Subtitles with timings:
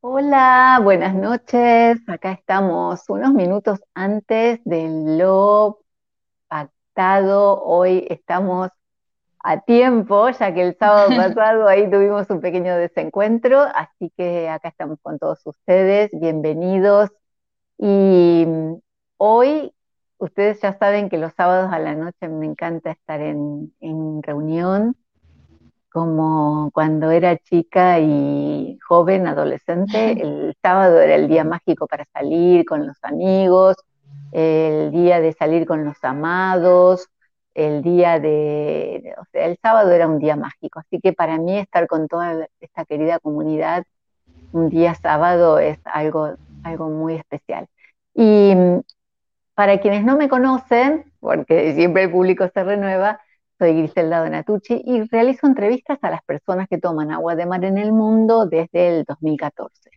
[0.00, 1.98] Hola, buenas noches.
[2.08, 4.88] Acá estamos unos minutos antes de
[5.18, 5.80] lo
[6.48, 7.62] pactado.
[7.64, 8.70] Hoy estamos
[9.40, 14.68] a tiempo, ya que el sábado pasado ahí tuvimos un pequeño desencuentro, así que acá
[14.68, 16.10] estamos con todos ustedes.
[16.12, 17.10] Bienvenidos.
[17.78, 18.46] Y
[19.16, 19.74] hoy
[20.18, 24.96] ustedes ya saben que los sábados a la noche me encanta estar en, en reunión
[25.90, 32.64] como cuando era chica y joven, adolescente, el sábado era el día mágico para salir
[32.64, 33.76] con los amigos,
[34.32, 37.08] el día de salir con los amados,
[37.54, 41.58] el día de, o sea, el sábado era un día mágico, así que para mí
[41.58, 43.84] estar con toda esta querida comunidad
[44.52, 47.66] un día sábado es algo, algo muy especial.
[48.14, 48.54] Y
[49.54, 53.20] para quienes no me conocen, porque siempre el público se renueva,
[53.58, 57.76] soy Griselda Donatucci y realizo entrevistas a las personas que toman agua de mar en
[57.76, 59.90] el mundo desde el 2014.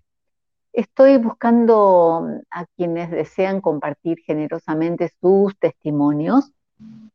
[0.74, 6.52] Estoy buscando a quienes desean compartir generosamente sus testimonios,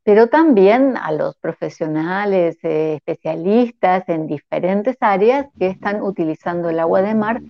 [0.05, 7.03] pero también a los profesionales, eh, especialistas en diferentes áreas que están utilizando el agua
[7.03, 7.43] de mar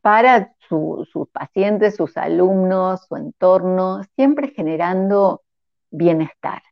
[0.00, 5.42] para sus pacientes, sus alumnos, su entorno, siempre generando
[5.90, 6.62] bienestar.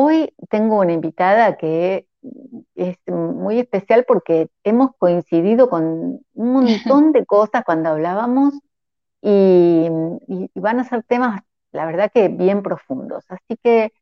[0.00, 2.06] Hoy tengo una invitada que
[2.76, 6.52] es muy especial porque hemos coincidido con un
[6.94, 8.54] montón de cosas cuando hablábamos
[9.20, 9.88] y,
[10.54, 13.24] van a ser temas, la verdad que bien profundos.
[13.28, 13.92] Así que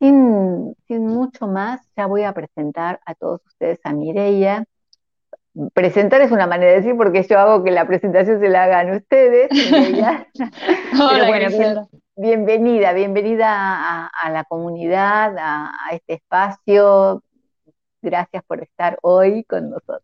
[0.00, 4.64] sin, mucho más, ya voy a presentar a todos ustedes a Mireia.
[5.74, 8.96] Presentar es una manera de decir porque yo hago que la presentación se la hagan
[8.96, 9.48] ustedes.
[11.00, 11.88] Hola, bueno,
[12.18, 17.22] Bienvenida, bienvenida a, la comunidad, a, este espacio.
[18.00, 20.02] Gracias por estar hoy con nosotros.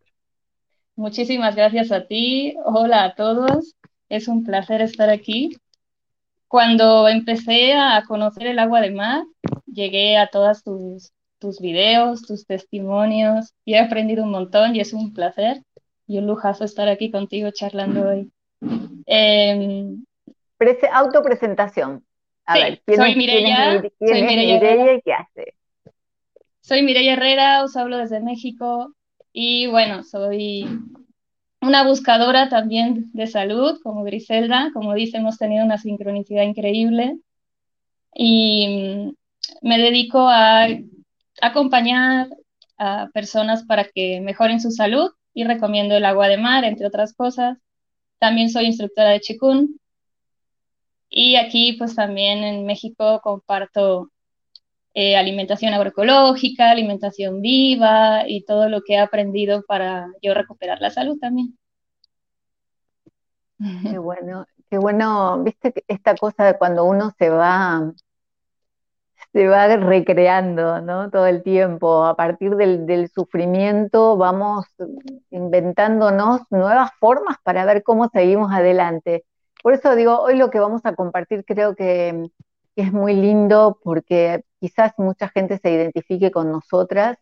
[0.94, 2.54] Muchísimas gracias a ti.
[2.66, 3.76] Hola a todos.
[4.10, 5.56] Es un placer estar aquí.
[6.48, 9.24] Cuando empecé a conocer el agua de mar,
[9.64, 14.92] llegué a todos tus, tus videos, tus testimonios y he aprendido un montón y es
[14.92, 15.62] un placer
[16.06, 18.30] y un lujazo estar aquí contigo charlando hoy.
[20.62, 22.04] Em, autopresentación.
[22.44, 25.54] A ver, ¿quién soy Mireia, soy Mireia, y qué hace?
[26.60, 28.94] Soy Mireia Herrera, os hablo desde México
[29.32, 30.66] y bueno, soy
[31.60, 37.18] una buscadora también de salud, como Griselda, como dice, hemos tenido una sincronicidad increíble
[38.14, 39.14] y
[39.60, 40.66] me dedico a
[41.40, 42.28] acompañar
[42.78, 47.14] a personas para que mejoren su salud y recomiendo el agua de mar, entre otras
[47.14, 47.58] cosas.
[48.18, 49.80] También soy instructora de Chikun
[51.14, 54.10] y aquí, pues también en México comparto
[54.94, 60.88] eh, alimentación agroecológica, alimentación viva y todo lo que he aprendido para yo recuperar la
[60.88, 61.58] salud también.
[63.58, 67.92] Qué bueno, qué bueno, viste esta cosa de cuando uno se va,
[69.34, 71.10] se va recreando, ¿no?
[71.10, 74.64] Todo el tiempo, a partir del, del sufrimiento vamos
[75.30, 79.26] inventándonos nuevas formas para ver cómo seguimos adelante.
[79.62, 82.30] Por eso digo, hoy lo que vamos a compartir creo que,
[82.74, 87.18] es muy lindo porque quizás mucha gente se identifique con nosotras.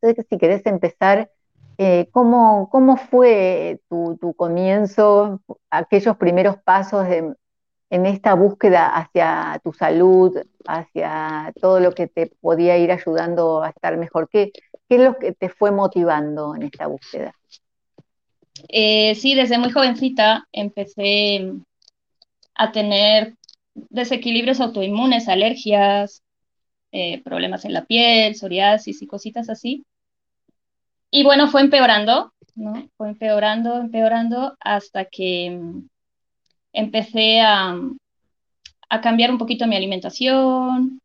[0.00, 1.30] Si querés empezar,
[1.78, 2.68] eh, ¿cómo,
[3.10, 10.36] fue tu, comienzo, aquellos primeros pasos en esta búsqueda hacia tu salud,
[10.66, 14.28] hacia todo lo que te podía ir ayudando a estar mejor?
[14.28, 14.50] ¿Qué,
[14.88, 17.34] qué es lo que te fue motivando en esta búsqueda?
[18.68, 21.52] Eh, sí, desde muy jovencita empecé
[22.54, 23.36] a tener
[23.74, 26.22] desequilibrios autoinmunes, alergias,
[26.92, 29.84] eh, problemas en la piel, psoriasis y cositas así.
[31.10, 32.88] Y bueno, fue empeorando, ¿no?
[32.96, 35.88] Fue empeorando, empeorando hasta que mm,
[36.72, 37.76] empecé a,
[38.90, 41.00] a cambiar un poquito mi alimentación.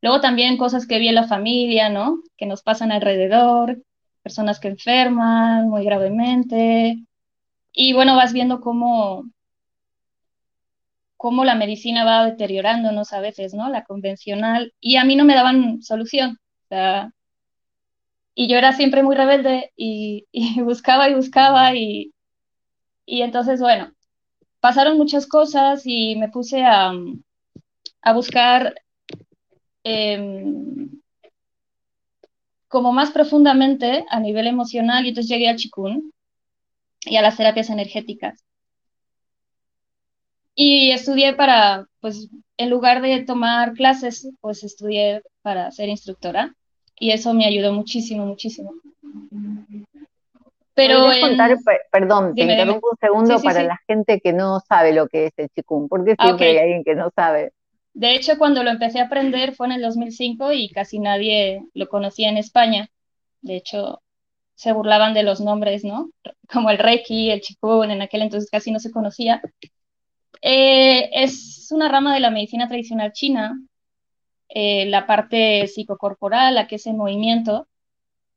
[0.00, 2.20] Luego también cosas que vi en la familia, ¿no?
[2.36, 3.78] Que nos pasan alrededor,
[4.24, 6.98] personas que enferman muy gravemente.
[7.72, 9.24] Y bueno, vas viendo cómo,
[11.16, 13.68] cómo la medicina va deteriorándonos a veces, ¿no?
[13.68, 14.72] La convencional.
[14.80, 16.38] Y a mí no me daban solución.
[18.34, 20.26] y yo era siempre muy rebelde y,
[20.62, 22.12] buscaba y buscaba y,
[23.06, 23.92] y, entonces, bueno,
[24.60, 26.92] pasaron muchas cosas y me puse a,
[28.02, 28.74] a buscar
[29.84, 31.03] em,
[32.74, 36.12] como más profundamente a nivel emocional y entonces llegué a Chikun
[37.02, 38.44] y a las terapias energéticas.
[40.56, 46.52] Y estudié para, pues, en lugar de tomar clases, pues estudié para ser instructora
[46.98, 48.72] y eso me ayudó muchísimo, muchísimo.
[50.74, 51.56] Pero contar,
[51.92, 55.48] perdón, te interrumpo un segundo para la gente que no sabe lo que es el
[55.50, 57.52] chikung, porque ah, siempre hay alguien que no sabe.
[57.94, 61.88] De hecho, cuando lo empecé a aprender fue en el 2005 y casi nadie lo
[61.88, 62.88] conocía en España.
[63.40, 64.02] De hecho,
[64.56, 66.10] se burlaban de los nombres, ¿no?
[66.52, 69.42] Como el Reiki, el Qigong, en aquel entonces casi no se conocía.
[70.42, 73.58] Eh, es una rama de la medicina tradicional china,
[74.48, 77.68] eh, la parte psicocorporal, la que es el movimiento,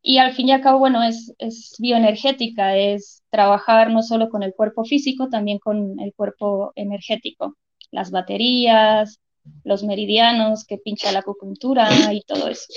[0.01, 4.43] y al fin y al cabo, bueno, es, es bioenergética, es trabajar no solo con
[4.43, 7.57] el cuerpo físico, también con el cuerpo energético,
[7.91, 9.19] las baterías,
[9.63, 12.67] los meridianos que pincha la acupuntura y todo eso.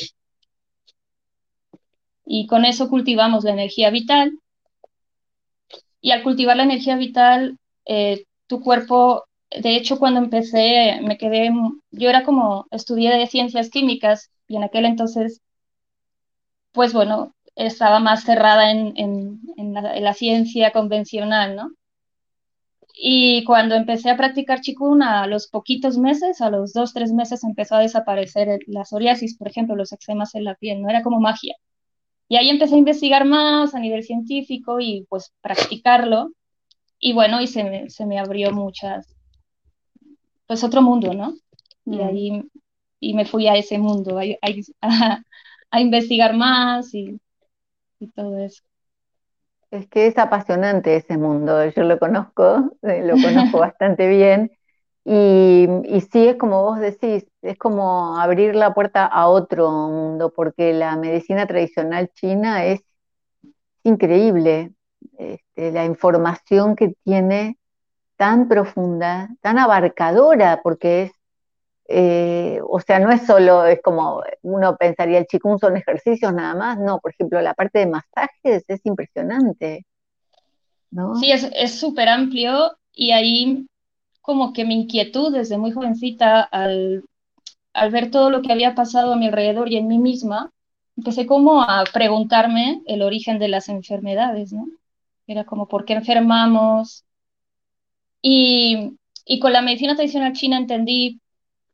[2.25, 4.39] Y con eso cultivamos la energía vital.
[6.01, 11.51] Y al cultivar la energía vital, eh, tu cuerpo, de hecho, cuando empecé, me quedé,
[11.91, 15.41] yo era como, estudié ciencias químicas y en aquel entonces,
[16.73, 21.71] pues bueno, estaba más cerrada en, en, la, ciencia convencional, ¿no?
[23.03, 27.43] Y cuando empecé a practicar Qigong, a los poquitos meses, a los dos, tres meses,
[27.45, 31.19] empezó a desaparecer la psoriasis, por ejemplo, los eczemas en la piel, no era como
[31.19, 31.55] magia.
[32.29, 36.33] Y ahí empecé a investigar más a nivel científico y pues practicarlo.
[36.99, 39.17] Y bueno, y se me, se me abrió muchas,
[40.47, 41.35] pues otro mundo, ¿no?
[41.87, 42.03] Y mm.
[42.03, 42.43] ahí
[43.01, 44.25] y me fui a ese mundo, a,
[44.83, 45.25] a,
[45.71, 47.19] a investigar más y,
[47.99, 48.63] y todo eso.
[49.71, 54.51] Es que es apasionante ese mundo, yo lo conozco, eh, lo conozco bastante bien.
[55.05, 60.33] Y, y, sí, es como vos decís, es como abrir la puerta a otro mundo,
[60.35, 62.83] porque la medicina tradicional china es
[63.85, 64.73] increíble.
[65.19, 67.59] Este, la información que tiene
[68.17, 71.13] tan profunda, tan abarcadora, porque es
[71.93, 76.55] eh, o sea, no es solo, es como uno pensaría, el chikung son ejercicios nada
[76.55, 79.85] más, no, por ejemplo, la parte de masajes es impresionante,
[80.93, 81.17] ¿no?
[81.17, 83.67] Sí, es súper amplio y ahí
[84.21, 87.03] como que mi inquietud desde muy jovencita al,
[87.73, 90.53] al ver todo lo que había pasado a mi alrededor y en mí misma,
[90.97, 94.67] empecé como a preguntarme el origen de las enfermedades, ¿no?
[95.27, 97.05] Era como, ¿por qué enfermamos?
[98.23, 101.21] Y, y con la medicina tradicional china entendí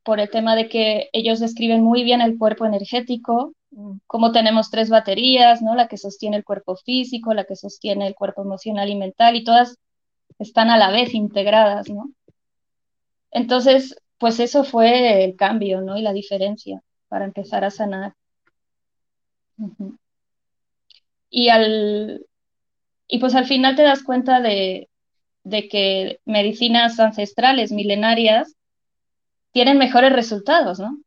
[0.06, 3.98] por el tema de que ellos describen muy bien el cuerpo energético, mm.
[4.06, 5.74] como tenemos tres baterías, ¿no?
[5.74, 9.42] La que sostiene el cuerpo físico, la que sostiene el cuerpo emocional y mental, y
[9.42, 9.78] todas
[10.38, 12.10] están a la vez integradas, ¿no?
[13.32, 15.98] Entonces, pues eso fue el cambio, ¿no?
[15.98, 18.14] Y la diferencia para empezar a sanar.
[21.30, 22.26] Y al
[23.08, 24.88] y pues al final te das cuenta de,
[25.44, 28.55] de que medicinas ancestrales, milenarias,
[29.56, 30.98] tienen mejores resultados, ¿no?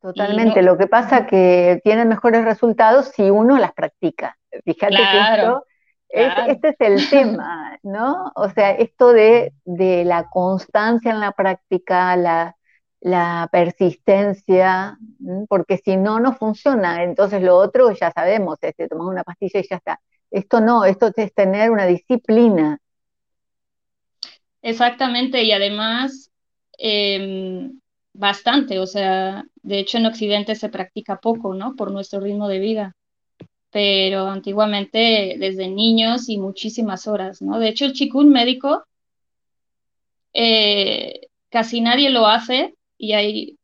[0.00, 0.62] Totalmente.
[0.62, 4.38] Lo que pasa que tienen mejores resultados si uno las practica.
[4.64, 5.20] Fíjate que
[6.12, 8.30] esto este es el tema, ¿no?
[8.36, 14.96] O sea, esto de, la constancia en la práctica, la, persistencia,
[15.48, 17.02] porque si no, no funciona.
[17.02, 20.00] Entonces lo otro ya sabemos, es este, tomar una pastilla y ya está.
[20.30, 22.78] Esto no, esto es tener una disciplina.
[24.62, 26.31] Exactamente, y además
[26.84, 27.80] Em,
[28.12, 31.76] bastante, o sea, de hecho en Occidente se practica poco, ¿no?
[31.76, 32.96] Por nuestro ritmo de vida,
[33.70, 37.60] pero antiguamente desde niños y muchísimas horas, ¿no?
[37.60, 38.84] De hecho el chikun médico
[40.34, 43.58] eh, casi nadie lo hace y hay,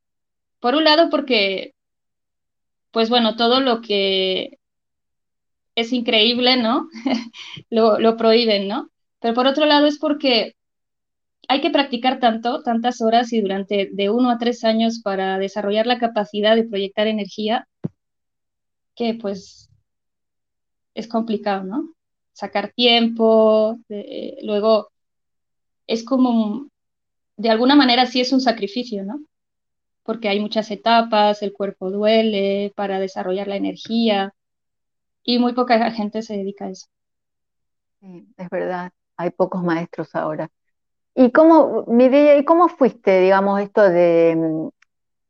[0.61, 1.75] por un lado porque,
[2.93, 4.59] pues bueno, todo lo que
[5.75, 6.89] es increíble, ¿no?
[7.71, 8.91] lo, lo prohíben, ¿no?
[9.21, 10.55] Pero por otro lado es porque
[11.51, 15.87] hay que practicar tanto, tantas horas y durante de uno a tres años para desarrollar
[15.87, 17.67] la capacidad de proyectar energía,
[18.95, 19.71] que pues
[20.95, 21.95] es complicado, ¿no?
[22.33, 23.79] Sacar tiempo,
[24.43, 24.89] luego
[25.87, 26.69] es como,
[27.37, 29.25] de alguna manera sí es un sacrificio, ¿no?
[30.03, 34.35] Porque hay muchas etapas, el cuerpo duele para desarrollar la energía
[35.23, 36.89] y muy poca gente se dedica a eso.
[38.37, 40.51] Es verdad, hay pocos maestros ahora.
[41.15, 44.69] ¿Y cómo, ¿y cómo fuiste, digamos, esto de mm,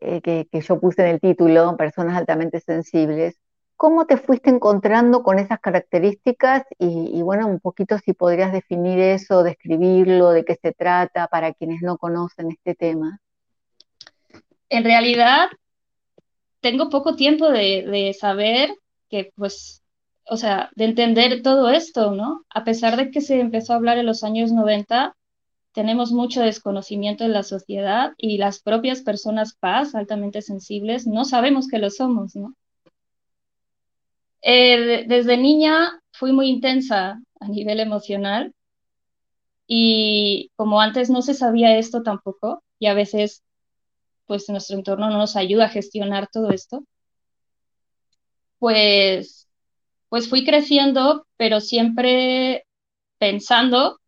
[0.01, 3.39] eh, que, yo puse en el título, personas altamente sensibles?
[3.77, 6.65] ¿Cómo te fuiste encontrando con esas características?
[6.79, 11.81] Y, bueno, un poquito si podrías definir eso, describirlo, de qué se trata, para quienes
[11.83, 13.21] no conocen este tema.
[14.69, 15.49] En realidad,
[16.61, 18.71] tengo poco tiempo de, de saber
[19.09, 19.83] que, pues,
[20.29, 22.45] o sea, de entender todo esto, ¿no?
[22.51, 25.17] A pesar de que se empezó a hablar en los años 90,
[25.79, 31.69] tenemos mucho desconocimiento en la sociedad y las propias personas paz, altamente sensibles, no sabemos
[31.69, 32.57] que lo somos, ¿no?
[34.43, 38.53] Eh, desde niña fui muy intensa a nivel emocional
[39.69, 43.45] y como antes no se sabía esto tampoco y a veces
[44.27, 46.83] pues nuestro entorno no nos ayuda a gestionar todo esto,
[48.59, 49.47] pues,
[50.09, 52.67] pues fui creciendo, pero siempre
[53.19, 54.01] pensando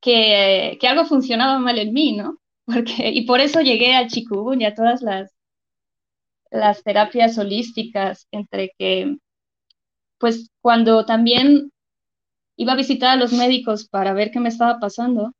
[0.00, 2.38] que, algo funcionaba mal en mí, ¿no?
[2.66, 5.32] Porque, y por eso llegué al Chikubun y a todas las,
[6.50, 9.16] las terapias holísticas, entre que,
[10.18, 11.72] pues cuando también
[12.56, 15.32] iba a visitar a los médicos para ver qué me estaba pasando,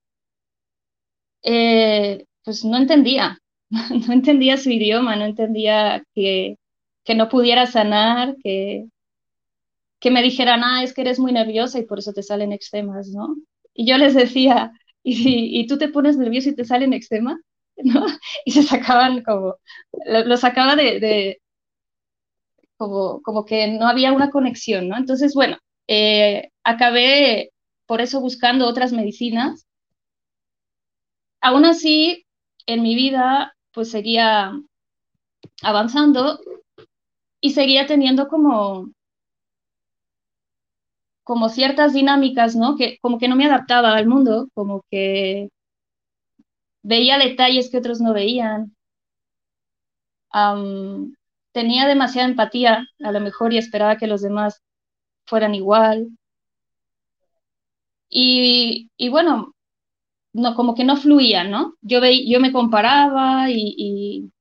[1.42, 3.38] eh, pues no entendía,
[4.06, 6.56] no entendía su idioma, no entendía que,
[7.04, 8.86] que no pudiera sanar, que,
[10.00, 13.08] que me dijeran, ah, es que eres muy nerviosa y por eso te salen eczemas,
[13.08, 13.36] ¿no?
[13.78, 14.72] Y yo les decía,
[15.04, 17.38] ¿y, y tú te pones nervioso y te salen eczemas?
[17.76, 18.06] ¿No?
[18.44, 19.54] Y se sacaban como,
[20.04, 21.40] lo, sacaba de, de
[22.76, 24.96] como, como, que no había una conexión, ¿no?
[24.96, 27.52] Entonces, bueno, eh, acabé
[27.86, 29.66] por eso buscando otras medicinas.
[31.40, 32.26] Aún así,
[32.66, 34.52] en mi vida, pues seguía
[35.62, 36.40] avanzando
[37.40, 38.90] y seguía teniendo como
[41.28, 42.74] como ciertas dinámicas, ¿no?
[42.76, 45.50] Que como que no me adaptaba al mundo, como que
[46.82, 48.74] veía detalles que otros no veían.
[51.52, 54.62] Tenía demasiada empatía, a lo mejor, y esperaba que los demás
[55.26, 56.08] fueran igual.
[58.08, 59.54] Y, y bueno,
[60.32, 61.74] no, como que no fluía, ¿no?
[61.82, 64.32] Yo, ve, yo me comparaba y,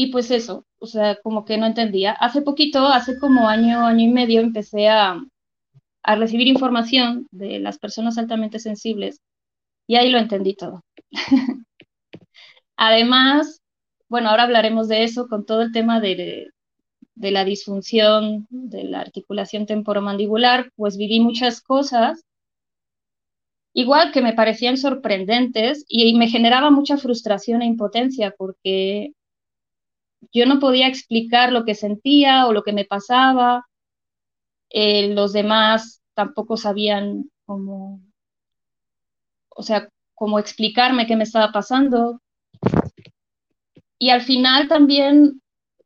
[0.00, 2.12] y, pues eso, o sea, como que no entendía.
[2.12, 5.20] Hace poquito, hace como año, año y medio, empecé a,
[6.04, 9.20] a recibir información de las personas altamente sensibles
[9.88, 10.82] y ahí lo entendí todo.
[12.76, 13.60] Además,
[14.08, 16.50] bueno, ahora hablaremos de eso con todo el tema de,
[17.16, 22.22] de la disfunción de la articulación temporomandibular, pues viví muchas cosas,
[23.74, 29.12] igual que me parecían sorprendentes y me generaba mucha frustración e impotencia porque
[30.32, 33.66] yo no podía explicar lo que sentía o lo que me pasaba,
[34.70, 38.00] eh, los demás tampoco sabían cómo,
[39.50, 42.20] o sea, cómo explicarme qué me estaba pasando.
[43.98, 45.40] Y al final también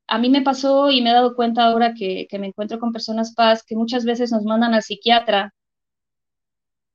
[0.06, 2.92] a mí me pasó y me he dado cuenta ahora que, que, me encuentro con
[2.92, 5.54] personas paz que muchas veces nos mandan al psiquiatra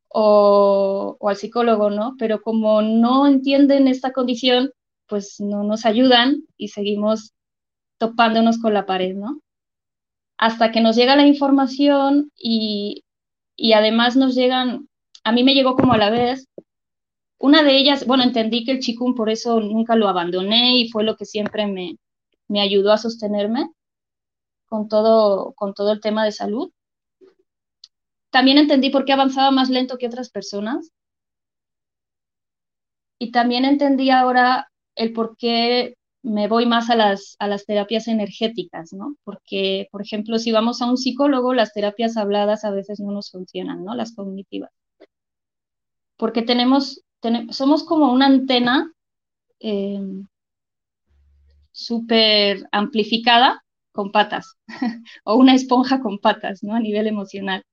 [0.10, 2.16] o, o, al psicólogo, ¿no?
[2.20, 4.72] Pero como no entienden esta condición,
[5.08, 7.34] pues no nos ayudan y seguimos
[7.98, 9.42] topándonos con la pared, ¿no?
[10.38, 13.04] Hasta que nos llega la información y,
[13.56, 14.88] y además nos llegan,
[15.24, 16.48] a mí me llegó como a la vez,
[17.40, 21.04] una de ellas, bueno, entendí que el chikun por eso nunca lo abandoné y fue
[21.04, 21.98] lo que siempre me,
[22.48, 23.70] me ayudó a sostenerme
[24.66, 26.72] con todo, con todo el tema de salud.
[28.32, 30.92] También entendí por qué avanzaba más lento que otras personas.
[33.20, 38.08] Y también entendí ahora el por qué me voy más a las, a las terapias
[38.08, 39.16] energéticas, ¿no?
[39.24, 43.32] Porque, por ejemplo, si vamos a un psicólogo, las terapias habladas a veces no nos
[43.32, 43.96] funcionan, ¿no?
[43.96, 44.72] Las cognitivas.
[46.18, 47.02] Porque tenemos,
[47.52, 48.92] somos como una antena
[49.60, 50.02] eh,
[51.72, 54.58] súper amplificada con patas,
[55.24, 56.76] o una esponja con patas, ¿no?
[56.76, 57.64] A nivel emocional.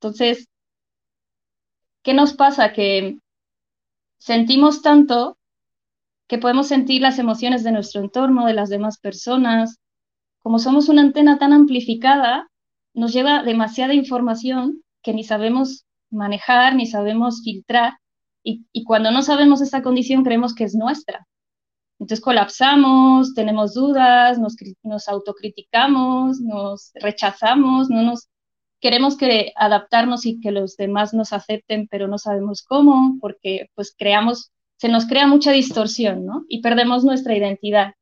[0.00, 0.48] Entonces,
[2.02, 2.72] ¿qué nos pasa?
[2.72, 3.18] Que
[4.18, 5.38] sentimos tanto
[6.30, 9.80] que podemos sentir las emociones de nuestro entorno, de las demás personas.
[10.38, 12.48] Como somos una antena tan amplificada,
[12.94, 17.94] nos lleva demasiada información que ni sabemos manejar, ni sabemos filtrar,
[18.44, 21.26] y, cuando no sabemos esta condición creemos que es nuestra.
[21.98, 28.28] Entonces colapsamos, tenemos dudas, nos, nos autocriticamos, nos rechazamos, no nos
[28.80, 33.92] queremos que adaptarnos y que los demás nos acepten, pero no sabemos cómo, porque pues
[33.98, 36.46] creamos, se nos crea mucha distorsión, ¿no?
[36.48, 37.96] Y perdemos nuestra identidad.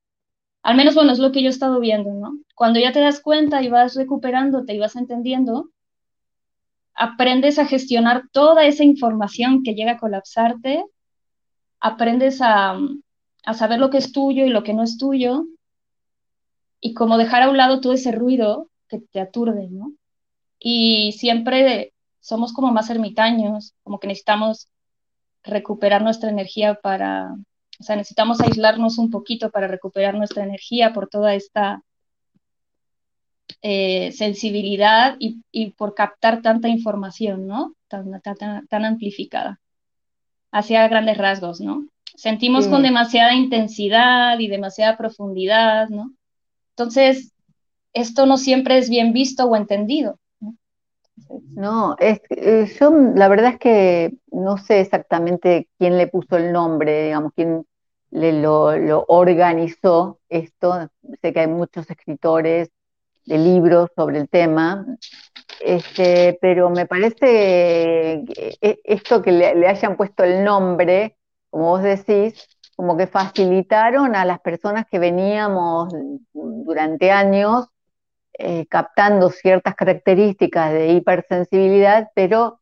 [0.62, 2.38] Al menos, bueno, es lo que yo he estado viendo, ¿no?
[2.54, 5.70] Cuando ya te das cuenta y vas recuperándote y vas entendiendo,
[6.94, 10.84] aprendes a gestionar toda esa información que llega a colapsarte,
[11.80, 12.78] aprendes a,
[13.44, 15.46] a saber lo que es tuyo y lo que no es tuyo,
[16.80, 19.94] y como dejar a un lado todo ese ruido que te aturde, ¿no?
[20.60, 24.68] Y siempre somos como más ermitaños, como que necesitamos
[25.42, 27.32] recuperar nuestra energía para,
[27.80, 31.82] o sea, necesitamos aislarnos un poquito para recuperar nuestra energía por toda esta
[33.62, 37.74] eh, sensibilidad y, y, por captar tanta información, ¿no?
[37.88, 39.58] Tan, tan, tan amplificada,
[40.52, 41.86] hacia grandes rasgos, ¿no?
[42.14, 46.12] Sentimos con demasiada intensidad y demasiada profundidad, ¿no?
[46.70, 47.32] Entonces,
[47.92, 50.18] esto no siempre es bien visto o entendido.
[51.56, 56.52] No, es, eh, yo la verdad es que no sé exactamente quién le puso el
[56.52, 57.66] nombre, digamos, quién
[58.10, 60.90] le lo, organizó esto.
[61.20, 62.70] Sé que hay muchos escritores
[63.26, 64.86] de libros sobre el tema,
[65.60, 71.16] este, pero me parece que e, esto que le, hayan puesto el nombre,
[71.50, 75.92] como vos decís, como que facilitaron a las personas que veníamos
[76.32, 77.68] durante años
[78.38, 82.60] eh, captando ciertas características de hipersensibilidad, pero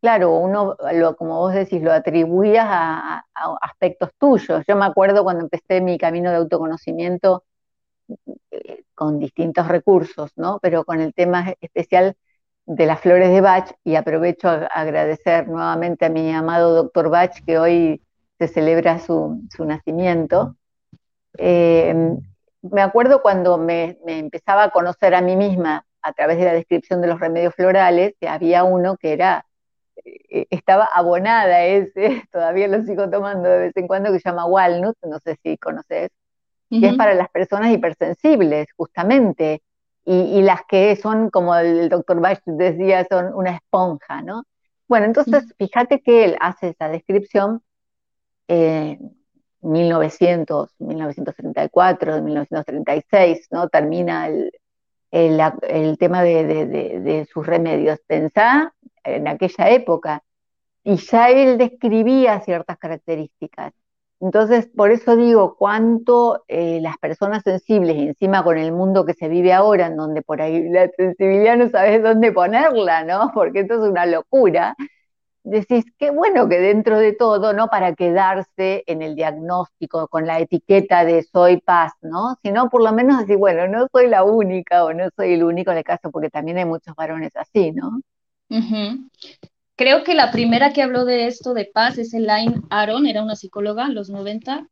[0.00, 3.24] claro, uno, lo, como vos decís, lo atribuías a,
[3.60, 4.64] aspectos tuyos.
[4.68, 7.44] Yo me acuerdo cuando empecé mi camino de autoconocimiento
[8.52, 10.60] eh, con distintos recursos, ¿no?
[10.62, 12.16] Pero con el tema especial
[12.66, 17.32] de las flores de Bach, y aprovecho a agradecer nuevamente a mi amado doctor Bach,
[17.44, 18.02] que hoy
[18.38, 20.56] se celebra su, nacimiento.
[21.38, 22.16] Eh,
[22.62, 27.00] me acuerdo cuando me, empezaba a conocer a mí misma a través de la descripción
[27.00, 29.46] de los remedios florales, que había uno que era,
[30.04, 34.46] eh, estaba abonada ese, todavía lo sigo tomando de vez en cuando, que se llama
[34.46, 36.10] Walnut, no sé si conoces,
[36.70, 39.62] que es para las personas hipersensibles, justamente,
[40.04, 44.44] y, las que son, como el doctor Bach decía, son una esponja, ¿no?
[44.86, 47.62] Bueno, entonces fíjate que él hace esa descripción
[48.48, 48.98] eh,
[49.60, 53.68] 1900, 1934, 1936, ¿no?
[53.68, 54.52] Termina el,
[55.10, 57.98] el, tema de, sus remedios.
[58.06, 58.74] Pensá
[59.04, 60.22] en aquella época,
[60.84, 63.72] y ya él describía ciertas características.
[64.20, 69.28] Entonces, por eso digo, cuánto eh, las personas sensibles, encima con el mundo que se
[69.28, 73.30] vive ahora, en donde por ahí la sensibilidad no sabes dónde ponerla, ¿no?
[73.34, 74.76] Porque esto es una locura
[75.50, 80.40] decís, qué bueno que dentro de todo, no para quedarse en el diagnóstico con la
[80.40, 82.36] etiqueta de soy paz, ¿no?
[82.42, 85.70] Sino por lo menos decir, bueno, no soy la única o no soy el único
[85.70, 88.00] en el caso, porque también hay muchos varones así, ¿no?
[89.76, 93.36] Creo que la primera que habló de esto de paz es Elaine Aron, era una
[93.36, 94.68] psicóloga en los 90,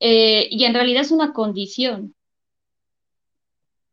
[0.00, 2.14] eh, y en realidad es una condición.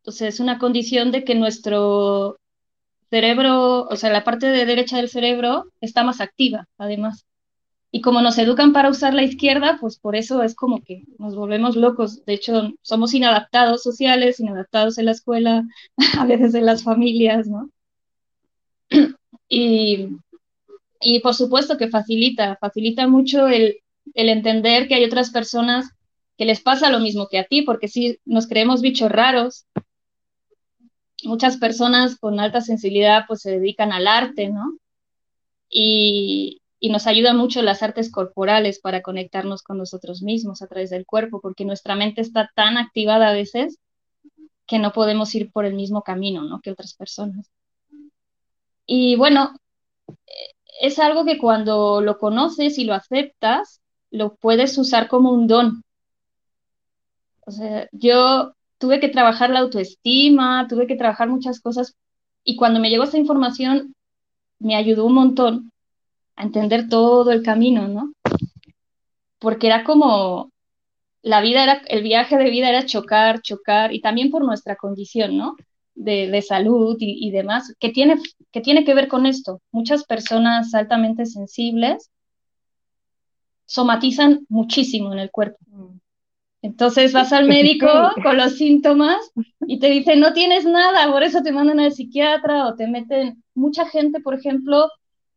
[0.02, 2.41] Entonces, es una condición de que nuestro
[3.12, 7.26] cerebro, o sea, la parte de derecha del cerebro está más activa, además.
[7.92, 11.36] Y como nos educan para usar la izquierda, pues por eso es como que nos
[11.36, 12.24] volvemos locos.
[12.26, 15.64] De hecho, somos inadaptados sociales, inadaptados en la escuela,
[16.18, 17.70] a veces en las familias, ¿no?
[19.54, 20.08] Y,
[21.02, 23.80] y por supuesto que facilita, facilita mucho el,
[24.14, 25.90] el entender que hay otras personas
[26.38, 29.66] que les pasa lo mismo que a ti, porque si nos creemos bichos raros,
[31.24, 34.78] muchas personas con alta sensibilidad pues se dedican al arte, ¿no?
[35.70, 36.58] Y,
[36.90, 41.40] nos ayudan mucho las artes corporales para conectarnos con nosotros mismos a través del cuerpo,
[41.40, 43.78] porque nuestra mente está tan activada a veces
[44.66, 46.60] que no podemos ir por el mismo camino, ¿no?
[46.60, 47.52] Que otras personas.
[48.88, 49.54] Y bueno,
[50.82, 53.80] es algo que cuando lo conoces y lo aceptas,
[54.10, 55.84] lo puedes usar como un don.
[57.46, 61.96] O sea, yo tuve que trabajar la autoestima, tuve que trabajar muchas cosas
[62.44, 63.96] y cuando me llegó esta información
[64.58, 65.72] me ayudó un montón
[66.36, 68.12] a entender todo el camino, ¿no?
[69.38, 70.50] Porque era como
[71.22, 75.38] la vida era, el viaje de vida era chocar, chocar, y también por nuestra condición,
[75.38, 75.56] ¿no?
[75.94, 78.18] De, salud y, y, demás, que tiene,
[78.52, 79.62] que tiene que ver con esto.
[79.72, 82.10] Muchas personas altamente sensibles
[83.68, 85.60] somatizan muchísimo en el cuerpo.
[86.62, 87.88] Entonces vas al médico
[88.24, 89.32] con los síntomas
[89.68, 93.44] y te dicen, no tienes nada, por eso te mandan al psiquiatra o te meten,
[93.56, 94.90] mucha gente, por ejemplo,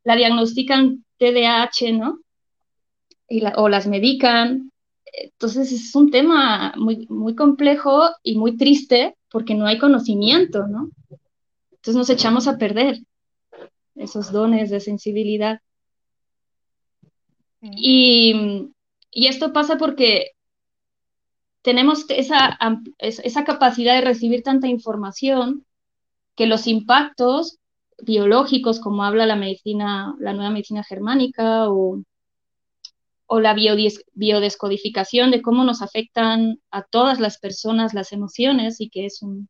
[0.04, 2.18] la diagnostican TDAH, ¿no?
[3.56, 4.70] o las medican.
[5.04, 10.90] Entonces es un tema muy, muy complejo y muy triste porque no hay conocimiento, ¿no?
[11.70, 12.98] Entonces nos echamos a perder
[13.94, 15.60] esos dones de sensibilidad.
[17.60, 18.70] Y,
[19.10, 20.33] y esto pasa porque
[21.64, 22.58] tenemos esa,
[22.98, 25.64] esa capacidad de recibir tanta información
[26.36, 27.58] que los impactos
[28.02, 32.02] biológicos, como habla la medicina, la nueva medicina germánica, o,
[33.24, 39.06] o la biodescodificación de cómo nos afectan a todas las personas las emociones y que
[39.06, 39.48] es, un,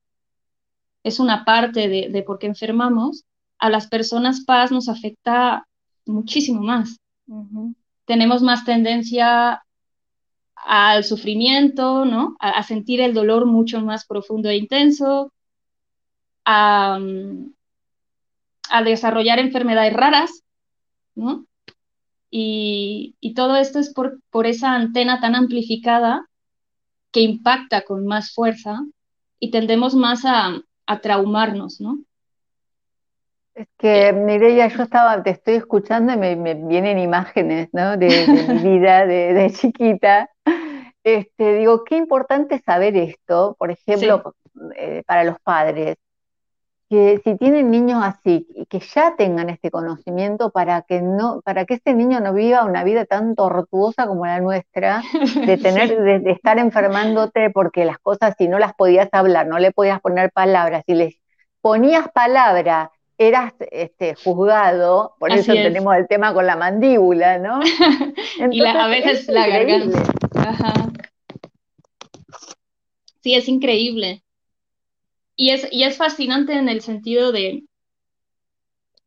[1.03, 3.25] es una parte de, de por qué enfermamos,
[3.59, 5.67] a las personas paz nos afecta
[6.07, 7.01] muchísimo más.
[8.05, 9.64] Tenemos más tendencia
[10.65, 12.37] al sufrimiento, ¿no?
[12.41, 15.33] A, sentir el dolor mucho más profundo e intenso,
[16.45, 16.99] a,
[18.85, 20.43] desarrollar enfermedades raras,
[21.15, 21.47] ¿no?
[22.31, 26.29] Y, todo esto es por, por esa antena tan amplificada
[27.13, 28.81] que impacta con más fuerza
[29.39, 31.99] y tendemos más a, a traumarnos, ¿no?
[33.55, 37.97] Es que, Mireya, yo estaba, te estoy escuchando y me, vienen imágenes, ¿no?
[37.97, 38.09] De,
[38.49, 40.29] mi vida de, chiquita.
[41.05, 44.35] Este, digo, qué importante saber esto, por ejemplo,
[44.77, 45.97] eh, para los padres,
[46.89, 51.65] que si tienen niños así y que ya tengan este conocimiento para que no, para
[51.65, 55.03] que este niño no viva una vida tan tortuosa como la nuestra,
[55.47, 59.73] de tener, de, estar enfermándote porque las cosas si no las podías hablar, no le
[59.73, 61.15] podías poner palabras, si les
[61.61, 67.61] ponías palabra eras este, juzgado, por eso tenemos el tema con la mandíbula, ¿no?
[68.51, 70.03] y a veces la garganta.
[73.21, 74.23] Sí, es increíble.
[75.37, 77.65] Y es, y es fascinante en el sentido de,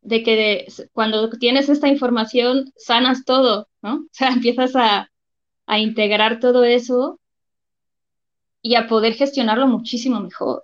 [0.02, 3.96] de que cuando tienes esta información sanas todo, ¿no?
[3.96, 5.10] O sea, empiezas a,
[5.67, 7.20] a integrar todo eso
[8.62, 10.63] y a poder gestionarlo muchísimo mejor.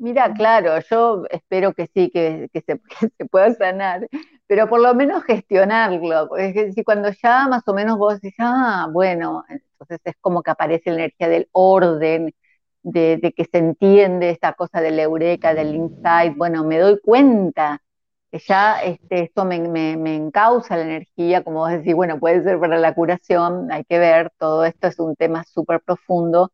[0.00, 4.08] Mira, claro, yo espero que sí, que, se, pueda sanar,
[4.46, 8.88] pero por lo menos gestionarlo, porque si cuando ya más o menos vos decís, ah,
[8.90, 12.34] bueno, entonces es como que aparece la energía del orden,
[12.82, 17.82] de, que se entiende esta cosa del eureka, del insight, bueno, me doy cuenta
[18.30, 22.58] que ya este, esto me, me encausa la energía, como vos decís, bueno, puede ser
[22.58, 26.52] para la curación, hay que ver, todo esto es un tema súper profundo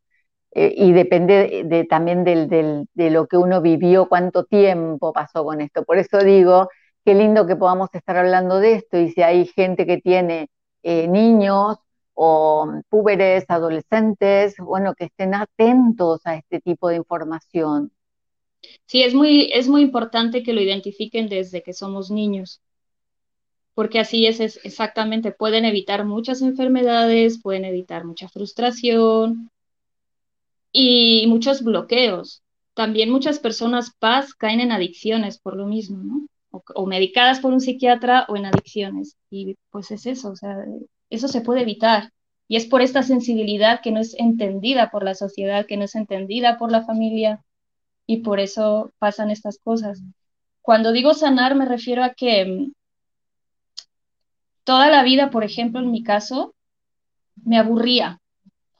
[0.51, 5.83] eh, y depende de, también de lo que uno vivió, cuánto tiempo pasó con esto.
[5.83, 6.69] Por eso digo,
[7.05, 10.49] qué lindo que podamos estar hablando de esto y si hay gente que tiene
[10.83, 11.77] eh, niños
[12.13, 17.91] o púberes, adolescentes, bueno, que estén atentos a este tipo de información.
[18.87, 22.61] Sí, es muy, es muy importante que lo identifiquen desde que somos niños,
[23.75, 29.51] porque así es exactamente, pueden evitar muchas enfermedades, pueden evitar mucha frustración,
[30.79, 32.43] y muchos bloqueos.
[32.75, 36.27] También muchas personas paz caen en adicciones por lo mismo, ¿no?
[36.51, 39.17] O, medicadas por un psiquiatra o en adicciones.
[39.31, 40.55] Y pues es eso, o sea,
[41.09, 42.11] eso se puede evitar.
[42.47, 45.95] Y es por esta sensibilidad que no es entendida por la sociedad, que no es
[45.95, 47.43] entendida por la familia,
[48.05, 50.03] y por eso pasan estas cosas.
[50.61, 52.73] Cuando digo sanar me refiero a que mm,
[54.63, 56.53] toda la vida, por ejemplo, en mi caso,
[57.43, 58.19] me aburría,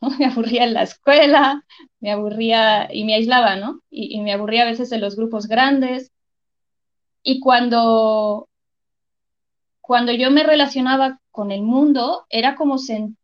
[0.19, 1.63] me aburría en la escuela,
[1.99, 3.81] me aburría y me aislaba, ¿no?
[3.89, 6.12] Y, me aburría a veces en los grupos grandes.
[7.23, 8.47] Y cuando,
[9.81, 12.77] cuando yo me relacionaba con el mundo, era como,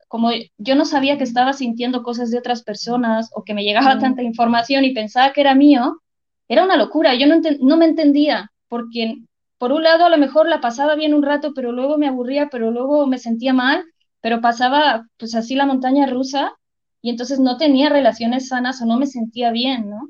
[0.08, 4.00] como yo no sabía que estaba sintiendo cosas de otras personas o que me llegaba
[4.00, 6.02] tanta información y pensaba que era mío,
[6.48, 7.16] era una locura.
[7.16, 9.16] Yo no, no me entendía, porque
[9.58, 12.50] por un lado a lo mejor la pasaba bien un rato, pero luego me aburría,
[12.50, 13.86] pero luego me sentía mal,
[14.20, 16.58] pero pasaba pues así la montaña rusa
[17.04, 20.10] y entonces no tenía relaciones sanas o no me sentía bien, ¿no?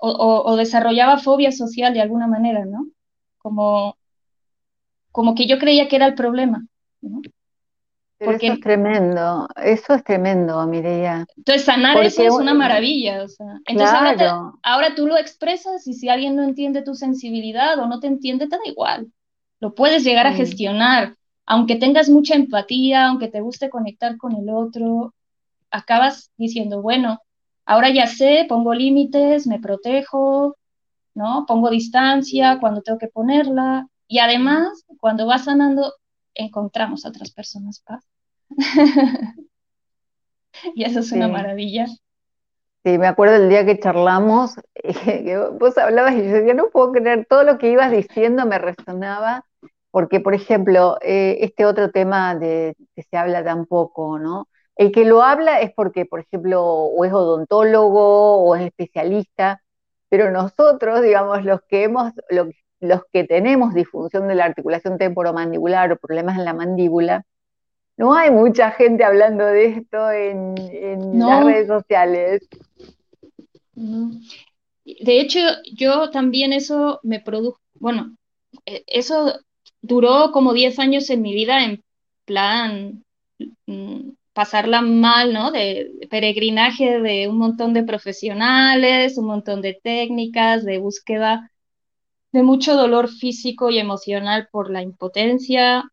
[0.00, 2.86] O, desarrollaba fobia social de alguna manera, ¿no?
[3.38, 3.96] Como,
[5.10, 6.64] como que yo creía que era el problema,
[7.00, 7.20] ¿no?
[8.18, 11.26] Porque, eso es tremendo, eso es tremendo, Mireia.
[11.36, 13.58] Entonces sanar eso es una maravilla, o sea.
[13.66, 17.98] Entonces ahora, ahora, tú lo expresas y si alguien no entiende tu sensibilidad o no
[17.98, 19.08] te entiende, te da igual.
[19.58, 24.50] Lo puedes llegar a gestionar, aunque tengas mucha empatía, aunque te guste conectar con el
[24.50, 25.14] otro,
[25.70, 27.20] acabas diciendo, bueno,
[27.64, 30.56] ahora ya sé, pongo límites, me protejo,
[31.14, 31.44] ¿no?
[31.46, 33.86] Pongo distancia cuando tengo que ponerla.
[34.06, 35.92] Y además, cuando vas sanando,
[36.34, 38.04] encontramos a otras personas paz.
[40.74, 41.86] y eso es una maravilla.
[42.84, 46.92] Sí, me acuerdo el día que charlamos, que vos hablabas y yo decía, no puedo
[46.92, 49.44] creer, todo lo que ibas diciendo me resonaba,
[49.90, 54.48] porque, por ejemplo, eh, este otro tema de que se habla tan poco, ¿no?
[54.78, 59.60] El que lo habla es porque, por ejemplo, o es odontólogo o es especialista,
[60.08, 65.98] pero nosotros, digamos, los que hemos, los que tenemos disfunción de la articulación temporomandibular o
[65.98, 67.26] problemas en la mandíbula,
[67.96, 70.54] no hay mucha gente hablando de esto en,
[71.18, 72.48] las redes sociales.
[73.74, 75.40] De hecho,
[75.74, 78.16] yo también eso me produjo, bueno,
[78.64, 79.40] e, eso
[79.82, 81.82] duró como 10 años en mi vida en
[82.24, 83.02] plan
[83.66, 85.50] mm, pasarla mal, ¿no?
[85.50, 91.50] De peregrinaje de un montón de profesionales, un montón de técnicas, de búsqueda
[92.32, 95.84] de mucho dolor físico y emocional por la impotencia.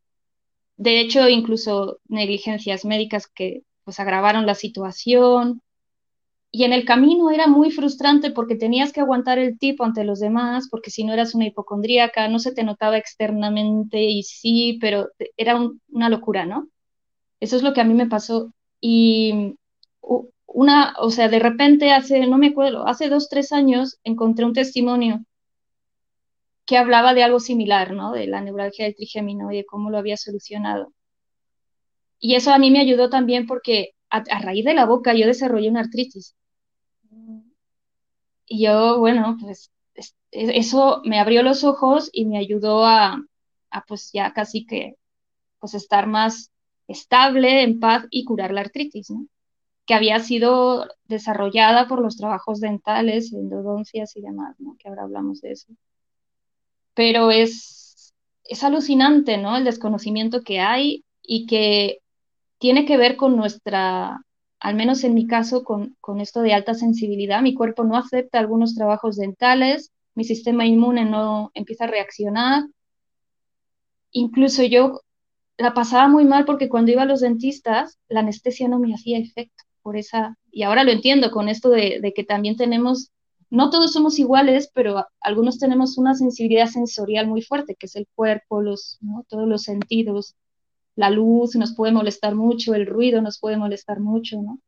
[0.78, 5.62] De hecho, incluso negligencias médicas que pues agravaron la situación.
[6.52, 10.20] y en el camino era muy frustrante porque tenías que aguantar el tipo ante los
[10.20, 15.10] demás, porque si no eras una hipocondríaca, no se te notaba externamente y sí, pero
[15.38, 16.70] era una locura, ¿no?
[17.46, 18.52] Eso es lo que a mí me pasó.
[18.82, 19.56] Y
[20.48, 24.54] una, o sea, de repente hace, no me acuerdo, hace dos, tres años encontré un
[24.54, 25.24] testimonio
[26.66, 28.14] que hablaba de algo similar, ¿no?
[28.14, 30.92] De la neuralgia del trigémino y de cómo lo había solucionado.
[32.20, 35.28] Y eso a mí me ayudó también porque a, a raíz de la boca yo
[35.28, 36.36] desarrollé una artritis.
[38.48, 39.72] Y yo, bueno, pues
[40.32, 43.22] eso me abrió los ojos y me ayudó a,
[43.88, 44.96] pues ya casi que
[45.60, 46.52] pues estar más
[46.88, 49.28] estable, en paz y curar la artritis, ¿no?
[49.86, 54.76] que había sido desarrollada por los trabajos dentales, endodoncias y demás, ¿no?
[54.80, 55.68] que ahora hablamos de eso.
[56.96, 58.14] Pero es,
[58.46, 59.58] es alucinante, ¿no?
[59.58, 62.00] El desconocimiento que hay y que
[62.58, 64.26] tiene que ver con nuestra
[64.66, 68.74] al menos en mi caso, con, esto de alta sensibilidad, mi cuerpo no acepta algunos
[68.74, 72.64] trabajos dentales, mi sistema inmune no empieza a reaccionar.
[74.12, 75.02] Incluso yo
[75.58, 79.18] la pasaba muy mal porque cuando iba a los dentistas, la anestesia no me hacía
[79.18, 83.12] efecto por esa, y ahora lo entiendo con esto de, que también tenemos,
[83.50, 88.08] no todos somos iguales, pero algunos tenemos una sensibilidad sensorial muy fuerte, que es el
[88.16, 90.36] cuerpo, los, todos los sentidos,
[90.96, 94.60] la luz nos puede molestar mucho, el ruido nos puede molestar mucho, ¿no?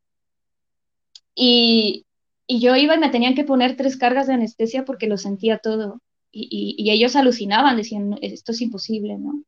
[1.36, 2.06] Y,
[2.50, 6.02] yo iba y me tenían que poner tres cargas de anestesia porque lo sentía todo.
[6.32, 9.44] Y, ellos alucinaban, decían, esto es imposible, ¿no?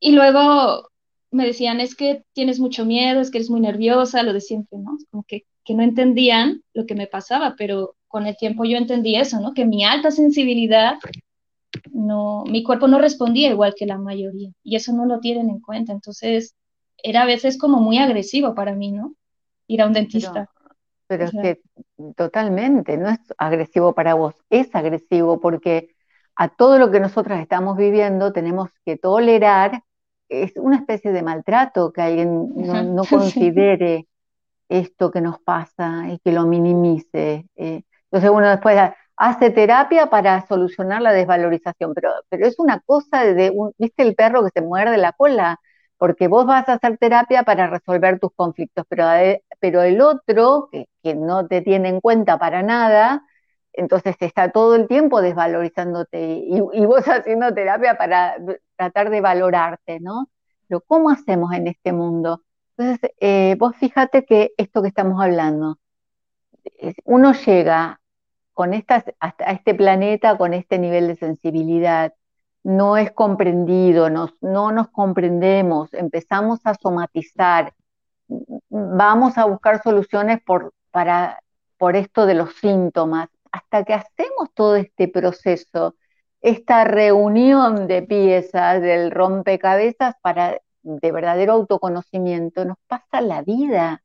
[0.00, 0.88] Y luego
[1.30, 4.78] me decían, es que tienes mucho miedo, es que eres muy nerviosa, lo de siempre,
[4.78, 4.96] ¿no?
[5.10, 9.14] Como que, que no entendían lo que me pasaba, pero con el tiempo yo entendí
[9.14, 9.54] eso, ¿no?
[9.54, 10.94] Que mi alta sensibilidad
[11.92, 15.60] no, mi cuerpo no respondía igual que la mayoría y eso no lo tienen en
[15.60, 15.92] cuenta.
[15.92, 16.56] Entonces,
[17.02, 19.14] era a veces como muy agresivo para mí, ¿no?
[19.66, 20.50] Ir a un dentista.
[21.06, 21.60] Pero, es que
[22.16, 25.88] totalmente, no es agresivo para vos, es agresivo porque
[26.36, 29.82] a todo lo que nosotras estamos viviendo tenemos que tolerar,
[30.30, 32.48] es una especie de maltrato que alguien
[32.94, 34.06] no, considere
[34.68, 37.46] esto que nos pasa y que lo minimice.
[37.56, 37.82] Eh.
[38.04, 38.78] entonces, bueno, después
[39.16, 44.14] hace terapia para solucionar la desvalorización, pero, pero es una cosa de, un, ¿viste el
[44.14, 45.60] perro que se muerde la cola?
[45.98, 50.70] Porque vos vas a hacer terapia para resolver tus conflictos, pero, eh, pero el otro,
[50.72, 53.24] que, no te tiene en cuenta para nada,
[53.72, 58.36] entonces está todo el tiempo desvalorizándote y, vos haciendo terapia para
[58.76, 60.28] tratar de valorarte, ¿no?
[60.68, 62.42] Pero ¿cómo hacemos en este mundo?
[62.76, 65.78] Entonces, eh, vos fíjate que esto que estamos hablando,
[67.04, 68.00] uno llega
[68.54, 72.14] con estas, hasta este planeta, con este nivel de sensibilidad,
[72.62, 77.72] no es comprendido, no nos comprendemos, empezamos a somatizar,
[78.68, 81.42] vamos a buscar soluciones por, para,
[81.78, 85.96] por esto de los síntomas, hasta que hacemos todo este proceso,
[86.40, 94.02] esta reunión de piezas del rompecabezas para de verdadero autoconocimiento, nos pasa la vida.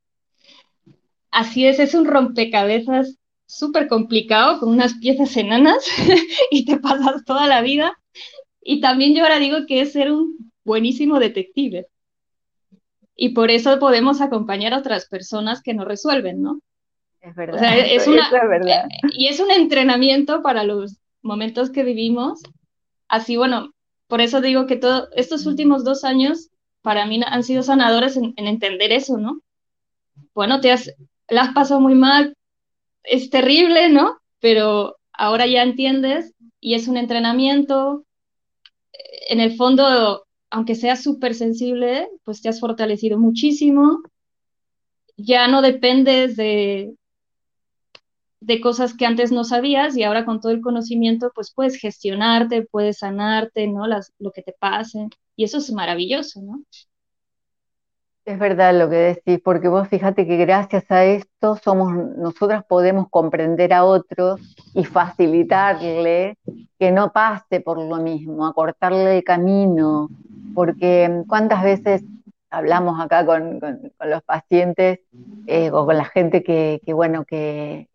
[1.32, 5.86] Así es, es un rompecabezas súper complicado con unas piezas enanas
[6.52, 7.98] y te pasas toda la vida.
[8.62, 11.88] Y también yo ahora digo que es ser un buenísimo detective.
[13.16, 16.60] Y por eso podemos acompañar a otras personas que no resuelven, ¿no?
[17.26, 17.78] Es verdad.
[17.80, 18.86] es, una, verdad.
[18.86, 22.44] Eh, y es un entrenamiento para los momentos que vivimos.
[23.08, 23.74] Así, bueno,
[24.08, 26.50] por eso digo que todo, estos últimos dos años
[26.84, 29.42] para mí han sido sanadores en, entender eso, ¿no?
[30.36, 30.94] Bueno, te has,
[31.28, 32.36] la has pasado muy mal,
[33.04, 34.20] es terrible, ¿no?
[34.40, 38.06] Pero ahora ya entiendes y es un entrenamiento.
[39.30, 44.04] En el fondo, aunque seas súper sensible, pues te has fortalecido muchísimo.
[45.18, 46.94] Ya no dependes de,
[48.46, 52.62] de cosas que antes no sabías y ahora con todo el conocimiento, pues puedes gestionarte,
[52.62, 53.88] puedes sanarte, ¿no?
[53.88, 55.10] Las, lo que te pase.
[55.36, 56.62] Y eso es maravilloso, ¿no?
[58.24, 63.08] Es verdad lo que decís, porque vos fíjate que gracias a esto somos, nosotras podemos
[63.10, 64.42] comprender a otros
[64.74, 66.38] y facilitarle
[66.80, 70.10] que no pase por lo mismo, acortarle el camino,
[70.54, 72.04] porque cuántas veces
[72.50, 75.00] hablamos acá con, los pacientes
[75.48, 77.90] eh, o con la gente que, bueno, que,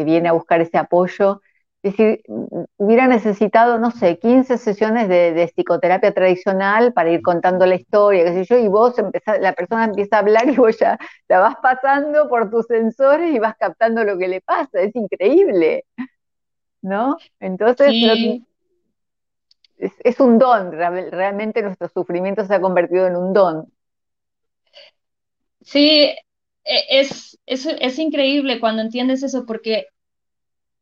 [0.00, 1.40] que viene a buscar ese apoyo
[1.82, 2.22] es decir,
[2.76, 8.32] hubiera necesitado, no sé, 15 sesiones de, psicoterapia tradicional para ir contando la historia, qué
[8.32, 11.56] sé yo, y vos empezás, la persona empieza a hablar y vos ya la vas
[11.62, 15.86] pasando por tus sensores y vas captando lo que le pasa, es increíble,
[16.82, 17.16] ¿no?
[17.38, 17.94] Entonces,
[19.78, 23.72] es, es, un don, realmente nuestro sufrimiento se ha convertido en un don.
[25.62, 26.14] Sí,
[26.64, 29.86] es, es, es increíble cuando entiendes eso, porque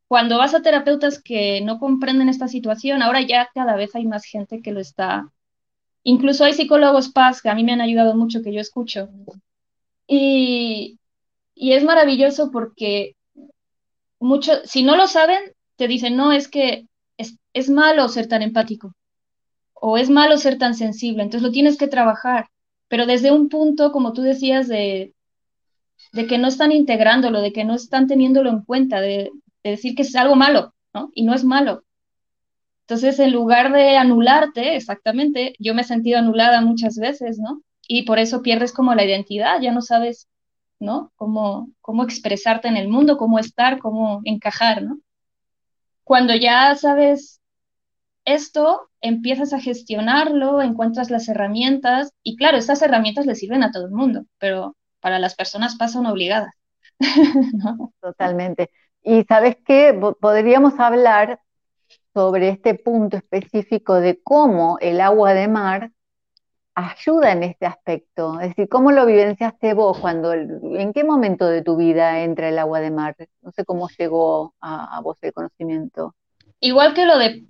[0.07, 4.25] cuando vas a terapeutas que no comprenden esta situación, ahora ya cada vez hay más
[4.25, 5.31] gente que lo está.
[6.03, 9.09] Incluso hay psicólogos paz que a mí me han ayudado mucho, que yo escucho.
[10.07, 10.99] Y,
[11.53, 13.15] y es maravilloso porque
[14.19, 15.39] mucho, si no lo saben,
[15.75, 16.87] te dicen, no, es que
[17.17, 18.95] es, es malo ser tan empático
[19.73, 22.49] o es malo ser tan sensible, entonces lo tienes que trabajar,
[22.89, 25.13] pero desde un punto, como tú decías, de,
[26.11, 29.31] de que no están integrándolo, de que no están teniéndolo en cuenta, de,
[29.63, 31.11] de decir que es algo malo, ¿no?
[31.13, 31.83] Y no es malo.
[32.81, 37.61] Entonces, en lugar de anularte, exactamente, yo me he sentido anulada muchas veces, ¿no?
[37.87, 40.27] Y por eso pierdes como la identidad, ya no sabes,
[40.79, 41.11] ¿no?
[41.15, 44.99] Cómo, cómo expresarte en el mundo, cómo estar, cómo encajar, ¿no?
[46.03, 47.39] Cuando ya sabes
[48.25, 53.85] esto, empiezas a gestionarlo, encuentras las herramientas y claro, estas herramientas le sirven a todo
[53.85, 56.53] el mundo, pero para las personas pasan obligadas.
[57.53, 57.93] ¿no?
[58.01, 58.69] Totalmente.
[59.01, 61.41] Y sabes qué, podríamos hablar
[62.13, 65.91] sobre este punto específico de cómo el agua de mar
[66.75, 68.39] ayuda en este aspecto.
[68.39, 72.59] Es decir, ¿cómo lo vivenciaste vos cuando, en qué momento de tu vida entra el
[72.59, 73.15] agua de mar?
[73.41, 76.15] No sé cómo llegó a, a vos el conocimiento.
[76.59, 77.45] Igual que lo de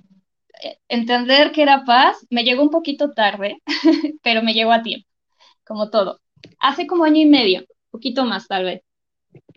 [0.64, 3.62] eh, entender que era paz, me llegó un poquito tarde,
[4.24, 5.08] pero me llegó a tiempo,
[5.66, 6.20] como todo.
[6.60, 8.84] Hace como año y medio, poquito más tal vez.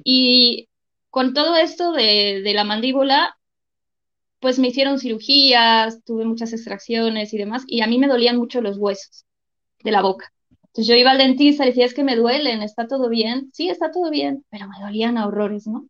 [0.04, 0.68] Y
[1.10, 3.36] con todo esto de, la mandíbula,
[4.40, 8.60] pues me hicieron cirugías, tuve muchas extracciones y demás, y a mí me dolían mucho
[8.60, 9.24] los huesos
[9.84, 10.32] de la boca.
[10.50, 13.50] Entonces yo iba al dentista y decía, es que me duelen, ¿está todo bien?
[13.52, 15.86] Sí, está todo bien, pero me dolían a horrores, ¿no?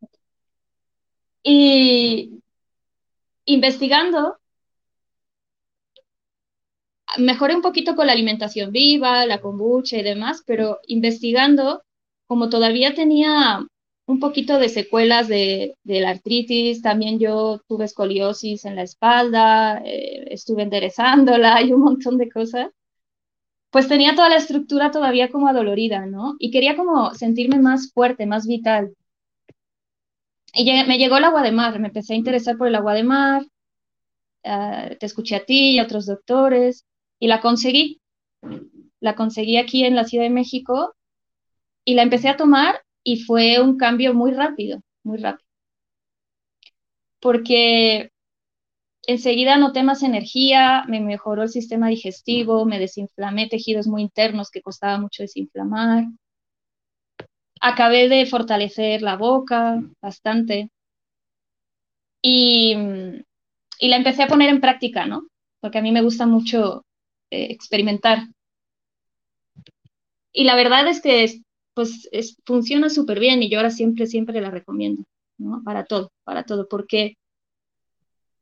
[1.44, 2.40] Y
[3.44, 4.38] investigando,
[7.18, 11.82] mejoré un poquito con la alimentación viva, la kombucha y demás, pero investigando,
[12.26, 13.66] como todavía tenía
[14.06, 20.26] un poquito de secuelas de, la artritis, también yo tuve escoliosis en la espalda, eh,
[20.30, 22.68] estuve enderezándola y un montón de cosas,
[23.70, 26.36] pues tenía toda la estructura todavía como adolorida, ¿no?
[26.38, 28.94] Y quería como sentirme más fuerte, más vital.
[30.54, 33.02] Y me llegó el agua de mar, me empecé a interesar por el agua de
[33.04, 33.42] mar,
[34.44, 36.84] uh, te escuché a ti y a otros doctores,
[37.22, 38.00] y la conseguí.
[38.98, 40.96] La conseguí aquí en la Ciudad de México
[41.84, 45.46] y la empecé a tomar y fue un cambio muy rápido, muy rápido.
[47.20, 48.10] Porque
[49.06, 54.62] enseguida noté más energía, me mejoró el sistema digestivo, me desinflamé tejidos muy internos que
[54.62, 56.06] costaba mucho desinflamar.
[57.62, 60.70] Acabé de fortalecer la boca bastante.
[62.20, 62.76] Y,
[63.78, 65.28] y la empecé a poner en práctica, ¿no?
[65.60, 66.84] Porque a mí me gusta mucho
[67.32, 68.28] experimentar.
[70.32, 71.42] Y la verdad es que
[71.74, 72.08] pues
[72.44, 75.04] funciona súper bien y yo ahora siempre, siempre la recomiendo,
[75.38, 75.62] ¿no?
[75.64, 77.16] Para todo, para todo, porque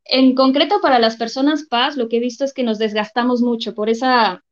[0.05, 3.75] en concreto para las personas paz, lo que he visto es que nos desgastamos mucho
[3.75, 4.43] por esa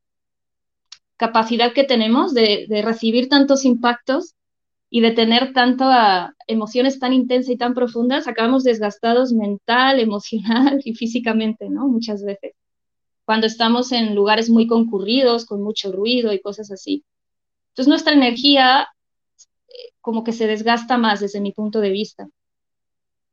[1.16, 4.34] capacidad que tenemos de, de recibir tantos impactos
[4.90, 10.94] y de tener tantas emociones tan intensas y tan profundas, acabamos desgastados mental, emocional y
[10.94, 11.88] físicamente, ¿no?
[11.88, 12.54] Muchas veces
[13.28, 17.04] cuando estamos en lugares muy concurridos, con mucho ruido y cosas así.
[17.72, 18.88] Entonces nuestra energía
[19.68, 22.26] eh, como que se desgasta más desde mi punto de vista,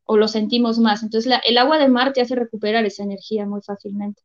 [0.03, 1.01] o lo sentimos más.
[1.01, 4.21] Entonces el agua de mar te hace recuperar esa energía muy fácilmente.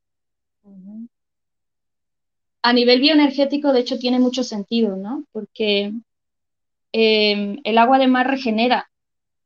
[2.63, 5.25] A nivel bioenergético, de hecho, tiene mucho sentido, ¿no?
[5.31, 5.93] Porque
[6.91, 8.91] em, el agua de mar regenera,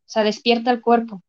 [0.06, 1.22] o sea, despierta el cuerpo.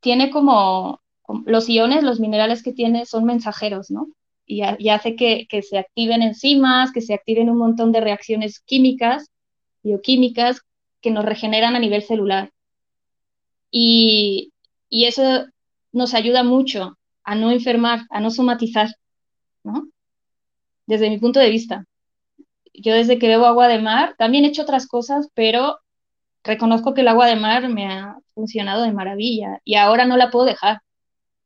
[0.00, 1.02] Tiene como
[1.44, 4.08] los iones, los minerales que tiene son mensajeros, ¿no?
[4.46, 9.28] Y, hace que, se activen enzimas, que se activen un montón de reacciones químicas,
[9.82, 10.60] bioquímicas,
[11.00, 12.52] que nos regeneran a nivel celular.
[13.70, 14.52] Y,
[14.88, 15.46] y eso
[15.92, 18.88] nos ayuda mucho a no enfermar, a no somatizar,
[19.64, 19.88] ¿no?
[20.86, 21.84] Desde mi punto de vista.
[22.72, 25.80] Yo desde que bebo agua de mar, también he hecho otras cosas, pero
[26.44, 30.30] reconozco que el agua de mar me ha funcionado de maravilla y ahora no la
[30.30, 30.80] puedo dejar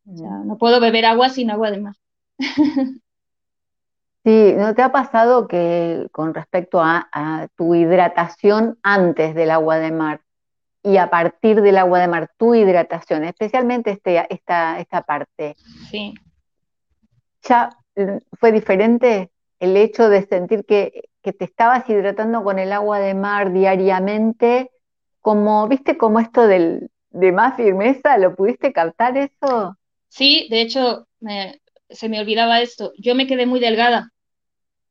[0.04, 1.94] no puedo beber agua sin agua de mar.
[4.22, 9.92] Sí, ¿no te ha pasado que con respecto a, tu hidratación antes del agua de
[9.92, 10.20] mar
[10.82, 15.56] y a partir del agua de mar, tu hidratación, especialmente este, esta, esta parte?
[15.90, 16.14] Sí.
[17.42, 17.70] ¿Ya
[18.38, 23.14] fue diferente el hecho de sentir que, que te estabas hidratando con el agua de
[23.14, 24.70] mar diariamente?
[25.22, 28.18] Como, ¿viste como esto del, de más firmeza?
[28.18, 29.78] ¿Lo pudiste captar eso?
[30.10, 31.08] Sí, de hecho,
[31.88, 32.92] se me olvidaba esto.
[32.98, 34.12] Yo me quedé muy delgada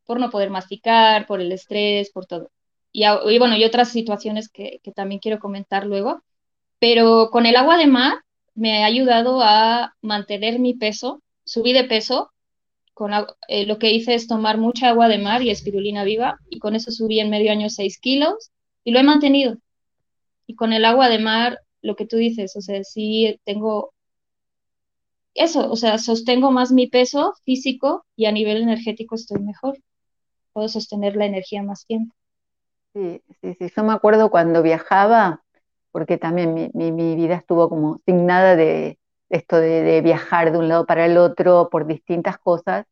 [0.05, 2.51] por no poder masticar, por el estrés, por todo.
[2.91, 3.05] y,
[3.39, 6.23] bueno, y otras situaciones que, que también quiero comentar luego.
[6.79, 8.19] Pero con el agua de mar
[8.55, 12.31] me ha ayudado a mantener mi peso, subí de peso,
[12.93, 13.11] con
[13.47, 16.75] eh, lo que hice es tomar mucha agua de mar y espirulina viva, y con
[16.75, 18.51] eso subí en medio año 6 kilos,
[18.83, 19.57] y lo he mantenido.
[20.47, 23.93] Y con el agua de mar, lo que tú dices, o sea, sí tengo
[25.39, 29.77] eso, o sea, sostengo más mi peso físico y a nivel energético estoy mejor.
[30.51, 32.13] Puedo sostener la energía más tiempo.
[32.93, 33.71] Sí, sí, sí.
[33.75, 35.43] Yo me acuerdo cuando viajaba,
[35.91, 40.85] porque también mi, vida estuvo como sin nada de esto de, viajar de un lado
[40.85, 42.85] para el otro por distintas cosas,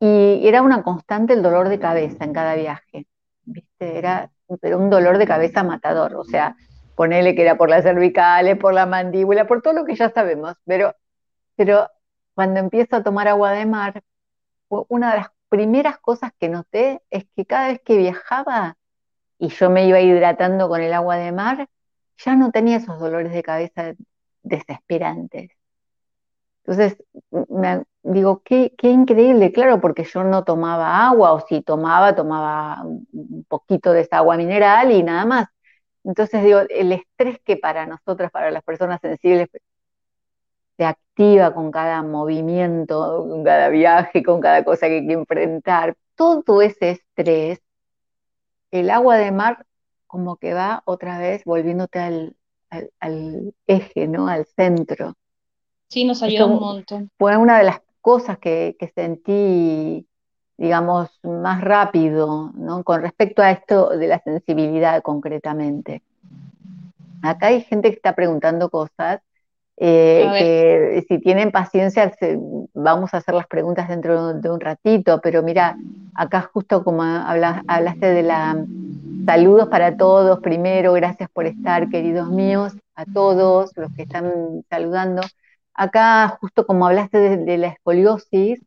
[0.00, 3.06] y era una constante el dolor de cabeza en cada viaje,
[3.44, 3.98] ¿viste?
[3.98, 4.30] Era
[4.60, 6.56] pero un dolor de cabeza matador, o sea,
[6.96, 10.54] ponele que era por las cervicales, por la mandíbula, por todo lo que ya sabemos,
[10.64, 10.94] pero,
[11.56, 11.90] pero
[12.34, 14.02] cuando empiezo a tomar agua de mar,
[14.68, 18.76] una de las primeras cosas que noté es que cada vez que viajaba
[19.38, 21.68] y yo me iba hidratando con el agua de mar,
[22.18, 23.94] ya no tenía esos dolores de cabeza
[24.42, 25.50] desesperantes.
[26.64, 26.96] Entonces,
[27.48, 32.82] me, digo, qué, qué, increíble, claro, porque yo no tomaba agua, o si tomaba, tomaba
[32.82, 35.46] un poquito de esa agua mineral y nada más.
[36.04, 39.48] Entonces, digo, el estrés que para nosotras, para las personas sensibles,
[40.76, 45.96] se activa con cada movimiento, con cada viaje, con cada cosa que hay que enfrentar,
[46.14, 47.60] todo ese estrés,
[48.70, 49.66] el agua de mar
[50.06, 51.98] como que va otra vez volviéndote
[53.00, 54.28] al, eje, ¿no?
[54.28, 55.14] Al centro.
[55.88, 57.10] Sí, nos ayuda un montón.
[57.18, 60.06] Fue una de las cosas que, sentí,
[60.56, 62.82] digamos, más rápido, ¿no?
[62.84, 66.02] Con respecto a esto de la sensibilidad concretamente.
[67.22, 69.20] Acá hay gente que está preguntando cosas,
[69.78, 72.10] eh, que si tienen paciencia
[72.72, 75.76] vamos a hacer las preguntas dentro de un ratito, pero mira,
[76.14, 78.56] acá justo como hablaste de la
[79.26, 80.38] Saludos para todos.
[80.38, 85.20] Primero, gracias por estar, queridos míos, a todos los que están saludando.
[85.74, 88.60] Acá, justo como hablaste de, la escoliosis,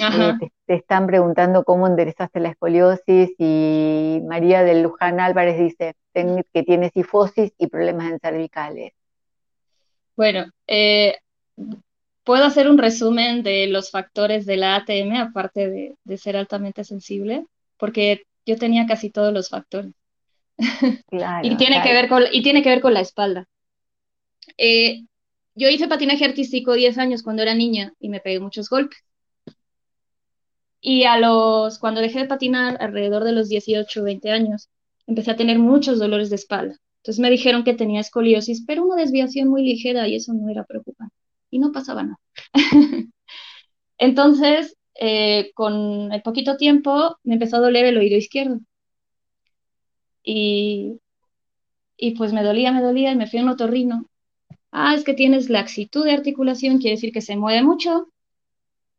[0.00, 0.32] eh,
[0.66, 6.90] te, están preguntando cómo enderezaste la escoliosis y María del Luján Álvarez dice que tiene
[6.90, 8.92] sifosis y problemas en cervicales.
[10.16, 11.16] Bueno, eh,
[12.24, 16.84] puedo hacer un resumen de los factores de la ATM, aparte de, de ser altamente
[16.84, 17.46] sensible,
[17.76, 19.92] porque yo tenía casi todos los factores.
[21.42, 23.46] y, tiene que ver con, y tiene que ver con la espalda.
[24.56, 25.02] Eh,
[25.54, 28.98] yo hice patinaje artístico 10 años cuando era niña y me pegué muchos golpes.
[30.80, 34.68] Y a los, cuando dejé de patinar, alrededor de los 18 o 20 años,
[35.06, 36.76] empecé a tener muchos dolores de espalda.
[37.06, 40.64] Entonces me dijeron que tenía escoliosis, pero una desviación muy ligera y eso no era
[40.64, 41.14] preocupante.
[41.50, 42.18] Y no pasaba nada.
[43.98, 48.60] Entonces, eh, con el poquito tiempo me empezó a doler el oído izquierdo.
[50.24, 51.00] Y,
[51.96, 54.06] y pues me dolía, me dolía y me fui a un otorrino.
[54.72, 58.08] Ah, es que tienes laxitud de articulación, quiere decir que se mueve mucho.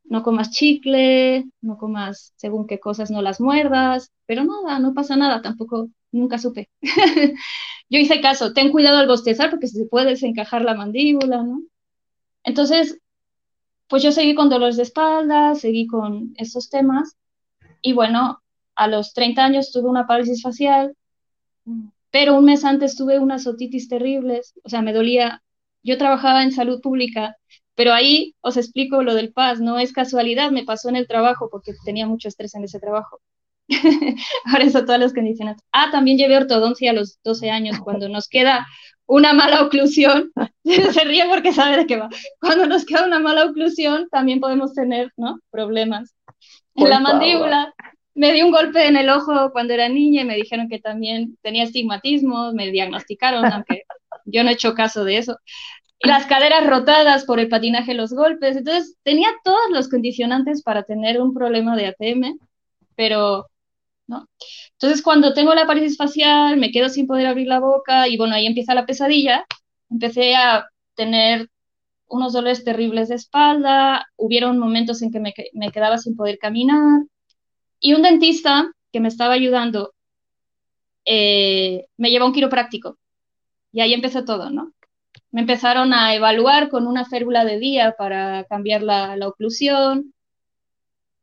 [0.06, 5.18] No comas chicle, no comas según qué cosas no las muerdas, pero nada, no pasa
[5.18, 6.70] nada, tampoco, nunca supe.
[7.90, 11.62] Yo hice caso, ten cuidado al bostezar porque se puede desencajar la mandíbula, ¿no?
[12.44, 13.00] Entonces,
[13.88, 17.16] pues yo seguí con dolores de espalda, seguí con estos temas
[17.82, 18.42] y bueno,
[18.76, 20.96] a los 30 años tuve una parálisis facial,
[22.12, 25.44] pero un mes antes tuve unas otitis terribles, o sea, me dolía.
[25.84, 27.38] Yo trabajaba en salud pública,
[27.76, 31.50] pero ahí os explico lo del paz, no es casualidad, me pasó en el trabajo
[31.50, 33.22] porque tenía mucho estrés en ese trabajo.
[34.46, 35.58] Ahora eso todas las condiciones.
[35.72, 38.66] Ah, también llevé ortodoncia a los 12 años, cuando nos queda
[39.08, 40.32] una mala oclusión,
[40.64, 42.10] se ríe porque sabe de qué va.
[42.40, 45.40] Cuando nos queda una mala oclusión, también podemos tener ¿no?
[45.50, 46.14] problemas.
[46.76, 47.74] En la mandíbula,
[48.14, 51.38] me di un golpe en el ojo cuando era niña y me dijeron que también
[51.42, 53.84] tenía estigmatismo, me diagnosticaron, aunque
[54.26, 55.38] yo no he hecho caso de eso.
[56.00, 58.58] Las caderas rotadas por el patinaje, los golpes.
[58.58, 62.38] Entonces, tenía todos los condicionantes para tener un problema de ATM,
[62.96, 63.48] pero
[64.08, 64.28] ¿no?
[64.74, 68.36] Entonces, cuando tengo la parálisis facial, me quedo sin poder abrir la boca y bueno,
[68.36, 69.46] ahí empieza la pesadilla.
[69.90, 71.50] Empecé a tener
[72.08, 77.04] unos dolores terribles de espalda, hubieron momentos en que me, me quedaba sin poder caminar
[77.80, 79.94] y un dentista que me estaba ayudando
[81.06, 82.98] eh, me llevó a un quiropráctico
[83.72, 84.74] y ahí empezó todo, ¿no?
[85.32, 90.14] Me empezaron a evaluar con una férula de día para cambiar la, la oclusión,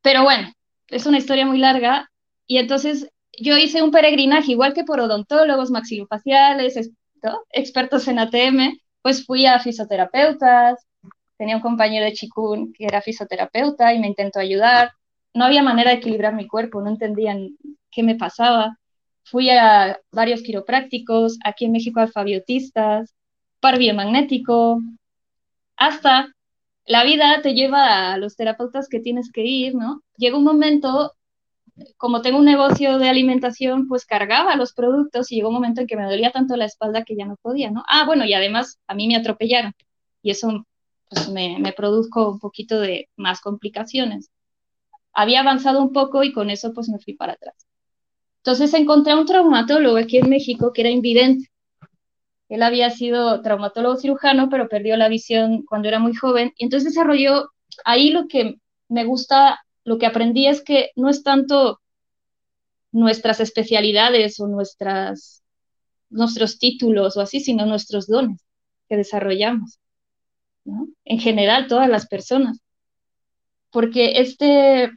[0.03, 0.53] pero bueno,
[0.89, 2.11] es una historia muy larga
[2.47, 6.91] y entonces yo hice un peregrinaje, igual que por odontólogos, maxilofaciales,
[7.51, 10.87] expertos en ATM, pues fui a fisioterapeutas,
[11.37, 14.93] tenía un compañero de Chikun que era fisioterapeuta y me intentó ayudar.
[15.35, 17.57] No había manera de equilibrar mi cuerpo, no entendían
[17.91, 18.79] qué me pasaba.
[19.25, 23.15] fui a varios quiroprácticos, aquí en México alfabiotistas,
[23.61, 24.81] par biomagnético,
[25.77, 26.29] hasta
[26.87, 30.03] la vida te lleva a los terapeutas que tienes que ir, ¿no?
[30.19, 31.13] Llega un momento,
[31.97, 35.87] como tengo un negocio de alimentación, pues cargaba los productos y llegó un momento en
[35.87, 37.83] que me dolía tanto la espalda que ya no podía, ¿no?
[37.89, 39.73] Ah, bueno, y además a mí me atropellaron
[40.23, 40.67] y eso
[41.11, 44.31] pues me, me produjo un poquito de más complicaciones.
[45.13, 47.55] Había avanzado un poco y con eso pues me fui para atrás.
[48.39, 51.51] Entonces encontré a un traumatólogo aquí en México que era invidente.
[52.49, 56.53] Él había sido traumatólogo cirujano, pero perdió la visión cuando era muy joven.
[56.59, 57.51] Y entonces desarrolló,
[57.85, 58.57] ahí lo que
[58.89, 61.81] me gusta, lo que aprendí es que no es tanto
[62.93, 65.43] nuestras especialidades o nuestras,
[66.11, 68.45] nuestros títulos o así, sino nuestros dones
[68.89, 69.79] que desarrollamos.
[71.05, 72.61] En general, todas las personas.
[73.71, 74.91] Porque este,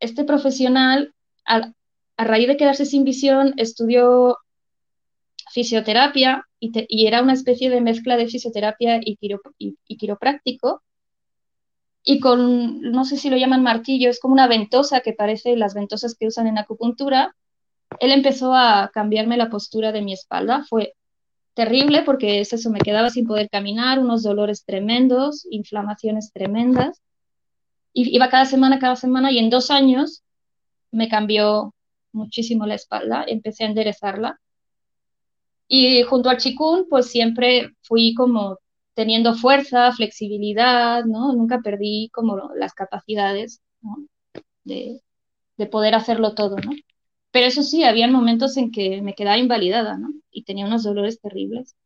[0.00, 1.12] este profesional,
[1.44, 1.72] a,
[2.16, 4.38] a raíz de quedarse sin visión, estudió
[5.50, 9.18] fisioterapia y, era una especie de mezcla de fisioterapia y,
[9.58, 10.82] y, quiropráctico.
[12.08, 15.74] Y con, no sé si lo llaman martillo, es como una ventosa que parece las
[15.74, 17.36] ventosas que usan en acupuntura.
[18.00, 20.64] Él empezó a cambiarme la postura de mi espalda.
[20.66, 20.94] Fue
[21.52, 27.02] terrible porque es eso, me quedaba sin poder caminar, unos dolores tremendos, inflamaciones tremendas.
[27.92, 30.22] Iba cada semana, cada semana, y en dos años
[30.90, 31.74] me cambió
[32.12, 34.40] muchísimo la espalda, empecé a enderezarla
[35.68, 38.58] y junto al chikun, pues siempre fui como
[38.98, 41.32] teniendo fuerza, flexibilidad, ¿no?
[41.32, 43.62] Nunca perdí como las capacidades,
[44.64, 45.00] de,
[45.70, 46.72] poder hacerlo todo, ¿no?
[47.30, 50.08] Pero eso sí, había momentos en que me quedaba invalidada, ¿no?
[50.32, 51.76] Y tenía unos dolores terribles.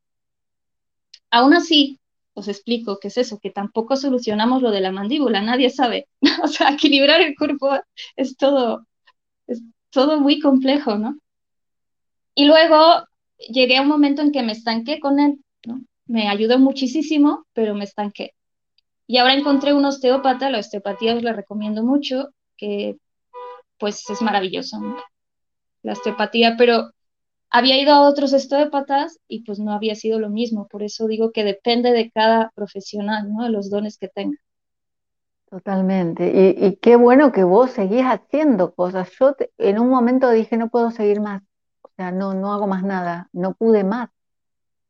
[1.30, 2.00] Aún así,
[2.32, 6.08] os explico qué es eso, que tampoco solucionamos lo de la mandíbula, nadie sabe.
[6.42, 7.78] o sea, equilibrar el cuerpo
[8.16, 8.86] es todo,
[9.46, 9.60] es
[9.90, 11.18] todo muy complejo, ¿no?
[12.34, 13.06] Y luego
[13.36, 15.82] llegué a un momento en que me estanqué con él, ¿no?
[16.06, 18.34] Me ayudó muchísimo, pero me estanqué.
[19.06, 22.96] Y ahora encontré un osteópata, la osteopatía os la recomiendo mucho, que
[23.78, 24.78] pues es maravilloso.
[25.82, 26.90] La osteopatía, pero
[27.50, 31.32] había ido a otros osteópatas y pues no había sido lo mismo, por eso digo
[31.32, 33.44] que depende de cada profesional, ¿no?
[33.44, 34.38] De los dones que tenga.
[35.50, 36.56] Totalmente.
[36.58, 39.10] Y, qué bueno que vos seguís haciendo cosas.
[39.20, 41.42] Yo en un momento dije, no puedo seguir más
[42.10, 44.10] no, no hago más nada, no pude más,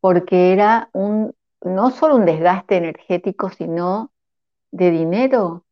[0.02, 4.10] porque era un, no solo un desgaste energético, sino
[4.72, 5.64] de dinero.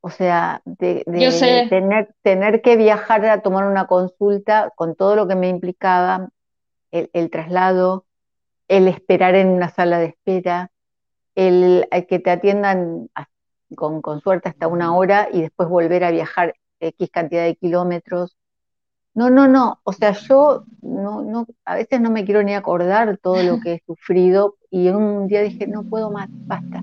[0.00, 1.04] O sea, de,
[1.70, 6.30] tener, tener que viajar a tomar una consulta con todo lo que me implicaba,
[6.90, 8.06] el, traslado,
[8.66, 10.72] el esperar en una sala de espera,
[11.36, 13.08] el, el que te atiendan
[13.76, 18.36] con, con, suerte hasta una hora y después volver a viajar X cantidad de kilómetros.
[19.14, 19.80] No, no, no.
[19.84, 23.74] O sea, yo no, no, a veces no me quiero ni acordar todo lo que
[23.74, 26.82] he sufrido y un día dije, no puedo más, basta.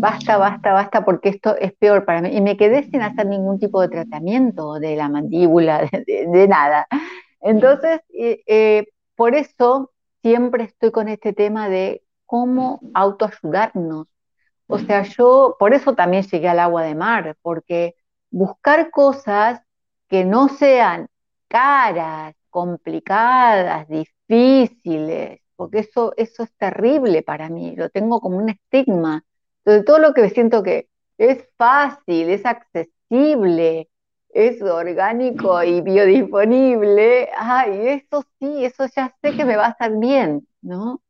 [0.00, 2.30] Basta, basta, basta, porque esto es peor para mí.
[2.36, 6.86] Y me quedé sin hacer ningún tipo de tratamiento de la mandíbula, de, nada.
[7.40, 8.86] Entonces, eh, eh,
[9.16, 14.06] por eso siempre estoy con este tema de cómo autoayudarnos.
[14.68, 17.94] O sea, yo, por eso también llegué al agua de mar, porque
[18.30, 19.60] buscar cosas
[20.08, 21.08] que no sean
[21.48, 29.24] caras, complicadas, difíciles, porque eso, eso es terrible para mí, lo tengo como un estigma.
[29.64, 30.88] Entonces, todo lo que siento que
[31.18, 33.88] es fácil, es accesible,
[34.30, 39.92] es orgánico y biodisponible, ay, eso sí, eso ya sé que me va a estar
[39.98, 41.02] bien, ¿no?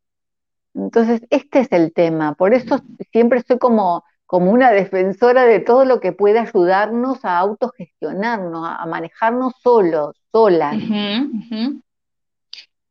[0.74, 2.80] Entonces, este es el tema, por eso
[3.12, 8.84] siempre estoy como como una defensora de todo lo que puede ayudarnos a autogestionarnos, a,
[8.84, 10.76] manejarnos solos, solas.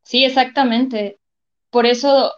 [0.03, 1.19] Sí, exactamente.
[1.69, 2.31] Por eso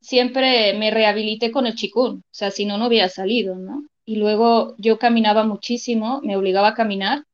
[0.00, 3.84] siempre me rehabilité con el chikun, o sea, si no, no hubiera salido, ¿no?
[4.04, 7.24] Y luego yo caminaba muchísimo, me obligaba a caminar,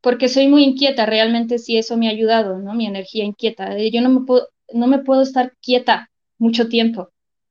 [0.00, 2.74] porque soy muy inquieta, realmente sí eso me ha ayudado, ¿no?
[2.74, 3.76] Mi energía inquieta.
[3.78, 7.08] Yo no me puedo, no me puedo estar quieta mucho tiempo.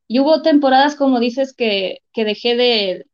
[0.08, 3.06] Y hubo temporadas, como dices, que, que dejé de,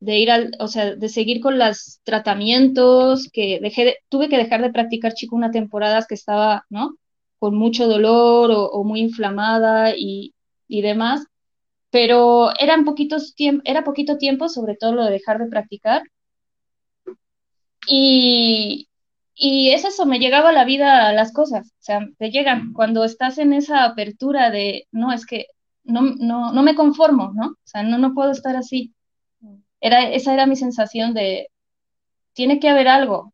[0.00, 4.62] de ir al, o sea, de seguir con los tratamientos, que dejé tuve que dejar
[4.62, 6.96] de practicar chico una temporada que estaba, ¿no?
[7.38, 10.34] Con mucho dolor o, muy inflamada y,
[10.68, 11.26] y, demás,
[11.90, 13.34] pero eran poquitos
[13.64, 16.02] era poquito tiempo, sobre todo lo de dejar de practicar.
[17.86, 18.88] Y,
[19.34, 23.04] y es eso, me llegaba a la vida las cosas, o sea, te llegan cuando
[23.04, 25.46] estás en esa apertura de, no, es que
[25.84, 27.48] no, no, no me conformo, ¿no?
[27.48, 28.94] O sea, no, no puedo estar así.
[29.80, 31.48] Era, esa era mi sensación de,
[32.34, 33.32] tiene que haber algo,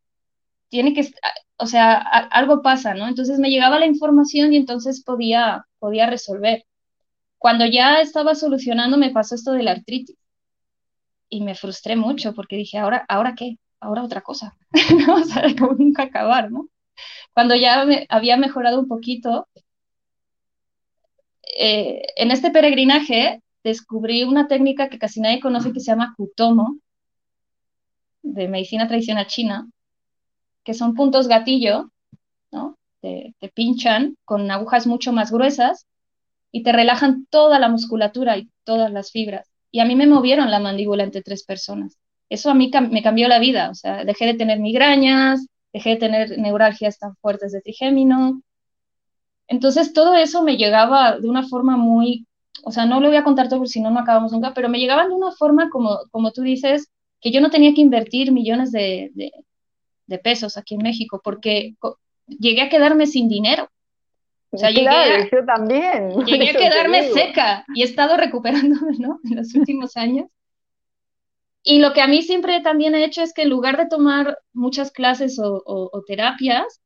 [0.69, 1.11] tiene que,
[1.59, 3.09] o sea, algo pasa, ¿no?
[3.09, 6.65] Entonces me llegaba la información y entonces podía, podía resolver.
[7.39, 10.17] Cuando ya estaba solucionando me pasó esto de la artritis
[11.29, 13.59] y me frustré mucho porque dije, ahora, ¿ahora qué?
[13.81, 14.57] Ahora otra cosa,
[15.07, 15.17] ¿no?
[15.17, 15.45] O sea,
[15.79, 16.69] nunca acabar, ¿no?
[17.35, 19.49] Cuando ya me, había mejorado un poquito,
[21.59, 26.79] eh, en este peregrinaje descubrí una técnica que casi nadie conoce que se llama Kutomo,
[28.23, 29.69] de medicina tradicional china,
[30.63, 31.91] que son puntos gatillo,
[32.53, 32.77] ¿no?
[33.01, 35.87] Te, pinchan con agujas mucho más gruesas
[36.53, 39.49] y te relajan toda la musculatura y todas las fibras.
[39.73, 41.97] Y a mí me movieron la mandíbula entre tres personas.
[42.29, 45.97] Eso a mí me cambió la vida, o sea, dejé de tener migrañas, dejé de
[45.97, 48.43] tener neuralgias tan fuertes de trigémino.
[49.49, 52.27] Entonces todo eso me llegaba de una forma muy,
[52.69, 54.69] o sea, no lo voy a contar todo porque si no, no acabamos nunca, pero
[54.69, 56.91] me llegaban de una forma como, como tú dices,
[57.21, 61.77] que yo no tenía que invertir millones de, de, pesos aquí en México, porque
[62.27, 63.71] llegué a quedarme sin dinero.
[64.51, 66.11] O sea, llegué yo también.
[66.27, 69.21] Llegué a quedarme seca y he estado recuperándome, ¿no?
[69.31, 70.27] En los últimos años.
[71.63, 74.39] Y lo que a mí siempre también he hecho es que en lugar de tomar
[74.53, 76.81] muchas clases o, o, terapias,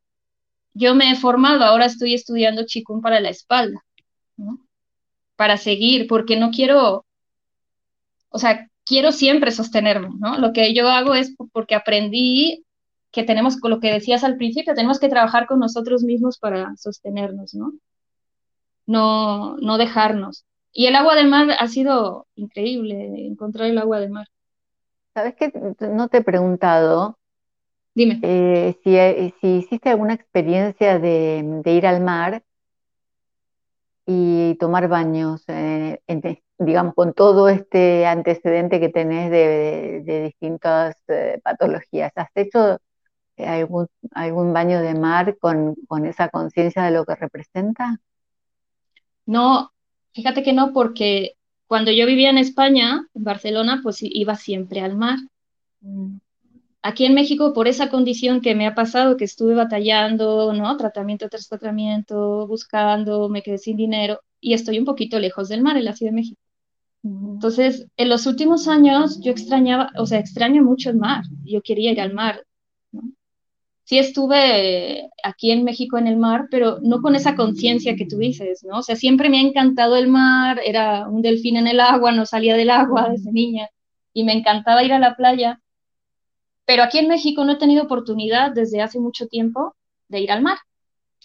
[0.74, 3.82] yo me he formado, ahora estoy estudiando chikung para la espalda,
[4.36, 4.58] ¿no?
[5.40, 7.06] Para seguir, porque no quiero,
[8.28, 10.36] o sea, quiero siempre sostenerme, ¿no?
[10.36, 12.66] Lo que yo hago es porque aprendí
[13.10, 16.76] que tenemos, con lo que decías al principio, tenemos que trabajar con nosotros mismos para
[16.76, 17.72] sostenernos, ¿no?
[18.84, 20.44] No, no dejarnos.
[20.74, 24.26] Y el agua del mar ha sido increíble, encontrar el agua del mar.
[25.14, 25.50] ¿Sabes qué?
[25.80, 27.16] No te he preguntado.
[27.94, 28.20] Dime.
[28.22, 32.42] Eh, si, si, hiciste alguna experiencia de, ir al mar
[34.12, 41.40] y tomar baños eh, en, digamos, con todo este antecedente que tenés de, distintas eh,
[41.44, 42.80] patologías, ¿has hecho
[43.36, 48.00] eh, algún, algún baño de mar con, con esa conciencia de lo que representa?
[49.26, 49.70] No,
[50.12, 51.36] fíjate que no, porque
[51.68, 55.20] cuando yo vivía en España, en Barcelona, pues iba siempre al mar.
[55.82, 56.16] Mm.
[56.82, 60.76] Aquí en México, por esa condición que me ha pasado, que estuve batallando, ¿no?
[60.78, 65.76] Tratamiento tras tratamiento, buscando, me quedé sin dinero y estoy un poquito lejos del mar,
[65.76, 66.40] en la Ciudad de México.
[67.02, 71.92] Entonces, en los últimos años yo extrañaba, o sea, extraño mucho el mar, yo quería
[71.92, 72.44] ir al mar.
[73.84, 78.18] Sí estuve aquí en México en el mar, pero no con esa conciencia que tú
[78.18, 78.78] dices, ¿no?
[78.78, 82.24] O sea, siempre me ha encantado el mar, era un delfín en el agua, no
[82.24, 83.68] salía del agua desde niña
[84.12, 85.60] y me encantaba ir a la playa,
[86.70, 89.74] pero aquí en México no he tenido oportunidad desde hace mucho tiempo
[90.06, 90.58] de ir al mar.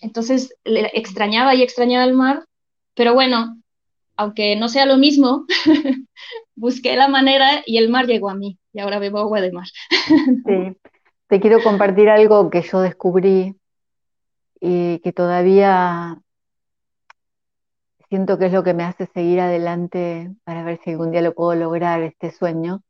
[0.01, 2.45] Entonces, extrañaba y extrañaba el mar,
[2.95, 3.55] pero bueno,
[4.15, 5.45] aunque no sea lo mismo,
[6.55, 9.67] busqué la manera y el mar llegó a mí y ahora bebo agua de mar.
[10.47, 10.75] sí,
[11.27, 13.55] te quiero compartir algo que yo descubrí
[14.59, 16.23] y que todavía
[18.09, 21.35] siento que es lo que me hace seguir adelante para ver si algún día lo
[21.35, 22.81] puedo lograr, este sueño.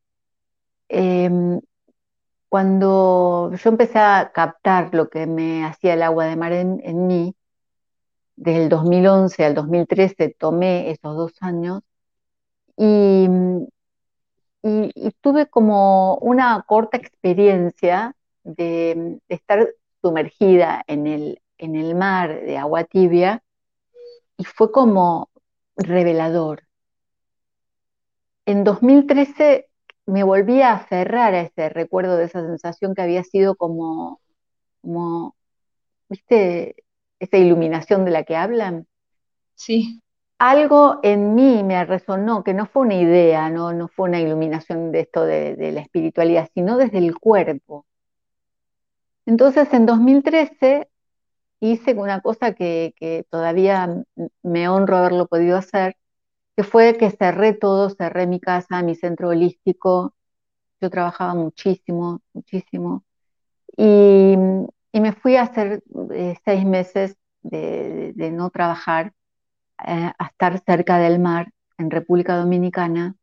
[0.87, 1.59] Em,
[2.55, 7.35] cuando yo empecé a captar lo que me hacía el agua de mar en mí,
[8.37, 11.81] desde el 2011 al 2013 tomé esos dos años
[12.77, 13.27] y,
[15.19, 19.67] tuve como una corta experiencia de, estar
[20.01, 23.43] sumergida en el, en el mar de agua tibia
[24.37, 25.29] y fue como
[25.75, 26.63] revelador.
[28.45, 29.67] En 2013
[30.05, 34.21] me volví a aferrar a ese recuerdo de esa sensación que había sido como,
[34.81, 35.35] como
[36.09, 36.75] viste,
[37.19, 38.87] esa iluminación de la que hablan.
[39.55, 40.01] Sí.
[40.37, 44.91] Algo en mí me resonó, que no fue una idea, no, no fue una iluminación
[44.91, 47.85] de esto de, la espiritualidad, sino desde el cuerpo.
[49.25, 50.89] Entonces, en 2013
[51.61, 54.03] hice una cosa que, que todavía
[54.43, 55.95] me honro haberlo podido hacer,
[56.55, 60.13] que fue que cerré todo, cerré mi casa, mi centro holístico.
[60.81, 63.03] Yo trabajaba muchísimo, muchísimo.
[63.77, 64.35] Y,
[64.91, 65.83] y me fui a hacer
[66.13, 69.13] eh, seis meses de, no trabajar,
[69.85, 73.15] eh, a estar cerca del mar en República Dominicana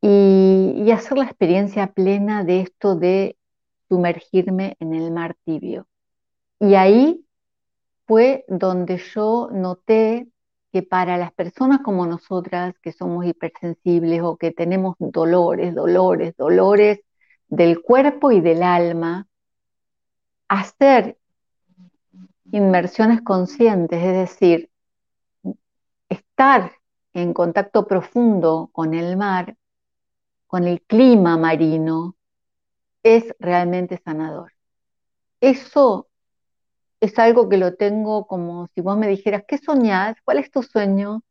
[0.00, 3.36] y, hacer la experiencia plena de esto de
[3.88, 5.88] sumergirme en el mar tibio.
[6.60, 7.26] Y ahí
[8.06, 10.28] fue donde yo noté
[10.74, 16.98] que para las personas como nosotras, que somos hipersensibles o que tenemos dolores, dolores, dolores
[17.46, 19.28] del cuerpo y del alma,
[20.48, 21.16] hacer
[22.50, 24.70] inmersiones conscientes, es decir,
[26.08, 26.72] estar
[27.12, 29.56] en contacto profundo con el mar,
[30.48, 32.16] con el clima marino,
[33.04, 34.50] es realmente sanador.
[35.40, 36.08] eso
[37.00, 40.16] es algo que lo tengo como si vos me dijeras, ¿qué soñás?
[40.24, 41.22] ¿Cuál es tu sueño?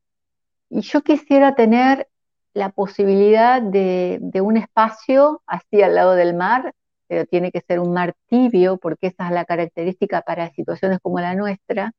[0.70, 2.08] Y yo quisiera tener
[2.54, 6.74] la posibilidad de, un espacio así al lado del mar,
[7.08, 11.20] pero tiene que ser un mar tibio, porque esa es la característica para situaciones como
[11.20, 11.92] la nuestra,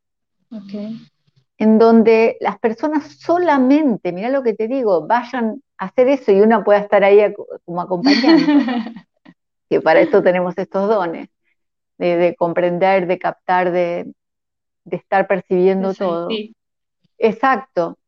[1.58, 6.40] en donde las personas solamente, mira lo que te digo, vayan a hacer eso y
[6.40, 7.20] una pueda estar ahí
[7.64, 8.46] como acompañante,
[9.68, 11.28] que para eso tenemos estos dones,
[11.98, 14.12] de, comprender, de captar, de,
[14.90, 16.28] estar percibiendo todo.
[17.18, 17.98] Exacto.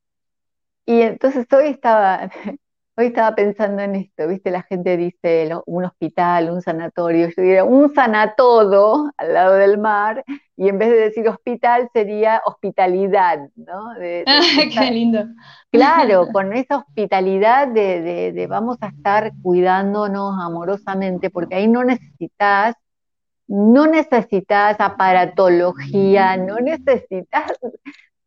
[0.85, 2.31] Y entonces hoy estaba,
[2.97, 4.51] hoy estaba pensando en esto, ¿viste?
[4.51, 10.25] La gente dice un hospital, un sanatorio, yo diría un sanatodo al lado del mar,
[10.57, 13.91] y en vez de decir hospital sería hospitalidad, ¿no?
[14.27, 14.41] ah,
[14.73, 15.25] qué lindo.
[15.71, 22.77] Claro, con esa hospitalidad de, de, vamos a estar cuidándonos amorosamente, porque ahí no necesitas
[23.49, 27.53] no necesitas aparatología, no necesitas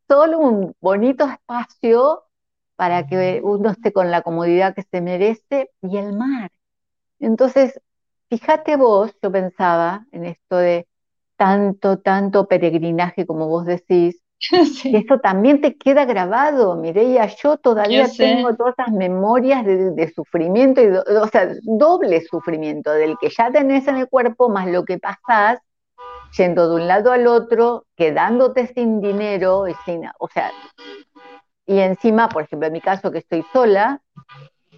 [0.08, 2.24] solo un bonito espacio
[2.76, 6.52] para que uno esté con la comodidad que se merece y el mar.
[7.20, 7.82] Entonces,
[8.30, 10.88] fíjate vos, yo pensaba en esto de
[11.36, 14.22] tanto, tanto peregrinaje como vos decís,
[14.84, 20.82] que eso también te queda grabado, Mireia, yo todavía tengo todas esas memorias de, sufrimiento,
[20.82, 24.98] y o sea, doble sufrimiento, del que ya tenés en el cuerpo, más lo que
[24.98, 25.60] pasás
[26.38, 30.52] yendo de un lado al otro, quedándote sin dinero, y sin, o sea,
[31.66, 34.02] y encima, por ejemplo, en mi caso que estoy sola,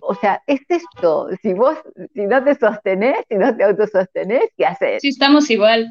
[0.01, 1.77] o sea, es esto, si vos,
[2.13, 5.01] si no te sostenés, si no te autosostenés, ¿qué haces?
[5.01, 5.87] Sí, estamos igual.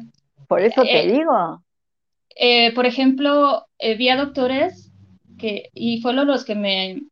[0.47, 1.61] Por eso te eh, digo.
[2.35, 4.91] Eh, por ejemplo, eh, vi a doctores
[5.37, 7.03] que, y fueron los que me,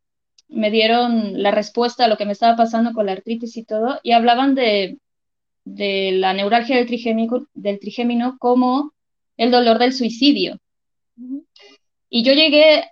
[0.48, 4.00] me dieron la respuesta a lo que me estaba pasando con la artritis y todo,
[4.02, 4.98] y hablaban de,
[5.64, 8.92] de la neuralgia del trigémino, del trigémino como
[9.36, 10.58] el dolor del suicidio.
[12.08, 12.84] Y yo llegué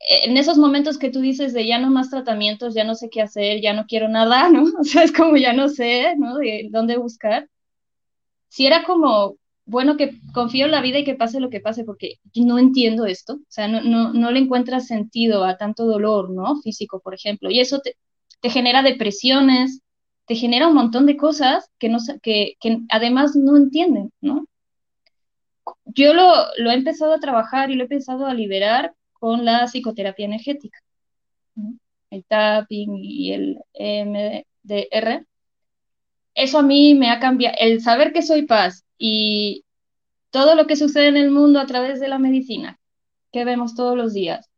[0.00, 3.22] en esos momentos que tú dices de ya no más tratamientos, ya no sé qué
[3.22, 4.64] hacer, ya no quiero nada, ¿no?
[4.78, 6.36] O sea, es como ya no sé, ¿no?
[6.36, 7.48] De dónde buscar.
[8.48, 9.36] Si era como,
[9.66, 13.04] bueno, que confío en la vida y que pase lo que pase, porque no entiendo
[13.04, 16.60] esto, o sea, no, no, no le encuentras sentido a tanto dolor, ¿no?
[16.62, 17.96] Físico, por ejemplo, y eso te,
[18.40, 19.82] te genera depresiones,
[20.26, 24.46] te genera un montón de cosas que, no, que, que además no entienden, ¿no?
[25.84, 29.66] Yo lo, lo he empezado a trabajar y lo he empezado a liberar con la
[29.66, 30.78] psicoterapia energética,
[32.10, 35.26] el tapping y el MDR.
[36.34, 39.64] Eso a mí me ha cambiado, el saber que soy paz y
[40.30, 42.78] todo lo que sucede en el mundo a través de la medicina,
[43.32, 44.50] que vemos todos los días.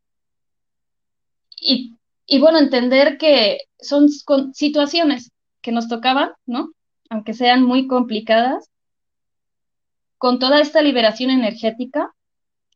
[1.59, 4.09] Y, y bueno, entender que son
[4.53, 5.31] situaciones
[5.61, 6.71] que nos tocaban, ¿no?
[7.09, 8.69] Aunque sean muy complicadas,
[10.17, 12.13] con toda esta liberación energética,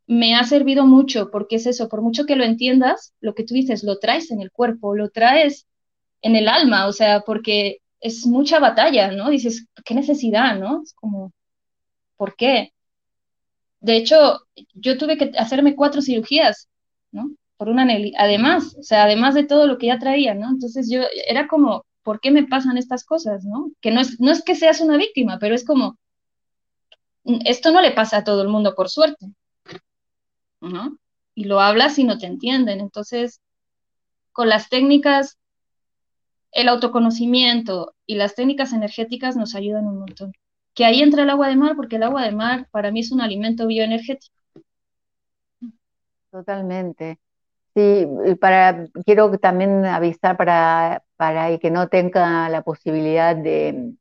[0.08, 3.54] me ha servido mucho, porque es eso, por mucho que lo entiendas, lo que tú
[3.54, 5.68] dices, lo traes en el cuerpo, lo traes
[6.22, 9.30] en el alma, o sea, porque es mucha batalla, ¿no?
[9.30, 10.84] Dices, ¿qué necesidad, no?
[10.84, 11.32] Es como,
[12.24, 12.72] ¿por qué?
[13.82, 14.40] De hecho,
[14.76, 16.70] yo tuve que hacerme cuatro cirugías,
[17.12, 17.32] ¿no?
[17.58, 17.86] Por una
[18.18, 20.50] además, o sea, además de todo lo que ya traía, ¿no?
[20.50, 23.72] Entonces yo era como, ¿por qué me pasan estas cosas, no?
[23.82, 25.98] Que no es, no es que seas una víctima, pero es como,
[27.44, 29.26] esto no le pasa a todo el mundo por suerte,
[31.36, 32.80] y lo hablas y no te entienden.
[32.80, 33.42] Entonces,
[34.32, 35.38] con las técnicas,
[36.54, 40.32] el autoconocimiento y las técnicas energéticas nos ayudan un montón.
[40.76, 43.12] Que ahí entra el agua de mar, porque el agua de mar para mí es
[43.12, 44.34] un alimento bioenergético.
[46.32, 47.20] Totalmente.
[47.76, 48.08] Sí,
[48.42, 53.94] para, quiero también avisar para, para el que no tenga la posibilidad de,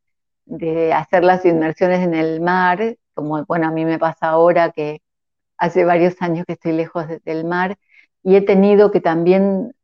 [0.46, 5.02] de hacer las inmersiones en el mar, como bueno, a mí me pasa ahora que
[5.58, 7.78] hace varios años que estoy lejos del mar
[8.22, 9.74] y he tenido que también,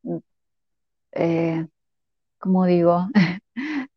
[1.13, 1.67] eh,
[2.39, 3.09] como digo,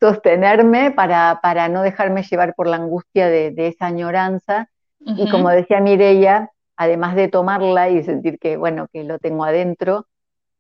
[0.02, 4.68] sostenerme para, para, no dejarme llevar por la angustia de, esa añoranza.
[5.00, 10.08] Y como decía Mireia, además de tomarla y sentir que, bueno, que lo tengo adentro,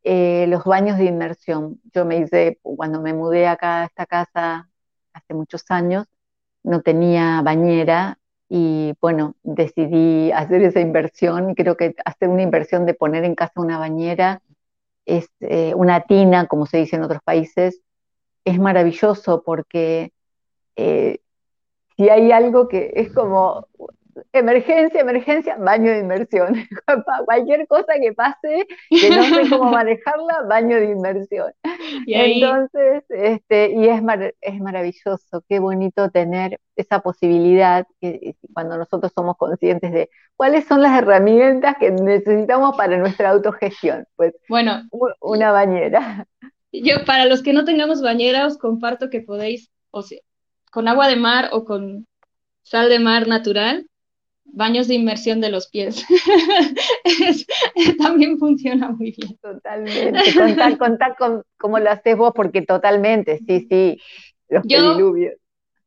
[0.03, 1.79] eh, los baños de inmersión.
[1.93, 4.69] Yo me hice, cuando me mudé acá a esta casa
[5.13, 6.05] hace muchos años,
[6.63, 11.55] no tenía bañera y bueno, decidí hacer esa inversión.
[11.55, 14.41] Creo que hacer una inversión de poner en casa una bañera,
[15.05, 17.81] es, eh, una tina, como se dice en otros países,
[18.45, 20.13] es maravilloso porque
[20.75, 21.19] eh,
[21.95, 23.67] si hay algo que es como
[24.33, 26.53] emergencia, emergencia, baño de inmersión.
[27.25, 31.51] Cualquier cosa que pase, que no sé cómo manejarla, baño de inmersión.
[32.05, 34.01] ¿Y Entonces, este, y es,
[34.41, 40.81] es maravilloso, qué bonito tener esa posibilidad, que, cuando nosotros somos conscientes de cuáles son
[40.81, 44.05] las herramientas que necesitamos para nuestra autogestión.
[44.15, 44.83] Pues bueno,
[45.19, 46.25] una bañera.
[46.71, 50.19] Yo, para los que no tengamos bañera, os comparto que podéis, o sea,
[50.71, 52.07] con agua de mar o con
[52.63, 53.87] sal de mar natural,
[54.45, 56.05] baños de inmersión de los pies.
[57.99, 59.37] también funciona muy bien.
[59.41, 60.33] Totalmente.
[60.33, 64.01] Contar, contar con cómo lo haces vos, porque totalmente, sí, sí,
[64.49, 65.13] los yo,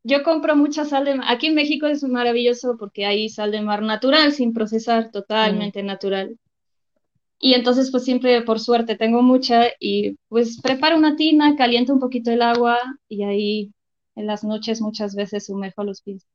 [0.03, 1.27] Yo compro mucha sal de mar.
[1.31, 5.87] Aquí en México es maravilloso porque hay sal de mar natural, sin procesar, totalmente mm.
[5.87, 6.39] natural.
[7.39, 12.01] Y entonces, pues siempre, por suerte, tengo mucha y pues preparo una tina, caliento un
[12.01, 12.79] poquito el agua
[13.09, 13.73] y ahí
[14.17, 16.27] en las noches muchas veces sumerjo los pies.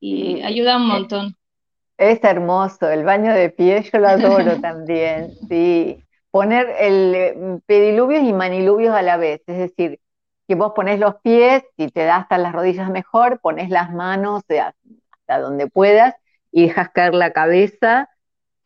[0.00, 1.36] Y ayuda un montón.
[1.96, 6.02] Es hermoso, el baño de pies yo lo adoro también, sí.
[6.30, 10.00] Poner el eh, pediluvios y maniluvios a la vez, es decir,
[10.48, 14.42] que vos pones los pies, si te da hasta las rodillas mejor, pones las manos
[14.48, 16.14] hasta donde puedas
[16.50, 18.10] y dejas caer la cabeza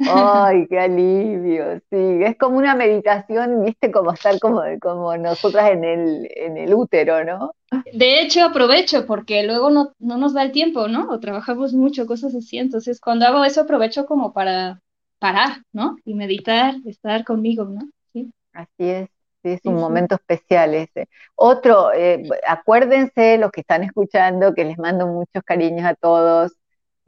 [0.01, 5.85] Ay, qué alivio, sí, es como una meditación, viste, como estar como, como nosotras en
[5.85, 7.55] el, en el útero, ¿no?
[7.93, 11.09] De hecho, aprovecho porque luego no, no nos da el tiempo, ¿no?
[11.11, 14.81] O trabajamos mucho, cosas así, entonces cuando hago eso aprovecho como para
[15.19, 15.97] parar, ¿no?
[16.05, 17.81] Y meditar, estar conmigo, ¿no?
[18.13, 18.31] Sí.
[18.53, 19.09] Así es.
[19.43, 21.09] Sí, es un momento especial ese.
[21.37, 26.53] Otro, eh, acuérdense los que están escuchando que les mando muchos cariños a todos,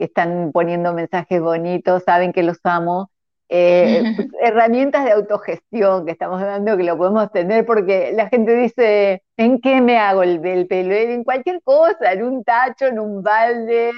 [0.01, 3.11] que están poniendo mensajes bonitos, saben que los amo.
[3.51, 8.57] Eh, pues, herramientas de autogestión que estamos dando que lo podemos tener porque la gente
[8.57, 10.95] dice, ¿en qué me hago el, pelo?
[10.95, 13.93] En cualquier cosa, en un tacho, en un balde.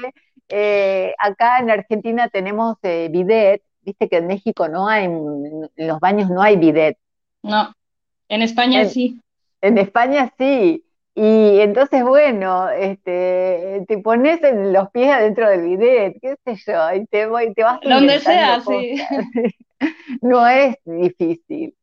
[0.48, 6.00] Eh, acá en Argentina tenemos eh, bidet, viste que en México no hay, en los
[6.00, 6.98] baños no hay bidet.
[7.44, 7.72] No,
[8.28, 9.20] en España sí.
[9.60, 10.84] En España sí.
[11.14, 16.94] Y entonces, bueno, este, te pones en los pies adentro del bidet, qué sé yo,
[16.94, 18.96] y te, voy, te vas Donde sea, sí.
[20.22, 21.74] no es difícil.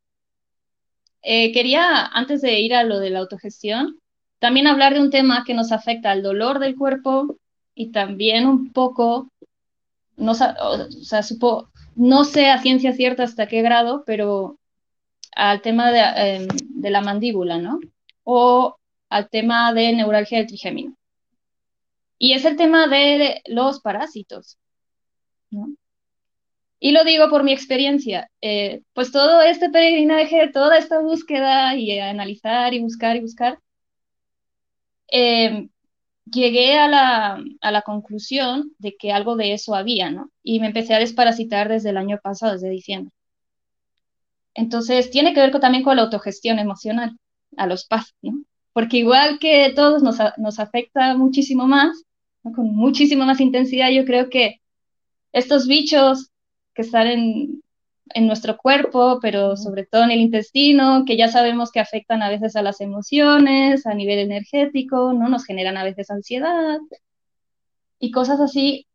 [1.21, 3.99] Eh, quería, antes de ir a lo de la autogestión,
[4.39, 7.37] también hablar de un tema que nos afecta al dolor del cuerpo
[7.75, 9.29] y también un poco,
[10.15, 14.57] no, o sea, supo, no sé a ciencia cierta hasta qué grado, pero
[15.35, 17.79] al tema de, em, de la mandíbula, ¿no?
[18.23, 18.77] O
[19.09, 20.95] al tema de neuralgia del trigémino.
[22.17, 24.57] Y es el tema de los parásitos.
[26.79, 31.99] Y lo digo por mi experiencia, eh, pues todo este peregrinaje, toda esta búsqueda y
[31.99, 33.59] analizar y buscar y buscar,
[35.07, 35.69] em,
[36.25, 40.31] llegué a la, a la, conclusión de que algo de eso había, ¿no?
[40.43, 43.13] Y me empecé a desparasitar desde el año pasado, desde diciembre.
[44.53, 47.17] Entonces, tiene que ver también con la autogestión emocional,
[47.57, 48.43] a los pasos, ¿no?
[48.73, 52.03] Porque igual que todos nos, nos afecta muchísimo más,
[52.41, 54.61] con muchísima más intensidad, yo creo que
[55.31, 56.31] estos bichos
[56.73, 57.63] que están en,
[58.13, 62.29] en nuestro cuerpo, pero sobre todo en el intestino, que ya sabemos que afectan a
[62.29, 65.29] veces a las emociones, a nivel energético, ¿no?
[65.29, 66.79] Nos generan a veces ansiedad
[67.99, 68.87] y cosas así.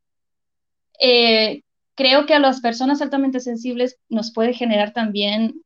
[1.00, 1.62] Eh,
[1.94, 5.62] creo que a las personas altamente sensibles nos puede generar también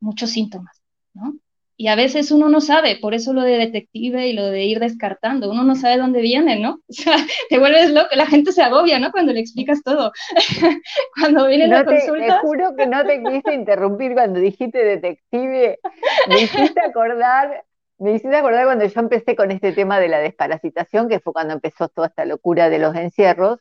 [0.00, 0.82] muchos síntomas,
[1.14, 1.36] ¿no?
[1.76, 4.78] Y a veces uno no sabe, por eso lo de detective y lo de ir
[4.78, 6.80] descartando, uno no sabe dónde viene, ¿no?
[6.88, 7.16] O sea,
[7.48, 9.10] te vuelves loco, la gente se agobia, ¿no?
[9.10, 10.12] Cuando le explicas todo.
[11.20, 12.40] cuando viene la consulta.
[12.40, 15.78] Te juro que no te quise interrumpir cuando dijiste detective,
[16.28, 17.64] me hiciste acordar,
[17.98, 21.54] me hiciste acordar cuando yo empecé con este tema de la desparasitación, que fue cuando
[21.54, 23.58] empezó toda esta locura de los encierros.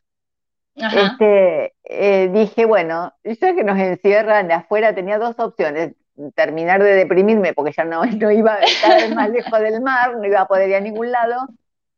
[0.76, 5.93] Este, eh, dije, bueno, ya que nos encierran afuera, tenía dos opciones,
[6.36, 10.26] terminar de deprimirme porque ya no, no iba a estar más lejos del mar, no
[10.26, 11.47] iba a poder ir a ningún lado,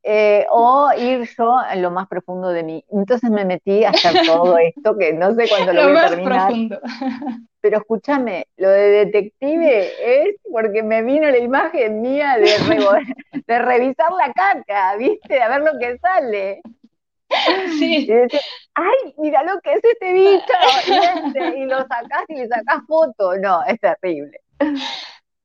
[0.08, 2.86] eh, o ir yo en lo más profundo de mí.
[2.92, 6.54] Entonces me metí a hacer todo esto, que no sé cuándo lo, voy a terminar.
[7.60, 12.52] Pero escúchame, lo de detective es porque me vino la imagen mía de,
[13.48, 15.42] de revisar la caca, ¿viste?
[15.42, 16.62] A ver lo que sale.
[17.80, 18.08] Sí.
[18.76, 20.44] ay, mira lo que es este bicho,
[20.88, 23.36] y, este", y lo sacás y le sacás foto.
[23.38, 24.40] No, es terrible.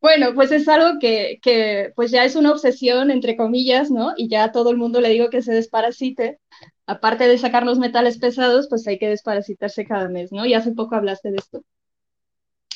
[0.00, 4.14] Bueno, pues es algo que, que, pues ya es una obsesión, entre comillas, ¿no?
[4.16, 6.38] Y ya a todo el mundo le digo que se desparasite.
[6.86, 10.46] Aparte de sacar los metales pesados, pues hay que desparasitarse cada mes, ¿no?
[10.46, 11.62] Y hace poco hablaste de esto.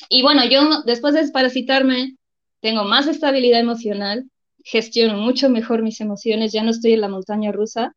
[0.09, 2.15] Y bueno, yo después de desparasitarme,
[2.61, 4.29] tengo más estabilidad emocional,
[4.63, 7.95] gestiono mucho mejor mis emociones, ya no estoy en la montaña rusa,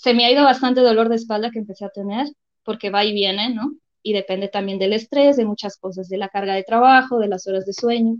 [0.00, 2.26] se me ha ido bastante dolor de espalda que empecé a tener,
[2.64, 3.74] porque va y viene, ¿no?
[4.02, 7.46] Y depende también del estrés, de muchas cosas, de la carga de trabajo, de las
[7.46, 8.16] horas de sueño.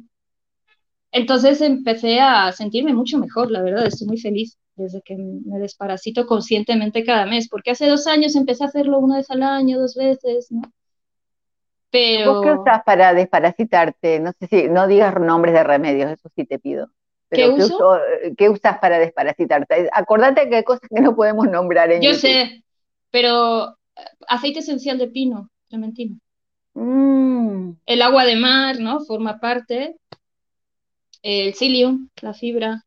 [1.11, 6.27] Entonces empecé a sentirme mucho mejor, la verdad, estoy muy feliz desde que me desparasito
[6.27, 9.95] conscientemente cada mes, porque hace dos años empecé a hacerlo una vez al año, dos
[9.95, 10.61] veces, ¿no?
[11.91, 12.43] Pero...
[12.43, 14.21] qué usas para desparasitarte?
[14.21, 16.91] No sé si, no digas nombres de remedios, eso sí te pido.
[17.31, 17.99] ¿Qué, uso?
[18.37, 19.89] ¿Qué usas para desparasitarte?
[19.93, 22.65] Acordate que hay cosas que no podemos nombrar en Yo sé,
[23.11, 26.19] pero eh, aceite esencial de pino, trementino.
[26.75, 27.73] Mm.
[27.87, 29.01] El agua de mar, ¿no?
[29.01, 29.97] Forma parte.
[31.23, 32.85] El psyllium, la fibra.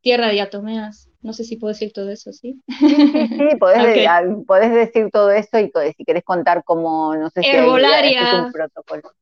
[0.00, 1.08] Tierra de diatomeas.
[1.20, 2.60] No sé si puedo decir todo eso, ¿sí?
[2.80, 3.48] Sí, sí,
[4.08, 8.44] ah, podés, decir todo eso y si querés contar cómo, no sé si Herbolaria.
[8.46, 9.12] un protocolo.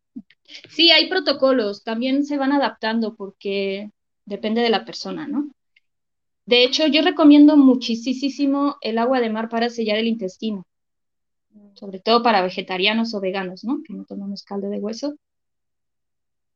[0.69, 3.91] Sí, hay protocolos, también se van adaptando porque
[4.25, 5.51] depende de la persona, ¿no?
[6.47, 10.67] De hecho, yo recomiendo muchísimo el agua de mar para sellar el intestino,
[11.75, 13.83] sobre todo para vegetarianos o veganos, ¿no?
[13.87, 15.15] Que no tomamos caldo de hueso,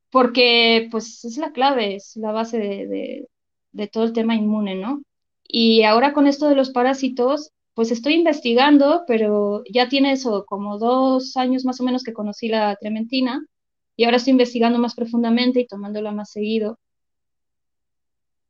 [0.09, 3.27] porque pues es la clave, es la base de,
[3.71, 5.01] de todo el tema inmune, ¿no?
[5.47, 10.77] Y ahora con esto de los parásitos, pues estoy investigando, pero ya tiene eso, como
[10.77, 13.45] dos años más o menos que conocí la trementina
[13.95, 16.79] y ahora estoy investigando más profundamente y tomándola más seguido,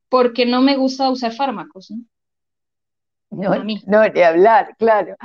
[0.10, 2.04] porque no me gusta usar fármacos, ¿no?
[3.32, 3.54] No,
[3.88, 5.16] no, ni hablar, claro.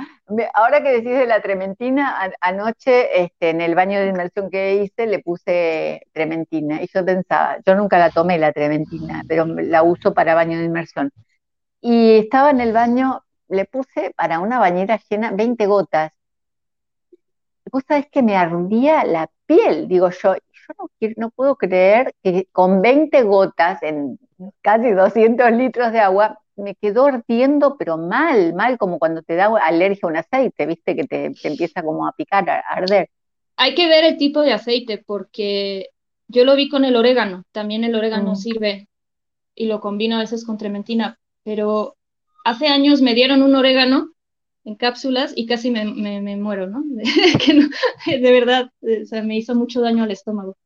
[0.53, 5.07] Ahora que decís de la trementina, anoche este, en el baño de inmersión que hice
[5.07, 10.13] le puse trementina y yo pensaba, yo nunca la tomé la trementina, pero la uso
[10.13, 11.11] para baño de inmersión.
[11.81, 16.11] Y estaba en el baño, le puse para una bañera llena 20 gotas.
[17.71, 22.47] Vos sabés que me ardía la piel, digo yo, yo no, no puedo creer que
[22.51, 24.19] con 20 gotas en
[24.61, 29.47] casi 200 litros de agua me quedó ardiendo, pero mal, mal, como cuando te da
[29.63, 33.09] alergia a un aceite, viste, que te, empieza como a picar, a, arder.
[33.55, 35.89] Hay que ver el tipo de aceite, porque
[36.27, 38.35] yo lo vi con el orégano, también el orégano mm.
[38.35, 38.87] sirve
[39.55, 41.97] y lo combino a veces con trementina, pero
[42.45, 44.11] hace años me dieron un orégano
[44.63, 46.83] en cápsulas y casi me, me, muero, ¿no?
[46.85, 50.57] De, verdad, o sea, me hizo mucho daño al estómago.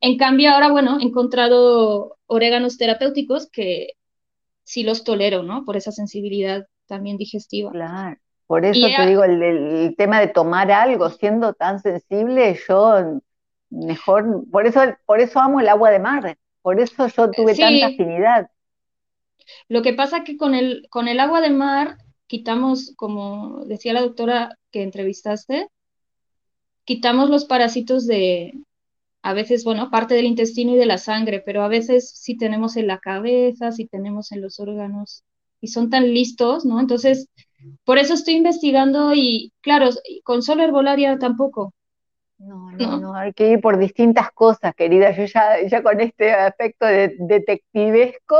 [0.00, 3.92] En cambio, ahora, bueno, he encontrado oréganos terapéuticos que
[4.64, 5.64] sí los tolero, ¿no?
[5.64, 7.70] Por esa sensibilidad también digestiva.
[7.70, 8.16] Claro.
[8.46, 13.20] Por eso te digo, el, tema de tomar algo siendo tan sensible, yo
[13.70, 17.86] mejor, por eso, por eso amo el agua de mar, por eso yo tuve tanta
[17.86, 18.48] afinidad.
[19.68, 24.02] Lo que pasa que con el, con el agua de mar quitamos, como decía la
[24.02, 25.68] doctora que entrevistaste,
[26.84, 28.52] quitamos los parásitos de,
[29.22, 32.76] a veces, bueno, parte del intestino y de la sangre, pero a veces sí tenemos
[32.76, 35.24] en la cabeza, sí tenemos en los órganos
[35.60, 36.80] y son tan listos, ¿no?
[36.80, 37.28] Entonces,
[37.84, 39.90] por eso estoy investigando y, claro,
[40.22, 41.74] con solo herbolaria tampoco.
[42.38, 45.10] No, no, no, hay que ir por distintas cosas, querida.
[45.10, 48.36] Yo ya, ya con este aspecto de detectivesco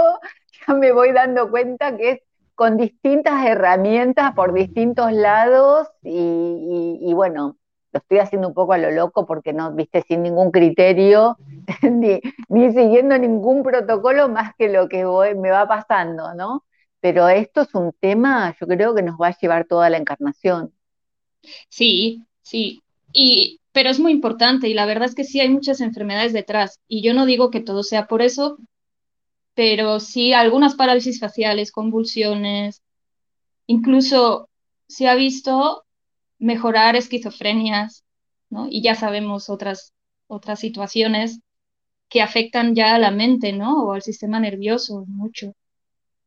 [0.67, 2.21] ya me voy dando cuenta que es
[2.57, 7.59] con distintas herramientas por distintos lados y, bueno,
[7.93, 11.37] lo estoy haciendo un poco a lo loco porque no, viste, sin ningún criterio,
[11.83, 12.21] ni,
[12.73, 15.05] siguiendo ningún protocolo más que lo que
[15.37, 16.65] me va pasando, ¿no?
[17.01, 20.73] Pero esto es un tema, yo creo que nos va a llevar toda la encarnación.
[21.69, 22.83] Sí, sí,
[23.13, 26.81] y, pero es muy importante y la verdad es que sí hay muchas enfermedades detrás
[26.89, 28.57] y yo no digo que todo sea por eso,
[29.57, 32.83] pero sí algunas parálisis faciales, convulsiones,
[33.67, 34.51] incluso
[34.87, 35.85] se ha visto
[36.39, 38.05] mejorar esquizofrenias,
[38.51, 38.67] ¿no?
[38.69, 39.95] Y ya sabemos otras,
[40.27, 41.41] otras situaciones
[42.11, 43.85] que afectan ya a la mente, ¿no?
[43.85, 45.55] O al sistema nervioso mucho.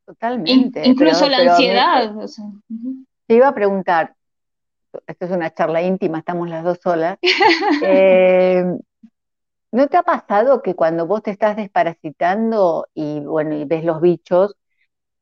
[0.05, 0.81] Totalmente.
[0.87, 2.11] incluso la ansiedad.
[3.27, 4.15] Te iba a preguntar,
[5.05, 7.19] esto es una charla íntima, estamos las dos solas.
[7.83, 8.65] eh,
[9.71, 14.01] ¿No te ha pasado que cuando vos te estás desparasitando y bueno, y ves los
[14.01, 14.55] bichos,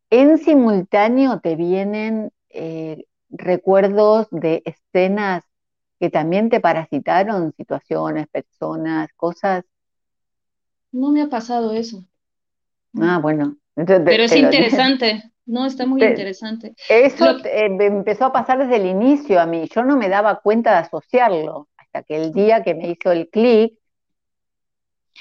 [0.10, 5.44] en simultáneo te vienen eh, recuerdos de escenas
[6.00, 9.66] que también te parasitaron, situaciones, personas, cosas?
[10.92, 12.06] No me ha pasado eso.
[13.00, 13.58] Ah, bueno.
[13.76, 15.32] Pero es interesante.
[15.46, 16.76] No, está muy interesante.
[16.90, 19.70] Eso empezó a pasar desde el inicio a mí.
[19.74, 23.30] Yo no me daba cuenta de asociarlo hasta que el día que me hizo el
[23.30, 23.78] clic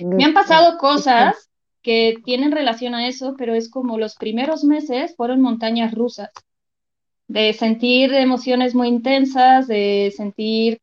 [0.04, 1.50] me han pasado cosas
[1.82, 6.30] que tienen relación a eso, pero es como los primeros meses fueron montañas rusas,
[7.28, 10.80] de sentir emociones muy intensas, de sentir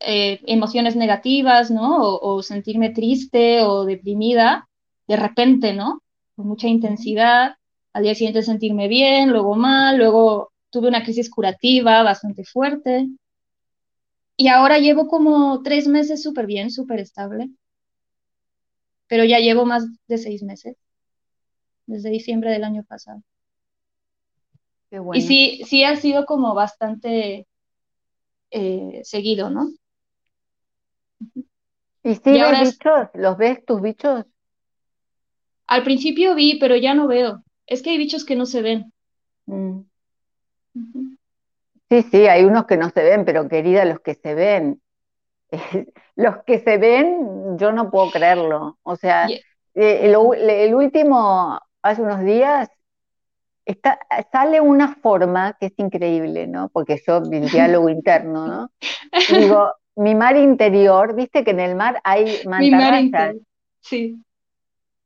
[0.00, 1.98] eh, emociones negativas, ¿no?
[1.98, 4.68] O, sentirme triste o deprimida,
[5.08, 6.02] de repente, ¿no?
[6.34, 7.56] Con mucha intensidad,
[7.94, 13.08] al día siguiente sentirme bien, luego mal, luego tuve una crisis curativa bastante fuerte.
[14.36, 17.48] Y ahora llevo como tres meses súper bien, súper estable
[19.08, 20.76] pero ya llevo más de seis meses.
[21.86, 23.22] desde diciembre del año pasado.
[25.12, 27.46] Y sí, sí ha sido como bastante
[28.50, 29.68] eh, seguido, ¿no?
[32.02, 33.08] ¿Y si ves bichos?
[33.14, 34.24] ¿Los ves tus bichos?
[35.66, 37.42] Al principio vi, pero ya no veo.
[37.66, 38.92] Es que hay bichos que no se ven.
[39.46, 39.80] Mm.
[41.88, 44.80] Sí, sí, hay unos que no se ven, pero querida, los que se ven.
[46.16, 48.78] los que se ven, yo no puedo creerlo.
[48.82, 49.42] O sea, eh,
[49.74, 52.68] el, último, hace unos días,
[53.64, 53.98] está,
[54.32, 56.68] sale una forma que es increíble, ¿no?
[56.70, 58.70] Porque yo, el diálogo interno, ¿no?
[59.28, 63.36] digo, mi mar interior, viste que en el mar hay mantarrayas.
[63.80, 64.22] Sí.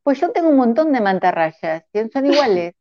[0.02, 2.74] Pues yo tengo un montón de mantarrayas, son iguales.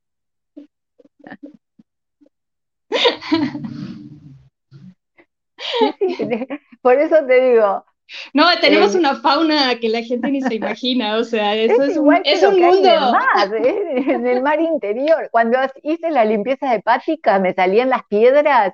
[6.82, 7.86] por eso te digo.
[8.34, 11.98] No, tenemos eh, una fauna que la gente ni se imagina, o sea, eso es,
[11.98, 12.90] un, es un mundo.
[13.54, 15.30] En el, mar, interior.
[15.32, 18.74] Cuando hice la limpieza hepática, me salían las piedras.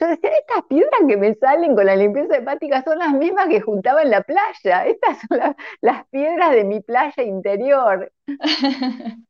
[0.00, 3.60] Yo decía, estas piedras que me salen con la limpieza hepática son las mismas que
[3.60, 4.86] juntaba en la playa.
[4.86, 8.12] Estas son las piedras de mi playa interior.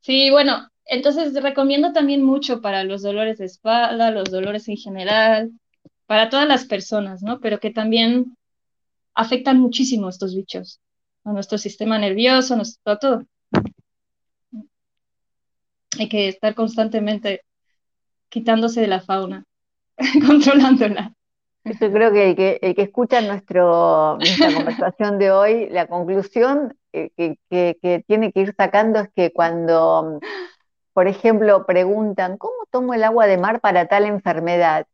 [0.00, 5.50] Sí, bueno, entonces recomiendo también mucho para los dolores de espalda, los dolores en general,
[6.08, 7.38] para todas las personas, ¿no?
[7.38, 8.34] Pero que también
[9.14, 10.80] afectan muchísimo estos bichos,
[11.24, 13.24] a nuestro sistema nervioso, a nuestro todo.
[15.98, 17.42] Hay que estar constantemente
[18.30, 19.44] quitándose de la fauna,
[20.26, 21.12] controlándola.
[21.64, 26.74] Yo creo que el que, el que escucha nuestro, nuestra conversación de hoy, la conclusión
[26.90, 30.20] que, que, tiene que ir sacando es que cuando
[30.94, 34.86] por ejemplo, preguntan, ¿cómo tomo el agua de mar para tal enfermedad?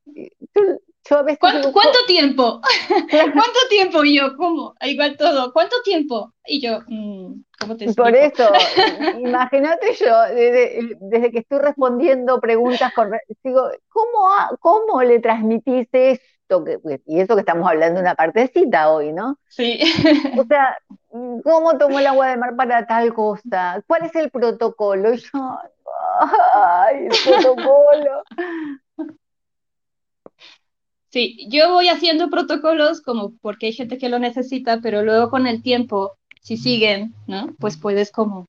[1.39, 1.71] ¿Cuánto,
[2.07, 2.61] tiempo?
[3.11, 4.05] ¿Cuánto tiempo?
[4.05, 4.75] Y yo, ¿cómo?
[4.81, 5.53] Igual todo.
[5.53, 6.33] ¿Cuánto tiempo?
[6.47, 8.09] Y yo, mm, ¿cómo te explico?
[8.09, 8.49] Por eso,
[9.19, 13.11] imagínate yo, desde, que estoy respondiendo preguntas, con,
[13.43, 14.29] digo, ¿cómo,
[14.61, 16.65] ¿cómo le transmitís esto?
[17.07, 19.39] y eso que estamos hablando una partecita hoy, ¿no?
[19.49, 19.81] Sí.
[20.39, 20.79] O sea,
[21.09, 23.83] ¿cómo tomo el agua de mar para tal cosa?
[23.87, 25.15] ¿Cuál es el protocolo?
[25.15, 25.59] Y yo,
[26.55, 28.23] ¡Ay, el protocolo!
[31.15, 35.47] Sí, yo voy haciendo protocolos como porque hay gente que lo necesita, pero luego con
[35.47, 37.55] el tiempo, si siguen, ¿no?
[37.61, 38.49] Pues puedes como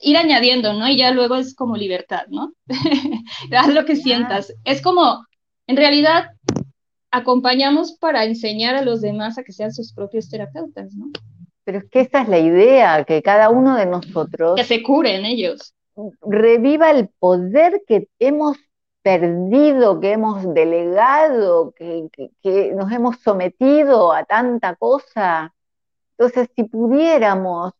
[0.00, 0.88] ir añadiendo, ¿no?
[0.88, 2.54] Y ya luego es como libertad, ¿no?
[3.54, 4.54] Haz lo que sientas.
[4.64, 5.26] Es como,
[5.66, 6.30] en realidad,
[7.10, 11.10] acompañamos para enseñar a los demás a que sean sus propios terapeutas, ¿no?
[11.64, 14.56] Pero es que esa es la idea, que cada uno de nosotros...
[14.56, 15.74] Que se curen ellos
[16.22, 18.56] reviva el poder que hemos
[19.02, 25.54] perdido, que hemos delegado, que, nos hemos sometido a tanta cosa.
[26.16, 27.72] Entonces, si pudiéramos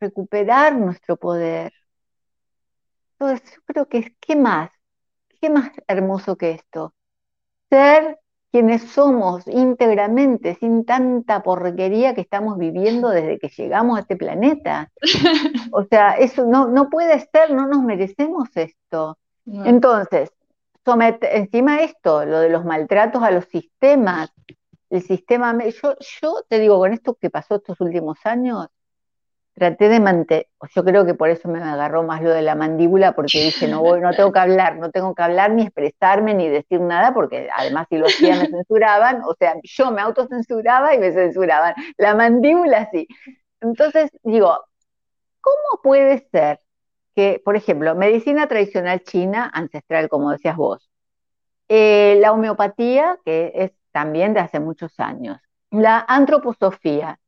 [0.00, 1.72] recuperar nuestro poder,
[3.18, 4.70] entonces yo creo que ¿qué más?
[5.40, 6.94] ¿Qué más hermoso que esto?
[7.70, 8.18] Ser
[8.50, 14.90] quienes somos íntegramente, sin tanta porquería que estamos viviendo desde que llegamos a este planeta.
[15.72, 19.18] O sea, eso no, no puede ser, no nos merecemos esto.
[19.46, 20.32] Entonces,
[21.22, 24.32] encima esto, lo de los maltratos a los sistemas,
[24.90, 28.68] el sistema, yo, yo te digo, con esto que pasó estos últimos años,
[29.54, 33.12] traté de mantener, yo creo que por eso me agarró más lo de la mandíbula,
[33.12, 36.48] porque dije, no voy, no tengo que hablar, no tengo que hablar ni expresarme ni
[36.48, 40.98] decir nada, porque además si lo hacía me censuraban, o sea, yo me autocensuraba y
[40.98, 41.74] me censuraban.
[41.96, 43.08] La mandíbula sí.
[43.62, 44.58] Entonces, digo,
[45.40, 46.60] ¿cómo puede ser
[47.16, 50.90] que, por ejemplo, medicina tradicional china, ancestral, como decías vos,
[51.68, 55.38] eh, la homeopatía, que es también de hace muchos años,
[55.70, 57.18] la antroposofía,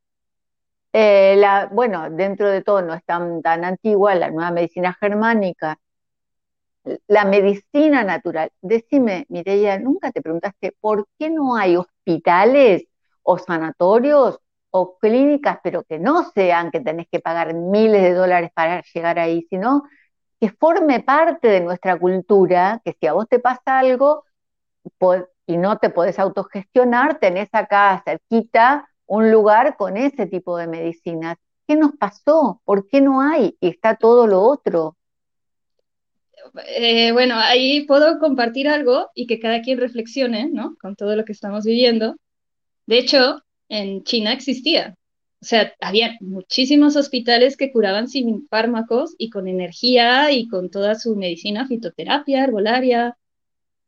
[0.93, 5.79] eh, la, bueno, dentro de todo no es tan, tan antigua, la nueva medicina germánica,
[7.07, 8.51] la medicina natural.
[8.61, 12.85] Decime, Mireia, ¿nunca te preguntaste por qué no hay hospitales
[13.23, 14.39] o sanatorios
[14.71, 19.19] o clínicas, pero que no sean que tenés que pagar miles de dólares para llegar
[19.19, 19.83] ahí, sino
[20.39, 24.23] que forme parte de nuestra cultura, que si a vos te pasa algo
[25.45, 31.37] y no te podés autogestionar, tenés acá cerquita un lugar con ese tipo de medicinas.
[31.67, 32.61] ¿Qué nos pasó?
[32.63, 33.57] ¿Por qué no hay?
[33.59, 34.95] Y está todo lo otro.
[36.75, 40.75] Eh, bueno, ahí puedo compartir algo y que cada quien reflexione, ¿no?
[40.81, 42.15] Con todo lo que estamos viviendo.
[42.85, 44.95] De hecho, en China existía.
[45.41, 50.95] O sea, había muchísimos hospitales que curaban sin fármacos y con energía y con toda
[50.95, 53.17] su medicina, fitoterapia, herbolaria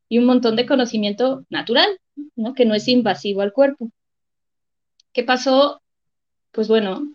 [0.07, 1.89] y un montón de conocimiento natural,
[2.35, 2.53] ¿no?
[2.53, 3.91] Que no es invasivo al cuerpo.
[5.11, 5.81] ¿Qué pasó?
[6.51, 7.13] Pues bueno,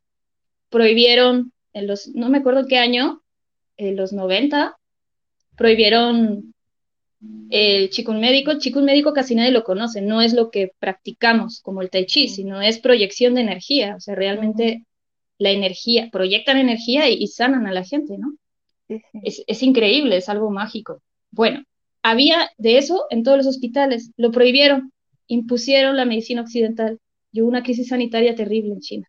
[0.68, 3.22] prohibieron en los, no me acuerdo qué año,
[3.78, 4.76] en los 90,
[5.56, 6.54] prohibieron
[7.50, 8.50] el chikun médico.
[8.50, 12.06] El chikun médico casi nadie lo conoce, no es lo que practicamos como el tai
[12.06, 14.84] chi, sino es proyección de energía, o sea, realmente
[15.38, 18.34] la energía, proyectan energía y, sanan a la gente, ¿no?
[19.22, 21.02] Es, es increíble, es algo mágico.
[21.30, 21.62] Bueno,
[22.02, 24.92] había de eso en todos los hospitales, lo prohibieron,
[25.26, 27.00] impusieron la medicina occidental
[27.32, 29.08] y hubo una crisis sanitaria terrible en China.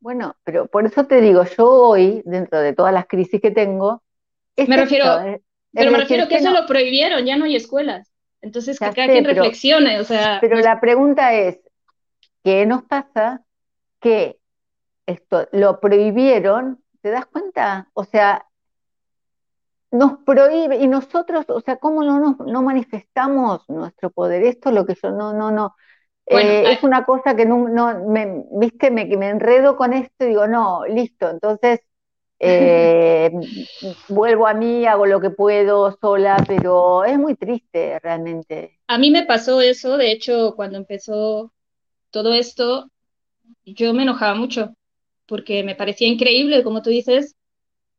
[0.00, 4.02] Bueno, pero por eso te digo, yo hoy, dentro de todas las crisis que tengo,
[4.56, 5.06] me refiero,
[5.72, 8.12] pero me refiero que, eso lo prohibieron, ya no hay escuelas.
[8.40, 10.38] Entonces, que cada quien reflexione, o sea.
[10.40, 11.60] Pero la pregunta es,
[12.42, 13.42] ¿qué nos pasa
[14.00, 14.38] que
[15.06, 16.82] esto lo prohibieron?
[17.00, 17.88] ¿Te das cuenta?
[17.94, 18.46] O sea,
[19.90, 24.42] nos prohíbe, y nosotros, o sea, ¿cómo no, nos, no manifestamos nuestro poder?
[24.42, 25.76] Esto es lo que yo no, no, no.
[26.26, 30.28] Eh, es una cosa que no, no me, viste, me, me enredo con esto y
[30.28, 31.80] digo, no, listo, entonces
[32.44, 33.30] eh,
[34.08, 38.80] vuelvo a mí, hago lo que puedo sola, pero es muy triste realmente.
[38.88, 41.52] A mí me pasó eso, de hecho, cuando empezó
[42.10, 42.90] todo esto,
[43.64, 44.74] yo me enojaba mucho,
[45.26, 47.36] porque me parecía increíble, como tú dices,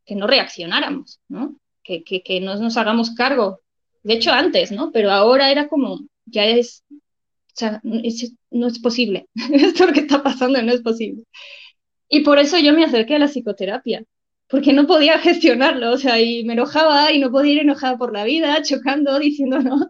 [0.06, 1.56] que no reaccionáramos, ¿no?
[1.82, 3.61] Que, que, que no nos hagamos cargo.
[4.03, 4.91] De hecho, antes, ¿no?
[4.91, 9.28] Pero ahora era como, ya es, o sea, no es posible.
[9.53, 11.24] Esto que está pasando no es posible.
[12.10, 14.03] Y por eso yo me acerqué a la psicoterapia,
[14.54, 18.14] porque no podía gestionarlo, o sea, y me enojaba y no podía ir enojada por
[18.14, 19.90] la vida, chocando, diciendo no,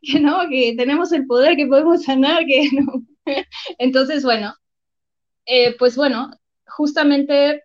[0.00, 3.02] que no, que tenemos el poder, que podemos sanar, que no.
[3.78, 4.54] Entonces, bueno,
[5.44, 6.30] eh, pues bueno,
[6.68, 7.64] justamente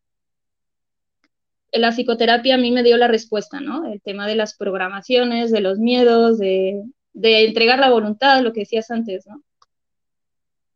[1.74, 3.86] la psicoterapia a mí me dio la respuesta, ¿no?
[3.94, 6.82] El tema de las programaciones, de los miedos, de,
[7.14, 9.44] de entregar la voluntad, lo que decías antes, ¿no?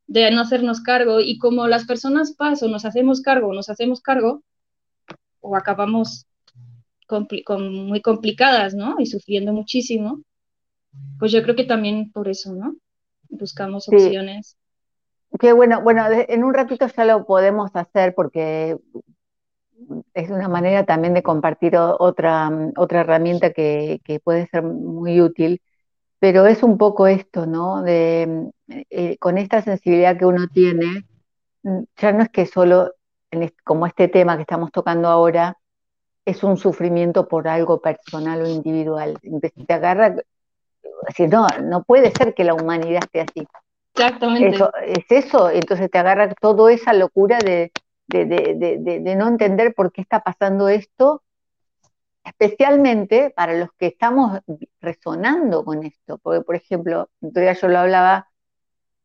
[0.05, 1.21] De no hacernos cargo.
[1.21, 4.43] Y como las personas paso, nos hacemos cargo, nos hacemos cargo,
[5.45, 6.25] o acabamos
[7.59, 8.95] muy complicadas, ¿no?
[8.99, 10.21] Y sufriendo muchísimo,
[11.19, 12.75] pues yo creo que también por eso, ¿no?
[13.29, 14.57] Buscamos opciones.
[15.39, 18.77] Qué bueno, bueno, en un ratito ya lo podemos hacer porque
[20.13, 25.61] es una manera también de compartir otra, otra herramienta que, puede ser muy útil,
[26.19, 27.83] pero es un poco esto, ¿no?
[27.83, 28.49] De,
[28.89, 31.05] eh, con esta sensibilidad que uno tiene,
[31.97, 32.94] ya no es que solo
[33.63, 35.57] como este tema que estamos tocando ahora,
[36.25, 39.19] es un sufrimiento por algo personal o individual.
[39.67, 40.15] Te agarra,
[41.07, 43.47] decir, no, no puede ser que la humanidad esté así.
[43.93, 44.57] Exactamente.
[44.85, 47.71] es eso, entonces te agarra toda esa locura de,
[48.07, 51.23] de, no entender por qué está pasando esto,
[52.23, 54.39] especialmente para los que estamos
[54.81, 56.17] resonando con esto.
[56.17, 58.29] Porque, por ejemplo, todavía yo lo hablaba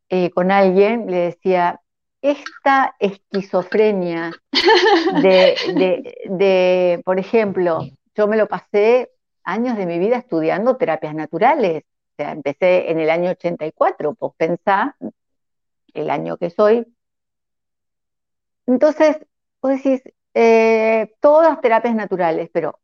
[0.08, 1.80] eh, con alguien, le decía,
[2.22, 4.30] esta esquizofrenia
[5.22, 7.80] de, por ejemplo,
[8.14, 9.10] yo me lo pasé
[9.44, 11.84] años de mi vida estudiando terapias naturales.
[12.12, 14.96] O sea, empecé en el año 84, pues pensá,
[15.94, 16.86] el año que soy.
[18.66, 19.18] Entonces,
[19.62, 20.02] vos decís,
[20.34, 22.78] eh, todas terapias naturales, pero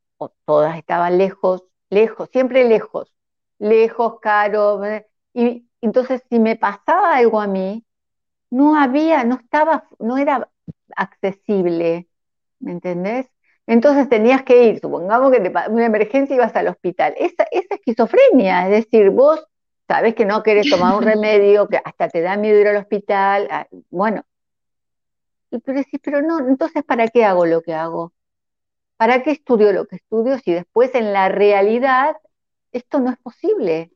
[0.44, 3.12] todas estaban lejos, lejos, siempre lejos,
[3.58, 4.80] lejos, caro.
[5.34, 7.85] Y entonces, si me pasaba algo a mí,
[8.56, 10.48] no había, no estaba, no era
[10.96, 12.08] accesible,
[12.58, 13.26] ¿me entendés?
[13.66, 17.14] Entonces tenías que ir, supongamos que te, una emergencia ibas al hospital.
[17.18, 19.46] Esa, esa esquizofrenia, es decir, vos
[19.86, 23.46] sabes que no querés tomar un remedio, que hasta te da miedo ir al hospital,
[23.50, 24.24] ah, bueno.
[25.50, 28.14] Pero decís, pero no, entonces ¿para qué hago lo que hago?
[28.96, 32.16] ¿Para qué estudio lo que estudio si después en la realidad
[32.72, 33.90] esto no es posible?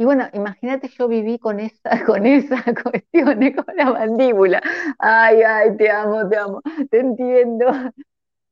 [0.00, 4.62] Y bueno, imagínate, yo viví con esa, con esa cuestión, con la mandíbula.
[4.98, 7.66] Ay, ay, te amo, te amo, te entiendo.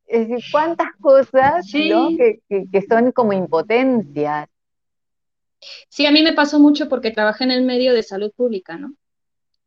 [0.05, 2.39] Es decir, cuántas cosas que,
[2.87, 4.47] son como impotencias.
[5.87, 8.93] Sí, a mí me pasó mucho porque trabajé en el medio de salud pública, ¿no?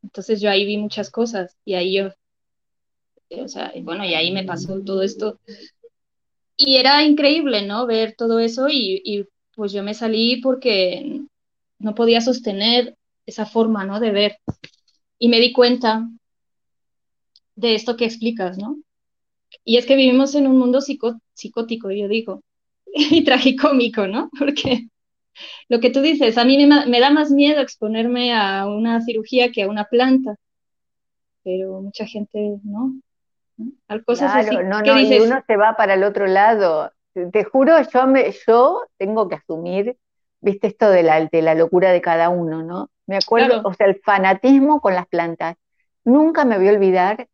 [0.03, 2.11] Entonces yo ahí vi muchas cosas y ahí yo,
[3.43, 5.37] o sea, bueno, y ahí me pasó todo esto.
[6.55, 7.85] Y era increíble, ¿no?
[7.85, 11.25] Ver todo eso y, y pues yo me salí porque
[11.83, 12.95] no podía sostener
[13.25, 13.99] esa forma, ¿no?
[13.99, 14.37] De ver.
[15.19, 16.07] Y me di cuenta
[17.55, 18.77] de esto que explicas, ¿no?
[19.63, 22.41] Y es que vivimos en un mundo psicótico, yo digo,
[22.85, 24.29] y tragicómico, ¿no?
[24.39, 24.87] Porque
[25.67, 29.63] lo que tú dices, a mí me, da más miedo exponerme a una cirugía que
[29.63, 30.35] a una planta,
[31.43, 32.95] pero mucha gente no.
[33.87, 34.55] Al cosas así.
[34.55, 36.91] No, no, y uno se va para el otro lado.
[37.13, 39.97] Te juro, yo, me, yo tengo que asumir
[40.43, 42.89] viste esto de la, de la locura de cada uno, ¿no?
[43.07, 45.55] Me acuerdo, o sea, el fanatismo con las plantas.
[46.03, 47.27] Nunca me voy a olvidar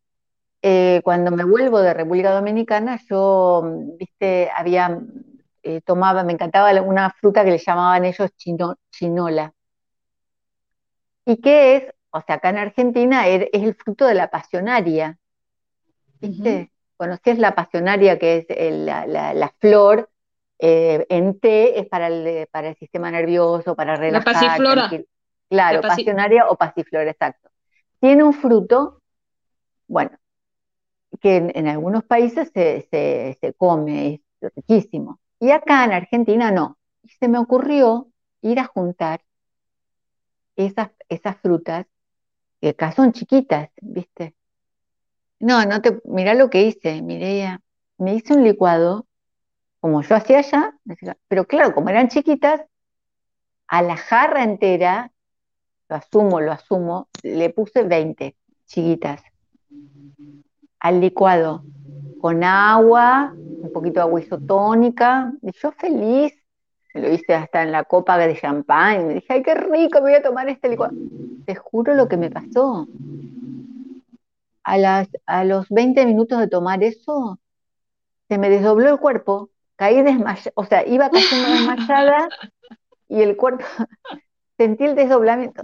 [0.61, 3.63] eh, cuando me vuelvo de República Dominicana, yo,
[3.97, 4.99] viste, había,
[5.63, 8.31] eh, tomaba, me encantaba una fruta que le llamaban ellos
[8.91, 9.53] chinola.
[11.25, 11.83] ¿Y qué es?
[12.11, 15.17] O sea, acá en Argentina es, el fruto de la pasionaria.
[16.19, 16.71] ¿Viste?
[16.97, 20.09] ¿Conocías la pasionaria, que es la, flor
[20.59, 24.33] eh, en té, es para el, para el sistema nervioso, para relajar.
[24.33, 24.91] La pasiflora.
[25.49, 27.49] Claro, pasionaria o pasiflora, exacto.
[27.99, 29.01] Tiene un fruto,
[29.87, 30.11] bueno,
[31.19, 35.19] que en, algunos países se, come, es riquísimo.
[35.39, 36.77] Y acá en Argentina no.
[37.03, 38.09] Y se me ocurrió
[38.41, 39.21] ir a juntar
[40.55, 41.87] esas, esas frutas,
[42.61, 44.35] que acá son chiquitas, ¿viste?
[45.39, 47.61] No, no te, mirá lo que hice, Mireia.
[47.97, 49.07] Me hice un licuado,
[49.79, 50.73] como yo hacía allá,
[51.27, 52.61] pero claro, como eran chiquitas,
[53.67, 55.11] a la jarra entera,
[55.87, 58.35] lo asumo, lo asumo, le puse 20
[58.65, 59.21] chiquitas
[60.79, 61.63] al licuado
[62.19, 66.33] con agua, un poquito de agua isotónica, y yo feliz,
[66.93, 70.13] lo hice hasta en la copa de champán, me dije, ay, qué rico, me voy
[70.15, 70.93] a tomar este licuado.
[71.45, 72.87] Te juro lo que me pasó.
[74.63, 77.39] A, las, a los 20 minutos de tomar eso,
[78.27, 79.49] se me desdobló el cuerpo,
[79.79, 82.27] caí desmayada, o sea, iba cayendo desmayada
[83.07, 83.63] y el cuerpo,
[84.57, 85.61] sentí el desdoblamiento.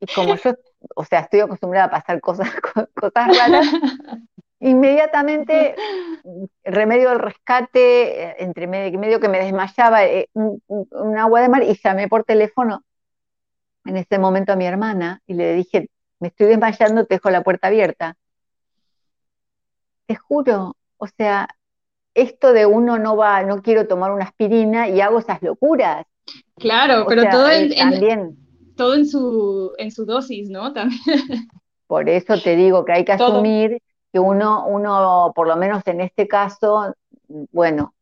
[0.00, 0.52] Y como yo
[0.96, 2.50] o sea, estoy acostumbrada a pasar cosas,
[3.00, 3.66] cosas raras,
[4.58, 5.76] inmediatamente
[6.64, 10.60] remedio del rescate, eh, entre medio, que me desmayaba, eh, un,
[11.16, 12.82] agua de mar, y llamé por teléfono
[13.84, 15.88] en ese momento a mi hermana y le dije,
[16.18, 18.16] me estoy desmayando, te dejo la puerta abierta.
[20.06, 21.48] Te juro, o sea,
[22.14, 26.06] esto de uno no va, no quiero tomar una aspirina y hago esas locuras.
[26.56, 28.44] Claro, pero todo en, también
[28.76, 30.72] todo en su, en su dosis, ¿no?
[30.72, 31.00] También.
[31.86, 33.80] Por eso te digo que hay que asumir
[34.12, 36.94] que uno, uno, por lo menos en este caso,
[37.28, 37.94] bueno,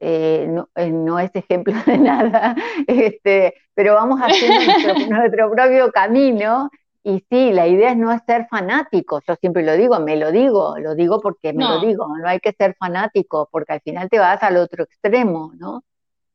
[0.00, 2.56] eh, eh, no, es ejemplo de nada,
[2.86, 4.72] este, pero vamos haciendo
[5.10, 6.70] nuestro, propio camino.
[7.08, 10.76] Y sí, la idea es no ser fanático, yo siempre lo digo, me lo digo,
[10.76, 14.18] lo digo porque me lo digo, no hay que ser fanático, porque al final te
[14.18, 15.84] vas al otro extremo, ¿no?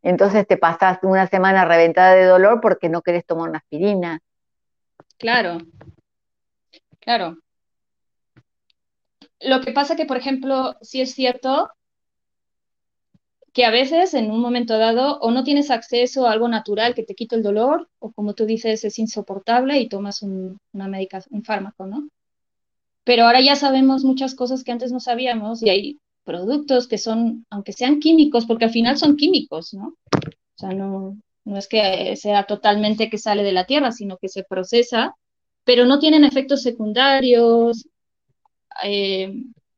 [0.01, 4.21] entonces te pasas una semana reventada de dolor porque no querés tomar una aspirina.
[5.17, 5.57] Claro,
[7.01, 7.37] claro.
[9.41, 11.69] Lo que pasa que, por ejemplo, sí es cierto
[13.53, 17.03] que a veces en un momento dado o no tienes acceso a algo natural que
[17.03, 21.35] te quite el dolor o como tú dices es insoportable y tomas un, una medicación,
[21.35, 22.09] un fármaco, ¿no?
[23.03, 27.45] Pero ahora ya sabemos muchas cosas que antes no sabíamos y hay productos que son,
[27.49, 29.95] aunque sean químicos, porque al final son químicos, ¿no?
[30.15, 34.29] O sea, no, no es que sea totalmente que sale de la tierra, sino que
[34.29, 35.15] se procesa,
[35.63, 37.87] pero no tienen efectos secundarios
[38.83, 39.33] eh,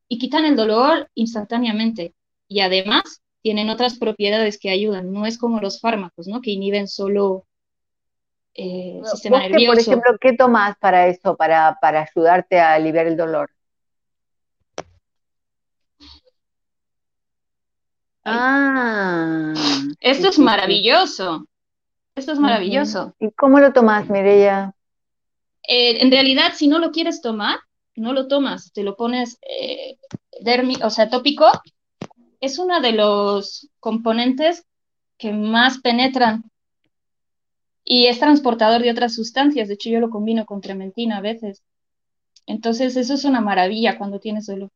[0.08, 2.14] y quitan el dolor instantáneamente.
[2.48, 6.42] Y además tienen otras propiedades que ayudan, no es como los fármacos, ¿no?
[6.42, 7.46] Que inhiben solo
[8.56, 9.74] eh, el sistema nervioso.
[9.74, 13.52] por ejemplo, ¿qué tomas para eso, para, para ayudarte a aliviar el dolor?
[18.24, 19.54] Ah.
[20.00, 21.46] Esto es maravilloso.
[22.16, 23.14] Esto es maravilloso.
[23.20, 24.74] ¿Y cómo lo tomas, Mireya?
[25.68, 27.60] Eh, en realidad, si no lo quieres tomar,
[27.96, 29.98] no lo tomas, te lo pones eh,
[30.84, 31.46] o sea, tópico.
[32.44, 34.66] Es uno de los componentes
[35.18, 36.44] que más penetran
[37.86, 39.70] y es transportador de otras sustancias.
[39.70, 41.64] De hecho, yo lo combino con trementina a veces.
[42.46, 44.70] Entonces, eso es una maravilla cuando tienes dolor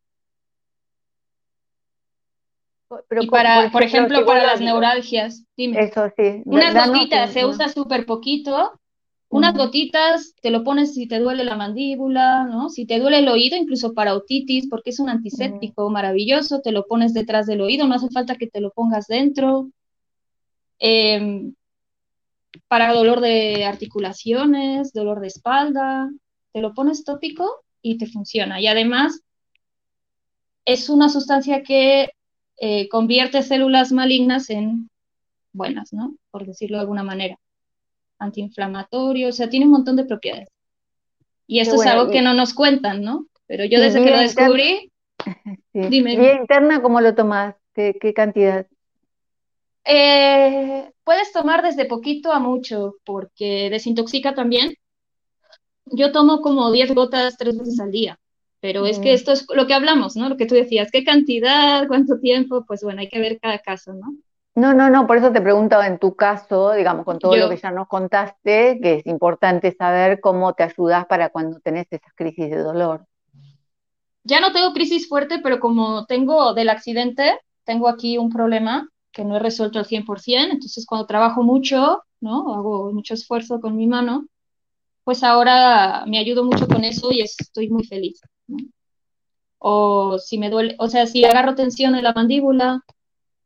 [3.19, 5.81] y para, por ejemplo, para las neuralgias, dime.
[5.81, 6.41] Eso sí.
[6.45, 8.76] Unas gotitas, se usa súper poquito.
[9.29, 12.69] Unas gotitas, te lo pones si te duele la mandíbula, ¿no?
[12.69, 16.85] Si te duele el oído, incluso para otitis, porque es un antiséptico maravilloso, te lo
[16.87, 19.69] pones detrás del oído, no hace falta que te lo pongas dentro.
[20.79, 21.53] Em,
[22.69, 26.09] para dolor de articulaciones, dolor de espalda,
[26.53, 28.61] te lo pones tópico y te funciona.
[28.61, 29.21] Y además,
[30.65, 32.11] es una sustancia que
[32.59, 34.89] eh, convierte células malignas en
[35.53, 36.15] buenas, ¿no?
[36.31, 37.37] Por decirlo de alguna manera.
[38.19, 40.49] Antiinflamatorio, o sea, tiene un montón de propiedades.
[41.45, 43.27] Y esto es algo que no nos cuentan, ¿no?
[43.45, 44.91] Pero yo desde que lo descubrí,
[45.73, 46.17] dime.
[46.17, 47.55] ¿Vía interna cómo lo tomas?
[47.73, 48.67] ¿Qué, cantidad?
[49.85, 54.73] Eh, puedes tomar desde poquito a mucho, porque desintoxica también.
[55.85, 58.19] Yo tomo como 10 gotas tres veces al día.
[58.59, 60.29] Pero es que esto es lo que hablamos, ¿no?
[60.29, 62.65] Lo que tú decías, ¿qué cantidad, cuánto tiempo?
[62.65, 64.15] Pues bueno, hay que ver cada caso, ¿no?
[64.57, 67.57] No, no, no, por eso te preguntaba en tu caso, digamos, con todo lo que
[67.57, 72.49] ya nos contaste, que es importante saber cómo te ayudas para cuando tenés esas crisis
[72.49, 73.05] de dolor.
[74.23, 79.23] ya no tengo crisis fuerte, pero como tengo del accidente, tengo aquí un problema que
[79.23, 82.55] no he resuelto al 100%, entonces cuando trabajo mucho, ¿no?
[82.55, 84.25] Hago mucho esfuerzo con mi mano,
[85.03, 88.19] pues ahora me ayudo mucho con eso y estoy muy feliz.
[89.59, 92.81] O si me duele, o sea, si agarro tensión en la mandíbula,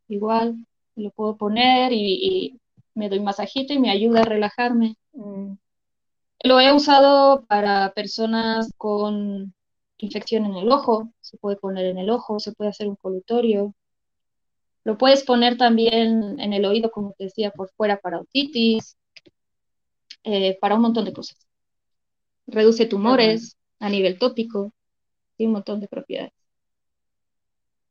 [0.07, 0.55] igual
[1.01, 2.57] lo puedo poner y,
[2.93, 4.97] me doy masajito y me ayuda a relajarme.
[5.13, 5.53] Mm.
[6.43, 9.53] Lo he usado para personas con
[9.97, 13.73] infección en el ojo, se puede poner en el ojo, se puede hacer un colutorio.
[14.83, 18.97] Lo puedes poner también en el oído, como te decía, por fuera para otitis,
[20.23, 21.37] eh, para un montón de cosas.
[22.47, 24.73] Reduce tumores a nivel tópico,
[25.41, 26.33] y un montón de propiedades.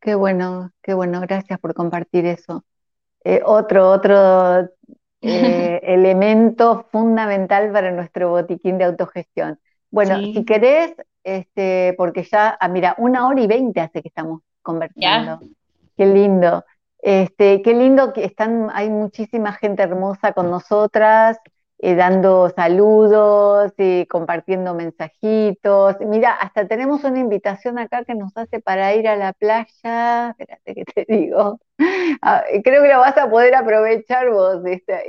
[0.00, 2.64] Qué bueno, qué bueno, gracias por compartir eso.
[3.24, 4.68] Eh, otro, otro
[5.20, 9.58] eh, elemento fundamental para nuestro botiquín de autogestión.
[9.90, 10.94] Bueno, si querés,
[11.24, 15.40] este, porque ya, ah, mira, una hora y veinte hace que estamos conversando.
[15.96, 16.64] Qué lindo.
[17.02, 21.38] Este, qué lindo que están, hay muchísima gente hermosa con nosotras,
[21.82, 25.96] eh, dando saludos y compartiendo mensajitos.
[26.00, 30.34] Mira, hasta tenemos una invitación acá que nos hace para ir a la playa.
[30.38, 31.58] Espérate que te digo.
[32.22, 35.00] Ah, creo que la vas a poder aprovechar vos, esta,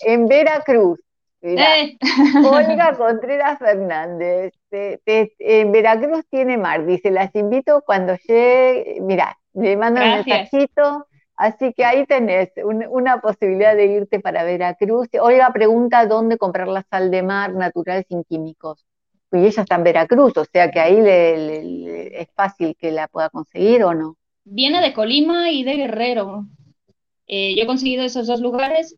[0.00, 1.00] en Veracruz.
[1.40, 1.96] Eh.
[2.44, 10.02] Olga Contreras Fernández, en Veracruz tiene mar, dice, las invito cuando llegue, mira, le mando
[10.02, 11.06] un mensajito,
[11.42, 12.50] así que ahí tenés
[12.90, 15.08] una posibilidad de irte para Veracruz.
[15.20, 18.84] Olga pregunta dónde comprar la sal de mar natural sin químicos.
[19.32, 20.98] Y ella está en Veracruz, o sea que ahí
[22.12, 24.16] es fácil que la pueda conseguir o no.
[24.44, 26.46] Viene de Colima y de Guerrero.
[27.26, 28.96] Eh, yo he conseguido esos dos lugares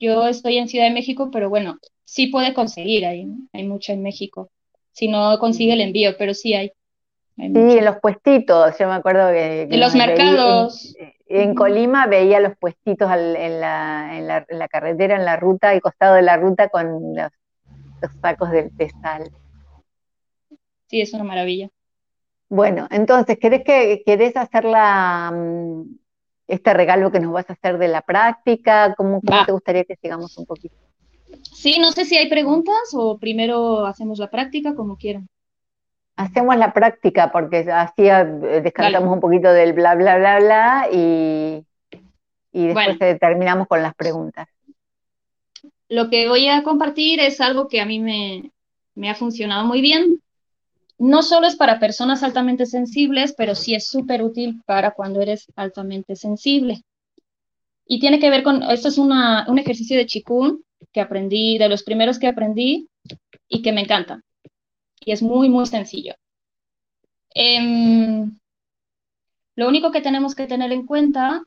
[0.00, 4.02] yo estoy en Ciudad de México, pero bueno, sí puede conseguir, hay, hay mucho en
[4.02, 4.50] México.
[4.92, 6.72] Si no consigue el envío, pero sí hay.
[7.40, 9.62] Sí, en los puestitos, yo me acuerdo que...
[9.62, 10.94] en los mercados.
[11.26, 16.16] En, Colima veía los puestitos en, la, en, la, carretera, en la ruta, al costado
[16.16, 17.30] de la ruta con los,
[18.20, 19.30] sacos de, de, sal.
[20.88, 21.70] Sí, es una maravilla.
[22.48, 25.84] Bueno, entonces, ¿querés, que, ¿querés hacer la, mm,
[26.48, 28.94] este regalo que nos vas a hacer de la práctica?
[28.96, 30.74] ¿Cómo, te gustaría que sigamos un poquito?
[31.54, 35.28] Sí, no sé si hay preguntas o primero hacemos la práctica, como quieran.
[36.20, 41.64] Hacemos la práctica porque así eh, descansamos un poquito del bla, bla, bla, bla y,
[42.52, 44.48] y después terminamos con las preguntas.
[45.88, 48.50] Lo que voy a compartir es algo que a mí me,
[48.94, 50.20] me ha funcionado muy bien
[51.00, 55.46] no solo es para personas altamente sensibles, pero sí es súper útil para cuando eres
[55.56, 56.82] altamente sensible.
[57.86, 61.84] Y tiene que ver con, esto es un ejercicio de chikun que aprendí, de los
[61.84, 62.86] primeros que aprendí
[63.48, 64.22] y que me encanta.
[65.00, 66.14] Y es muy, muy sencillo.
[67.34, 68.38] Em,
[69.56, 71.42] lo único que tenemos que tener en cuenta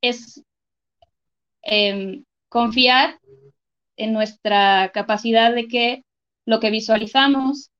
[0.00, 0.42] es
[1.62, 3.20] em, confiar
[3.96, 6.04] en nuestra capacidad de que
[6.44, 7.70] lo que visualizamos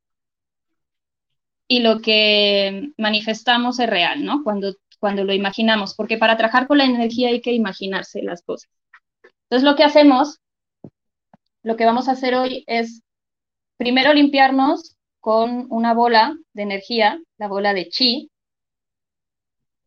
[1.69, 4.43] y lo que manifestamos es real, ¿no?
[4.44, 8.70] Cuando, cuando lo imaginamos, porque para trabajar con la energía hay que imaginarse las cosas.
[9.44, 10.40] Entonces lo que hacemos,
[11.62, 13.02] lo que vamos a hacer hoy es
[13.77, 18.31] primero limpiarnos con una bola de energía, la bola de chi,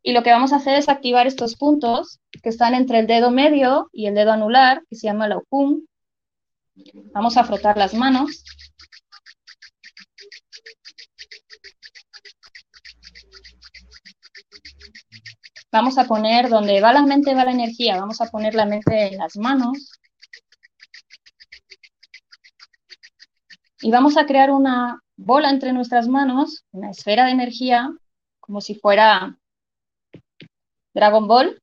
[0.02, 3.32] y lo que vamos a hacer es activar estos puntos que están entre el dedo
[3.32, 5.82] medio y el dedo anular, que se llama la upum.
[7.14, 8.44] Vamos a frotar las manos
[15.76, 17.98] Vamos a poner donde va la mente, va la energía.
[18.00, 19.95] Vamos a poner la mente en las manos.
[23.86, 27.96] Y vamos a crear una bola entre nuestras manos, una esfera de energía,
[28.40, 29.38] como si fuera
[30.96, 31.62] Dragon Ball.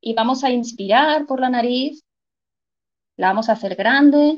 [0.00, 2.02] Y vamos a inspirar por la nariz.
[3.16, 4.36] La vamos a hacer grande.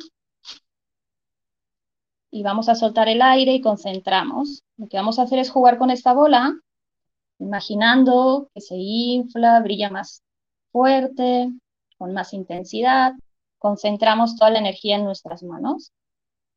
[2.30, 4.62] Y vamos a soltar el aire y concentramos.
[4.76, 6.55] Lo que vamos a hacer es jugar con esta bola
[7.38, 10.22] imaginando que se infla, brilla más
[10.70, 11.51] fuerte,
[11.97, 13.14] con más intensidad,
[13.56, 15.93] concentramos toda la energía en nuestras manos.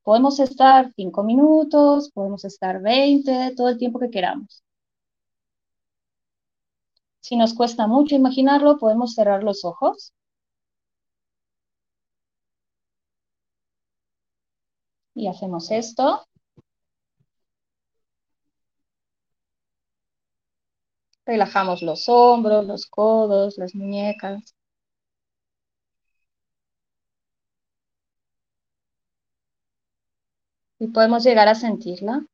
[0.04, 4.64] Podemos estar cinco minutos, podemos estar 20, todo el tiempo que queramos.
[7.22, 10.12] Si nos cuesta mucho imaginarlo, podemos cerrar los ojos.
[15.14, 16.26] Y hacemos esto.
[21.26, 24.54] Relajamos los hombros, los codos, las muñecas.
[30.80, 32.26] y podemos llegar a sentirla.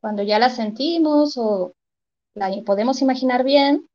[0.00, 1.72] Cuando ya la sentimos o
[2.34, 3.88] la podemos imaginar bien,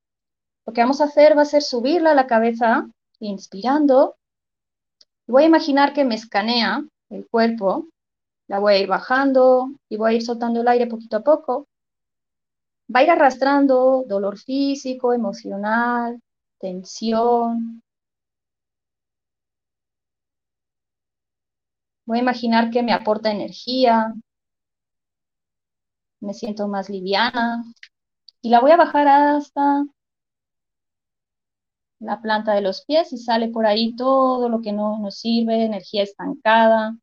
[0.66, 4.16] lo que vamos a hacer va a ser subirla a la cabeza, inspirando.
[5.28, 7.88] Voy a imaginar que me escanea el cuerpo,
[8.48, 11.68] la voy a ir bajando y voy a ir soltando el aire poquito a poco.
[12.96, 16.22] Va a ir arrastrando dolor físico, emocional,
[16.60, 17.82] tensión.
[22.06, 24.14] Voy a imaginar que me aporta energía,
[26.22, 27.64] me siento más liviana
[28.42, 29.86] y la voy a bajar hasta
[32.00, 35.66] la planta de los pies y sale por ahí todo lo que no nos sirve,
[35.66, 36.96] energía estancada.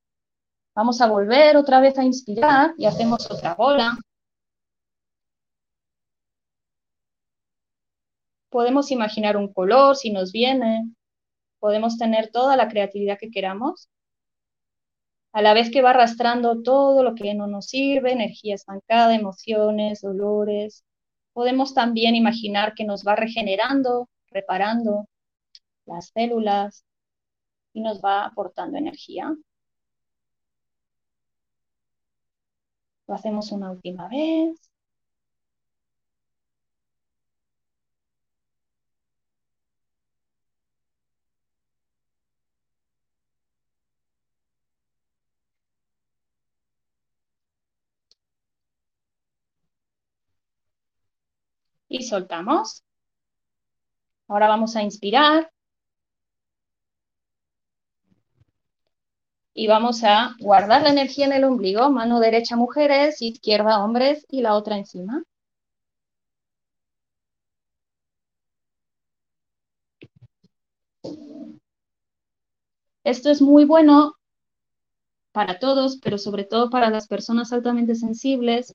[0.75, 3.99] Vamos a volver otra vez a inspirar y hacemos otra bola.
[8.51, 10.91] Podemos imaginar un color si nos viene.
[11.59, 13.89] Podemos tener toda la creatividad que queramos.
[15.33, 20.03] A la vez que va arrastrando todo lo que no nos sirve, energía estancada, emociones,
[20.03, 20.85] dolores.
[21.33, 25.09] Podemos también imaginar que nos va regenerando reparando
[25.87, 26.85] las células
[27.73, 29.35] y nos va aportando energía.
[33.07, 34.70] Lo hacemos una última vez.
[51.91, 52.83] Y soltamos.
[54.29, 55.51] Ahora vamos a inspirar.
[59.55, 64.41] Y vamos a guardar la energía en el ombligo, mano derecha mujeres, izquierda hombres y
[64.41, 65.23] la otra encima.
[73.05, 74.15] Esto es muy bueno
[75.33, 78.75] para todos, pero sobre todo para las personas altamente sensibles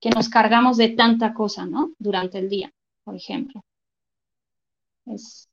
[0.00, 1.92] que nos cargamos de tanta cosa, ¿no?
[1.98, 2.72] Durante el día,
[3.04, 3.64] por ejemplo.
[5.06, 5.48] Es,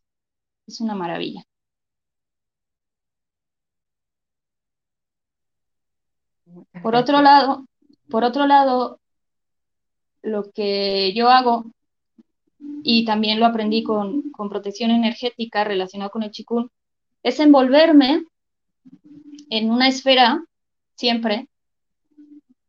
[0.79, 1.43] una maravilla.
[6.81, 7.65] Por otro lado,
[8.09, 8.99] por otro lado,
[10.21, 11.65] lo que yo hago,
[12.83, 16.71] y también lo aprendí con, protección energética relacionado con el chikun,
[17.23, 18.25] es envolverme
[19.49, 20.43] en una esfera
[20.95, 21.47] siempre,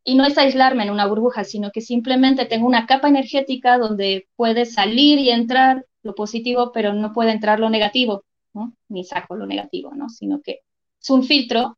[0.09, 4.29] y no es aislarme en una burbuja, sino que simplemente tengo una capa energética donde
[4.37, 8.25] puede salir y entrar lo positivo, pero no puede entrar lo negativo.
[8.89, 10.09] Ni saco lo negativo, ¿no?
[10.09, 10.61] Sino que
[11.03, 11.77] es un filtro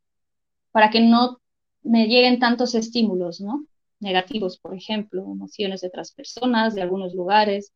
[0.72, 1.40] para que no
[1.82, 3.64] me lleguen tantos estímulos, ¿no?
[3.98, 7.72] Negativos, por ejemplo, emociones de otras personas, de algunos lugares.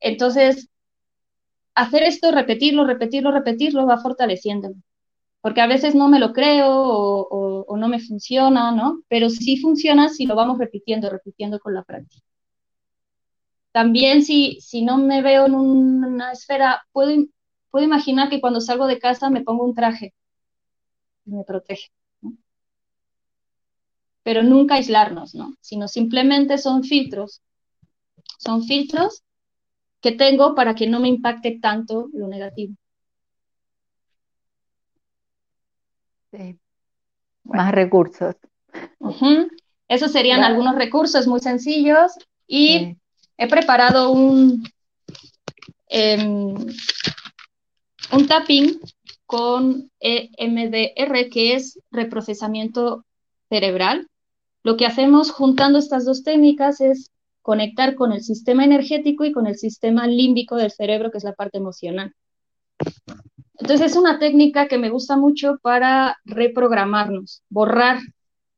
[0.00, 0.70] Entonces,
[1.74, 4.76] hacer esto, repetirlo, repetirlo, repetirlo, va fortaleciéndome.
[5.42, 7.28] Porque a veces no me lo creo
[7.76, 9.02] no me funciona, ¿no?
[9.08, 12.22] Pero sí funciona si lo vamos repitiendo, repitiendo con la práctica.
[13.72, 17.10] También si, si no me veo en una esfera, puedo,
[17.70, 20.14] puedo imaginar que cuando salgo de casa me pongo un traje
[21.26, 21.90] y me protege.
[24.24, 25.54] Pero nunca aislarnos, ¿no?
[25.60, 27.42] Sino simplemente son filtros.
[28.38, 29.24] Son filtros
[30.02, 32.74] que tengo para que no me impacte tanto lo negativo.
[36.32, 36.58] Sí.
[37.44, 38.34] Más recursos.
[39.88, 42.12] Esos serían algunos recursos muy sencillos
[42.46, 42.96] y
[43.36, 44.64] he preparado un,
[45.88, 46.54] em,
[48.12, 48.80] un tapping
[49.26, 53.04] con EMDR, que es reprocesamiento
[53.48, 54.08] cerebral.
[54.62, 57.10] Lo que hacemos juntando estas dos técnicas es
[57.42, 61.34] conectar con el sistema energético y con el sistema límbico del cerebro, que es la
[61.34, 62.14] parte emocional.
[63.58, 68.00] Entonces es una técnica que me gusta mucho para reprogramarnos, borrar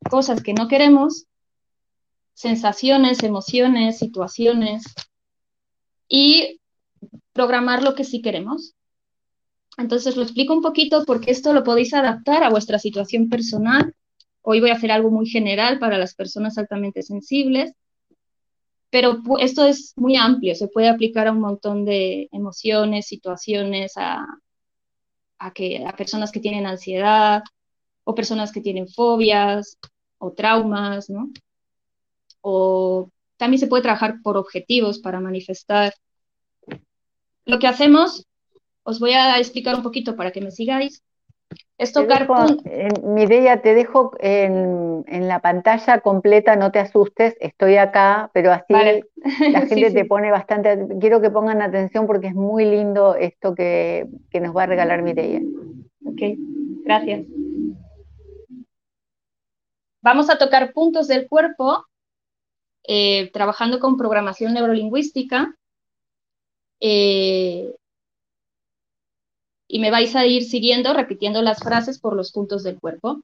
[0.08, 1.26] cosas que no queremos
[2.36, 4.84] sensaciones, emociones, situaciones
[6.06, 6.60] y
[7.32, 8.74] programar lo que sí queremos.
[9.78, 13.94] Entonces lo explico un poquito porque esto lo podéis adaptar a vuestra situación personal.
[14.42, 17.72] Hoy voy a hacer algo muy general para las personas altamente sensibles,
[18.90, 24.26] pero esto es muy amplio, se puede aplicar a un montón de emociones, situaciones, a,
[25.54, 27.42] que, a personas que tienen ansiedad
[28.04, 29.78] o personas que tienen fobias
[30.18, 31.30] o traumas, ¿no?
[32.48, 35.92] o también se puede trabajar por objetivos para manifestar.
[37.44, 38.24] Lo que hacemos,
[38.84, 41.02] os voy a explicar un poquito para que me sigáis.
[41.78, 42.26] Es tocar
[43.02, 48.72] Mireia, te dejo en, la pantalla completa, no te asustes, estoy acá, pero así
[49.52, 54.06] la gente te pone bastante, quiero que pongan atención porque es muy lindo esto que,
[54.30, 55.42] que nos va a regalar Mireia.
[56.06, 56.38] Ok,
[56.84, 57.26] gracias.
[60.00, 61.84] vamos a tocar puntos del cuerpo
[62.84, 65.54] eh, trabajando con programación neurolingüística.
[66.80, 67.74] Eh,
[69.68, 73.22] y me vais a ir siguiendo, repitiendo las frases por los puntos del cuerpo.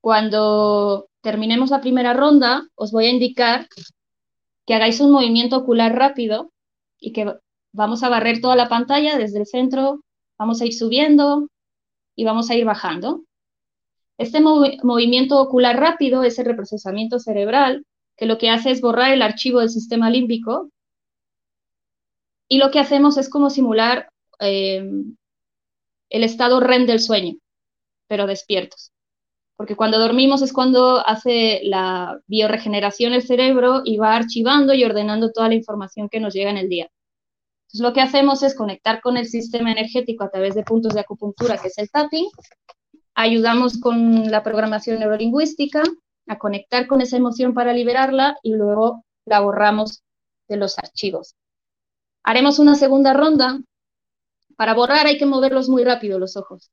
[0.00, 3.68] Cuando terminemos la primera ronda, os voy a indicar
[4.66, 6.52] que hagáis un movimiento ocular rápido
[6.98, 7.34] y que
[7.72, 10.00] vamos a barrer toda la pantalla desde el centro,
[10.38, 11.48] vamos a ir subiendo
[12.16, 13.24] y vamos a ir bajando.
[14.16, 17.84] Este movimiento ocular rápido es el reprocesamiento cerebral,
[18.16, 20.70] que lo que hace es borrar el archivo del sistema límbico
[22.48, 24.08] y lo que hacemos es como simular
[24.38, 24.88] eh,
[26.10, 27.34] el estado REM del sueño,
[28.08, 28.92] pero despiertos.
[29.56, 35.30] Porque cuando dormimos es cuando hace la bioregeneración el cerebro y va archivando y ordenando
[35.30, 36.90] toda la información que nos llega en el día.
[37.66, 41.00] Entonces lo que hacemos es conectar con el sistema energético a través de puntos de
[41.00, 42.26] acupuntura, que es el tapping.
[43.14, 45.82] Ayudamos con la programación neurolingüística
[46.26, 50.02] a conectar con esa emoción para liberarla y luego la borramos
[50.48, 51.36] de los archivos.
[52.22, 53.60] Haremos una segunda ronda.
[54.56, 56.70] Para borrar hay que moverlos muy rápido los ojos.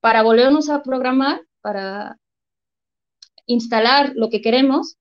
[0.00, 2.18] Para volvernos a programar, para
[3.46, 4.96] instalar lo que queremos,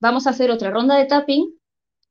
[0.00, 1.54] vamos a hacer otra ronda de tapping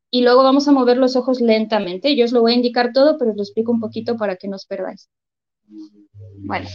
[0.09, 2.15] y luego vamos a mover los ojos lentamente.
[2.15, 4.47] Yo os lo voy a indicar todo, pero os lo explico un poquito para que
[4.47, 5.09] no os perdáis.
[6.39, 6.67] Bueno,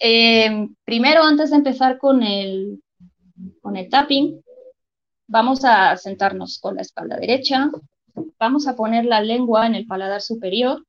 [0.00, 2.82] eh, primero, antes de empezar con el,
[3.60, 4.40] con el tapping,
[5.26, 7.70] vamos a sentarnos con la espalda derecha.
[8.38, 10.85] Vamos a poner la lengua en el paladar superior,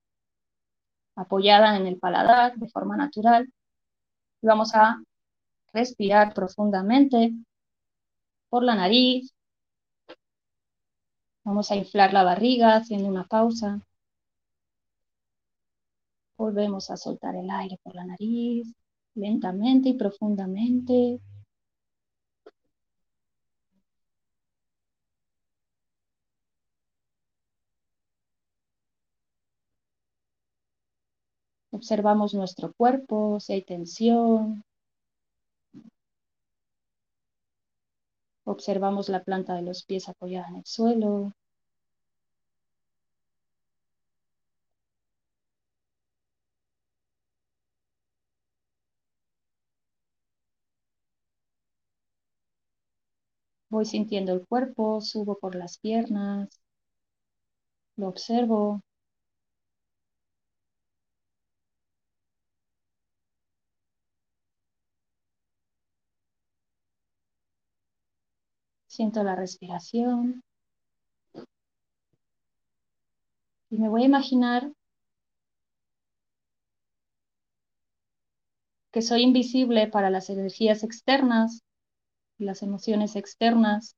[1.17, 3.51] apoyada en el paladar de forma natural.
[4.41, 5.01] Y vamos a
[5.73, 7.33] respirar profundamente
[8.49, 9.33] por la nariz.
[11.43, 13.81] Vamos a inflar la barriga haciendo una pausa.
[16.37, 18.73] Volvemos a soltar el aire por la nariz
[19.15, 21.19] lentamente y profundamente.
[31.77, 34.63] Observamos nuestro cuerpo, si hay tensión.
[38.45, 41.33] Observamos la planta de los pies apoyada en el suelo.
[53.69, 56.49] Voy sintiendo el cuerpo, subo por las piernas,
[57.97, 58.81] lo observo.
[68.97, 70.41] Siento la respiración.
[73.69, 74.71] Y me voy a imaginar
[78.91, 81.61] que soy invisible para las energías externas
[82.39, 83.95] las emociones externas,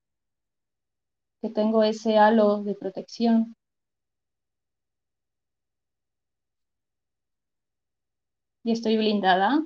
[1.41, 3.55] que tengo ese halo de protección.
[8.65, 9.63] Y estoy blindada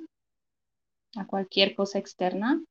[1.16, 2.62] a cualquier cosa externa.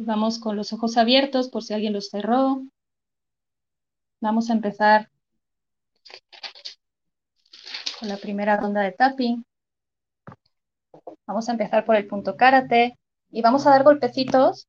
[0.00, 2.62] Vamos con los ojos abiertos por si alguien los cerró.
[4.20, 5.10] Vamos a empezar
[7.98, 9.44] con la primera ronda de tapping.
[11.26, 12.96] Vamos a empezar por el punto karate
[13.32, 14.68] y vamos a dar golpecitos.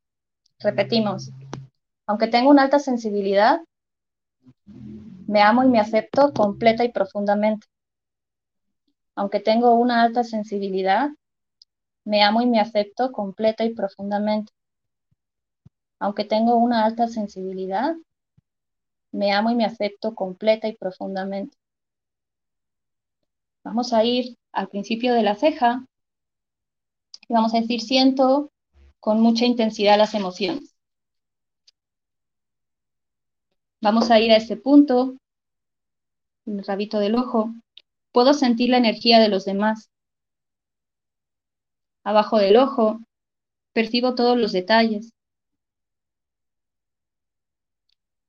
[0.58, 1.30] Repetimos,
[2.08, 3.60] aunque tengo una alta sensibilidad,
[4.66, 7.68] me amo y me acepto completa y profundamente.
[9.14, 11.10] Aunque tengo una alta sensibilidad,
[12.04, 14.52] me amo y me acepto completa y profundamente
[16.00, 17.96] aunque tengo una alta sensibilidad,
[19.12, 21.58] me amo y me acepto completa y profundamente.
[23.64, 25.86] Vamos a ir al principio de la ceja
[27.28, 28.52] y vamos a decir siento
[29.00, 30.76] con mucha intensidad las emociones.
[33.82, 35.16] Vamos a ir a este punto,
[36.46, 37.54] el rabito del ojo.
[38.12, 39.90] Puedo sentir la energía de los demás.
[42.04, 43.00] Abajo del ojo,
[43.74, 45.14] percibo todos los detalles.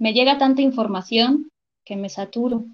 [0.01, 1.51] Me llega tanta información
[1.85, 2.65] que me saturo.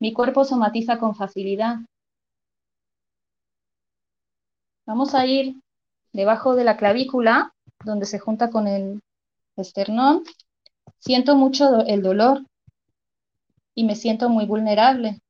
[0.00, 1.76] Mi cuerpo somatiza con facilidad.
[4.84, 5.54] Vamos a ir
[6.12, 7.54] debajo de la clavícula,
[7.84, 9.00] donde se junta con el
[9.54, 10.24] esternón.
[10.98, 12.44] Siento mucho el dolor
[13.76, 15.20] y me siento muy vulnerable.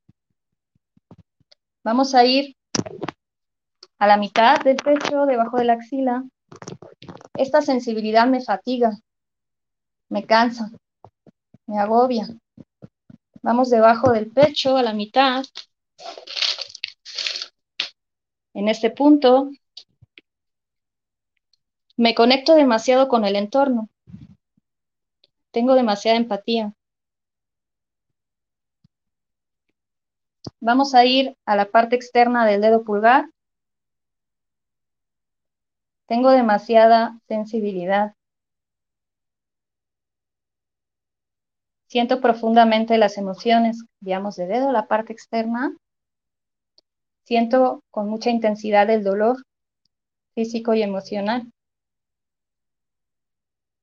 [1.83, 2.55] Vamos a ir
[3.99, 6.23] a la mitad del pecho, debajo de la axila.
[7.35, 8.99] Esta sensibilidad me fatiga,
[10.09, 10.69] me cansa,
[11.65, 12.27] me agobia.
[13.41, 15.43] Vamos debajo del pecho, a la mitad.
[18.53, 19.49] En este punto,
[21.97, 23.89] me conecto demasiado con el entorno.
[25.51, 26.73] Tengo demasiada empatía.
[30.59, 33.25] Vamos a ir a la parte externa del dedo pulgar.
[36.13, 38.13] Tengo demasiada sensibilidad.
[41.87, 43.83] Siento profundamente las emociones.
[43.99, 45.75] Veamos de dedo la parte externa.
[47.23, 49.37] Siento con mucha intensidad el dolor
[50.35, 51.51] físico y emocional.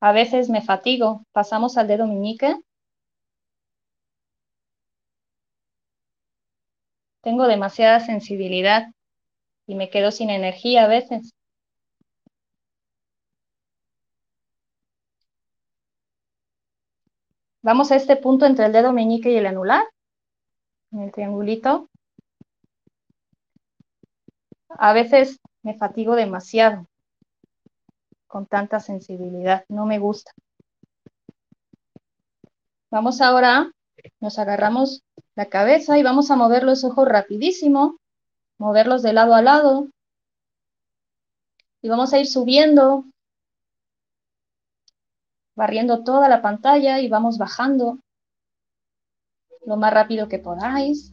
[0.01, 1.25] A veces me fatigo.
[1.33, 2.55] Pasamos al dedo meñique.
[7.23, 8.87] Tengo demasiada sensibilidad
[9.67, 11.33] y me quedo sin energía a veces.
[17.63, 19.85] Vamos a este punto entre el dedo meñique y el anular,
[20.93, 21.89] en el triangulito.
[24.71, 26.87] A veces me fatigo demasiado
[28.27, 30.33] con tanta sensibilidad, no me gusta.
[32.91, 33.73] Vamos ahora,
[34.21, 35.03] nos agarramos
[35.35, 37.99] la cabeza y vamos a mover los ojos rapidísimo,
[38.57, 39.89] moverlos de lado a lado.
[41.83, 43.05] Y vamos a ir subiendo,
[45.61, 47.99] barriendo toda la pantalla y vamos bajando
[49.67, 51.13] lo más rápido que podáis.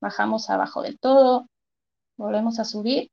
[0.00, 1.46] Bajamos abajo del todo,
[2.16, 3.10] volvemos a subir.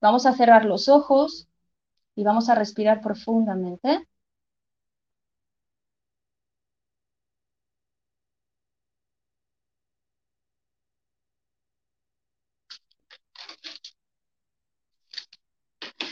[0.00, 1.48] Vamos a cerrar los ojos
[2.14, 4.06] y vamos a respirar profundamente.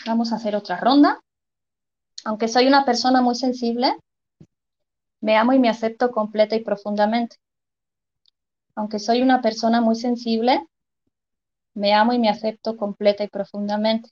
[0.06, 1.20] Vamos a hacer otra ronda.
[2.24, 3.96] Aunque soy una persona muy sensible,
[5.20, 7.36] me amo y me acepto completa y profundamente.
[8.74, 10.66] Aunque soy una persona muy sensible,
[11.74, 14.10] me amo y me acepto completa y profundamente.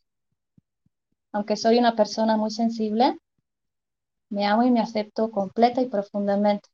[1.33, 3.17] Aunque soy una persona muy sensible,
[4.31, 6.69] me amo y me acepto completa y profundamente.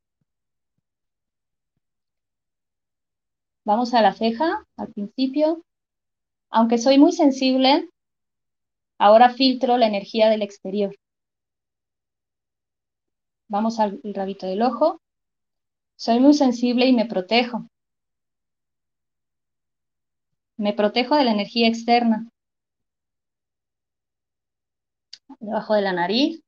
[3.64, 5.62] Vamos a la ceja al principio.
[6.50, 7.90] Aunque soy muy sensible,
[8.98, 10.94] ahora filtro la energía del exterior.
[13.48, 15.00] Vamos al rabito del ojo.
[15.96, 17.68] Soy muy sensible y me protejo.
[20.56, 22.28] Me protejo de la energía externa.
[25.38, 26.42] Debajo de la nariz.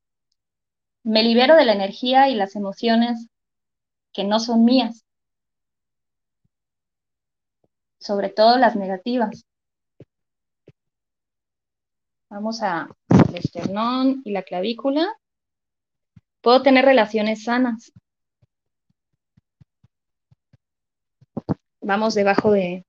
[1.04, 3.28] Me libero de la energía y las emociones
[4.12, 5.04] que no son mías.
[7.98, 9.46] Sobre todo las negativas.
[12.28, 12.88] Vamos a
[13.28, 15.16] el esternón y la clavícula.
[16.40, 17.92] Puedo tener relaciones sanas.
[21.80, 22.84] Vamos debajo de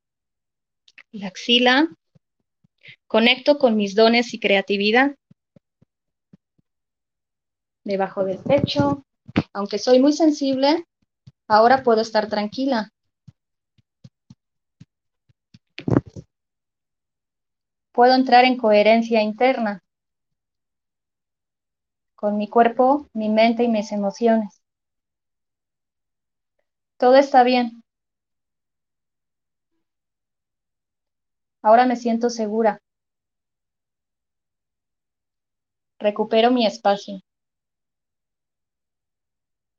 [1.12, 1.88] la axila.
[3.08, 5.16] Conecto con mis dones y creatividad.
[7.84, 9.04] Debajo del pecho.
[9.54, 10.86] Aunque soy muy sensible,
[11.48, 12.92] ahora puedo estar tranquila.
[17.92, 19.84] Puedo entrar en coherencia interna
[22.20, 24.62] con mi cuerpo, mi mente y mis emociones.
[27.00, 27.82] Todo está bien.
[31.64, 32.80] Ahora me siento segura.
[36.00, 37.22] Recupero mi espacio.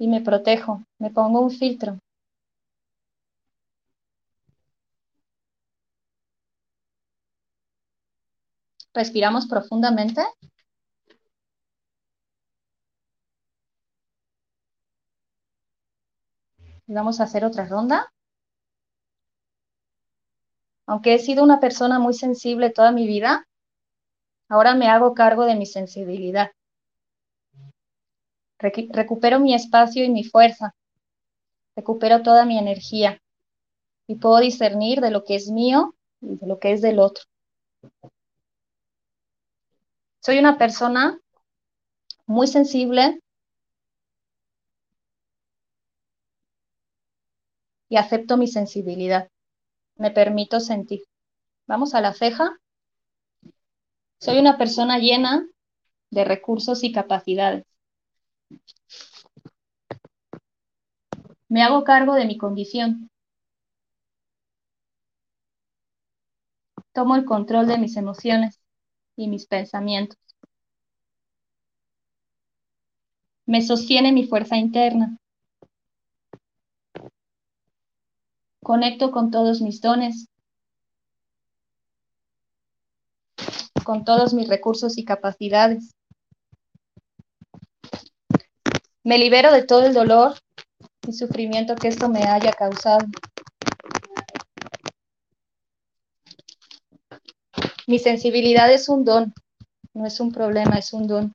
[0.00, 0.82] Y me protejo.
[0.98, 2.00] Me pongo un filtro.
[8.94, 10.22] Respiramos profundamente.
[16.94, 18.12] Vamos a hacer otra ronda.
[20.86, 23.46] Aunque he sido una persona muy sensible toda mi vida,
[24.48, 26.50] ahora me hago cargo de mi sensibilidad.
[28.58, 30.74] recupero mi espacio y mi fuerza.
[31.76, 33.20] Recupero toda mi energía
[34.06, 37.24] y puedo discernir de lo que es mío y de lo que es del otro.
[40.20, 41.18] Soy una persona
[42.26, 43.20] muy sensible
[47.90, 49.28] y acepto mi sensibilidad.
[49.96, 51.02] Me permito sentir.
[51.66, 52.56] Vamos a la ceja.
[54.18, 55.46] Soy una persona llena
[56.10, 57.66] de recursos y capacidades.
[61.48, 63.10] Me hago cargo de mi condición.
[66.92, 68.60] Tomo el control de mis emociones
[69.16, 70.18] y mis pensamientos.
[73.46, 75.19] Me sostiene mi fuerza interna.
[78.62, 80.28] Conecto con todos mis dones,
[83.84, 85.94] con todos mis recursos y capacidades.
[89.02, 90.34] Me libero de todo el dolor
[91.08, 93.06] y sufrimiento que esto me haya causado.
[97.86, 99.34] Mi sensibilidad es un don,
[99.94, 101.34] no es un problema, es un don.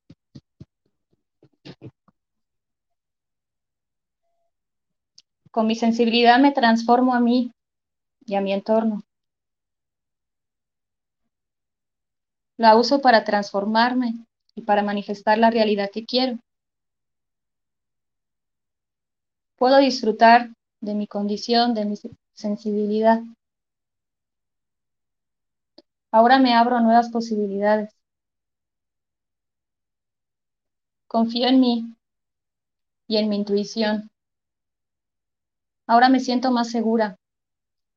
[5.56, 7.54] Con mi sensibilidad me transformo a mí
[8.26, 9.04] y a mi entorno.
[12.58, 14.16] La uso para transformarme
[14.54, 16.40] y para manifestar la realidad que quiero.
[19.56, 20.50] Puedo disfrutar
[20.82, 21.96] de mi condición, de mi
[22.34, 23.22] sensibilidad.
[26.12, 27.96] Ahora me abro a nuevas posibilidades.
[31.08, 31.96] Confío en mí
[33.08, 34.10] y en mi intuición.
[35.88, 37.18] Ahora me siento más segura,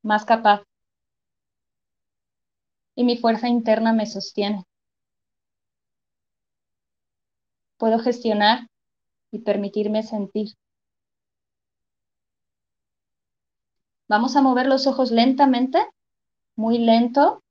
[0.03, 0.63] más capaz.
[2.95, 4.65] Y mi fuerza interna me sostiene.
[7.79, 8.69] Puedo gestionar
[9.31, 10.49] y permitirme sentir.
[14.09, 15.79] Vamos a mover los ojos lentamente,
[16.57, 17.43] muy lento.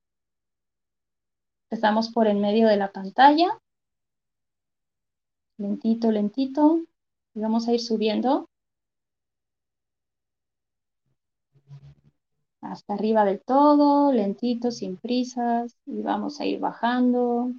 [1.69, 3.59] Empezamos por el medio de la pantalla.
[5.57, 6.81] Lentito, lentito.
[7.33, 8.47] Y vamos a ir subiendo
[12.71, 17.51] hasta arriba del todo, lentito, sin prisas, y vamos a ir bajando.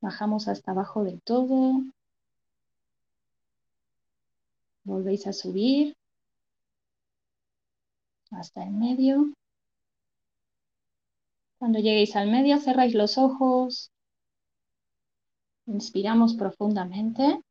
[0.00, 1.82] Bajamos hasta abajo del todo.
[4.84, 5.96] Volvéis a subir
[8.30, 9.32] hasta el medio.
[11.58, 13.90] Cuando lleguéis al medio, cerráis los ojos.
[15.66, 17.42] Inspiramos profundamente.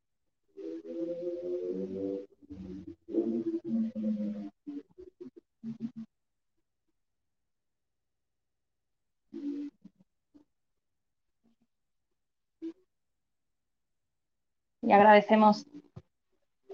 [14.86, 15.66] Y agradecemos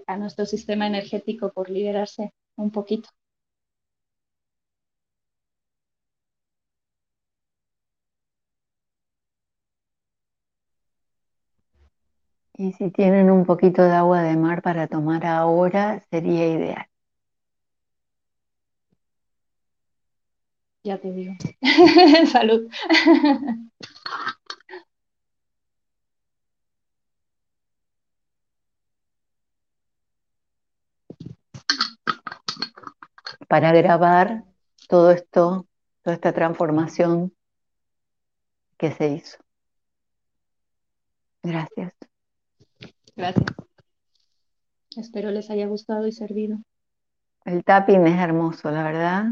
[0.06, 3.08] a nuestro sistema energético por liberarse un poquito.
[12.54, 16.86] Y si tienen un poquito de agua de mar para tomar ahora, sería ideal.
[20.84, 21.34] Ya te digo.
[22.32, 22.68] Salud.
[33.52, 34.44] Para grabar
[34.88, 35.66] todo esto,
[36.00, 37.34] toda esta transformación
[38.78, 39.36] que se hizo.
[41.42, 41.92] Gracias.
[43.14, 43.44] Gracias.
[44.96, 46.60] Espero les haya gustado y servido.
[47.44, 49.24] El tapping es hermoso, la verdad,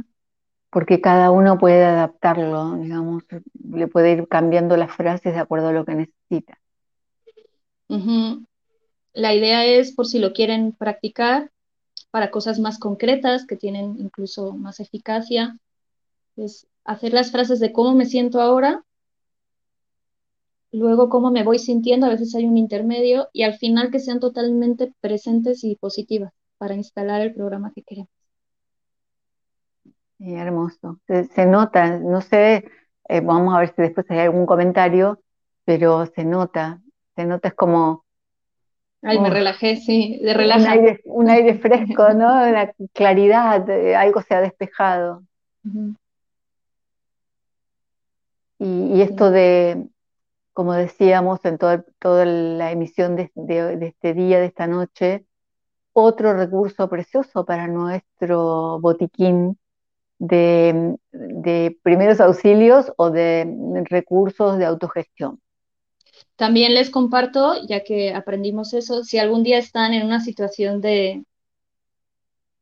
[0.68, 3.22] porque cada uno puede adaptarlo, digamos,
[3.70, 6.60] le puede ir cambiando las frases de acuerdo a lo que necesita.
[9.14, 11.50] La idea es, por si lo quieren practicar,
[12.10, 15.58] para cosas más concretas que tienen incluso más eficacia,
[16.36, 18.84] es hacer las frases de cómo me siento ahora
[20.72, 24.20] luego cómo me voy sintiendo, a veces hay un intermedio y al final que sean
[24.20, 28.10] totalmente presentes y positivas para instalar el programa que queremos.
[30.18, 31.00] hermoso.
[31.06, 32.64] Se, nota, no sé,
[33.08, 35.20] eh, vamos a ver si después hay algún comentario,
[35.64, 36.80] pero se nota,
[37.16, 38.04] se nota es como...
[39.02, 40.74] Ay, me relajé, sí, de relaja.
[41.04, 42.50] Un aire, fresco, ¿no?
[42.50, 45.22] La claridad, eh, algo se ha despejado.
[48.58, 49.88] y, esto de,
[50.52, 53.30] como decíamos en toda la emisión de,
[53.80, 55.24] este día, de esta noche,
[55.94, 59.58] otro recurso precioso para nuestro botiquín
[60.18, 60.98] de,
[61.82, 65.40] primeros auxilios o de recursos de autogestión.
[66.40, 71.22] También les comparto, ya que aprendimos eso, si algún día están en una situación de,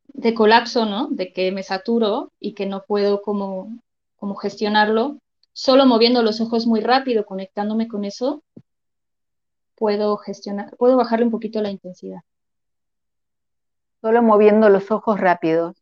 [0.09, 1.07] de colapso, ¿no?
[1.13, 3.79] De que me saturo y que no puedo como,
[4.17, 5.19] como gestionarlo,
[5.53, 8.43] solo moviendo los ojos muy rápido, conectándome con eso,
[9.77, 12.23] puedo gestionar, puedo bajarle un poquito la intensidad.
[14.01, 15.77] Solo moviendo los ojos rápidos.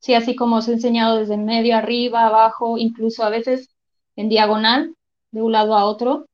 [0.00, 3.74] Sí, así como os he enseñado desde medio, arriba, abajo, incluso a veces
[4.14, 4.94] en diagonal,
[5.30, 6.26] de un lado a otro.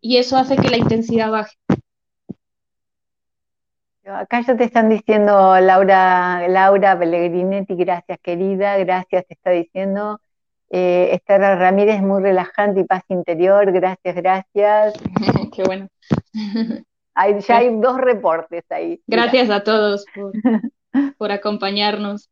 [0.00, 1.56] Y eso hace que la intensidad baje.
[4.04, 10.20] Acá ya te están diciendo Laura, Laura Pellegrinetti, gracias querida, gracias, te está diciendo.
[10.70, 14.94] Eh, Esther Ramírez, muy relajante y paz interior, gracias, gracias.
[15.54, 15.88] Qué bueno.
[17.14, 19.02] Hay, ya hay dos reportes ahí.
[19.06, 20.04] Gracias a todos
[21.18, 22.30] por, acompañarnos.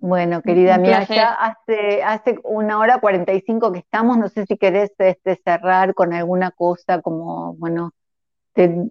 [0.00, 4.46] Bueno, querida mía, ya hace, hace una hora cuarenta y cinco que estamos, no sé
[4.46, 7.92] si querés este, cerrar con alguna cosa como, bueno,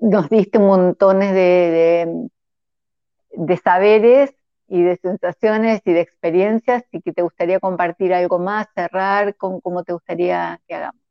[0.01, 2.29] nos diste montones de,
[3.31, 4.35] de, saberes
[4.67, 9.61] y de sensaciones y de experiencias y que te gustaría compartir algo más, cerrar, con
[9.61, 11.01] cómo te gustaría que hagamos.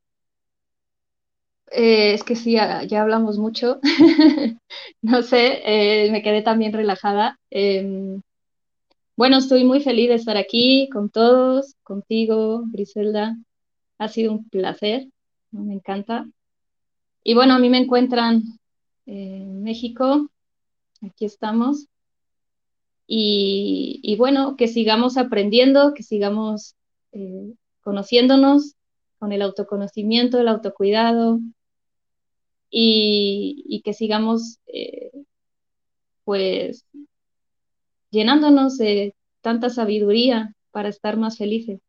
[1.70, 3.80] Eh, es que sí, ya, hablamos mucho.
[5.02, 7.38] no sé, eh, me quedé también relajada.
[7.50, 8.20] Em,
[9.16, 13.36] bueno, estoy muy feliz de estar aquí con todos, contigo, Griselda.
[13.98, 15.08] Ha sido un placer,
[15.50, 16.28] me encanta.
[17.24, 18.42] Y bueno, a mí me encuentran
[19.06, 20.30] en México,
[21.00, 21.86] aquí estamos.
[23.06, 26.74] Y, bueno, que sigamos aprendiendo, que sigamos
[27.12, 28.74] eh, conociéndonos
[29.18, 31.38] con el autoconocimiento, el autocuidado
[32.68, 35.10] y, que sigamos eh,
[36.24, 36.84] pues
[38.10, 41.80] llenándonos de tanta sabiduría para estar más felices.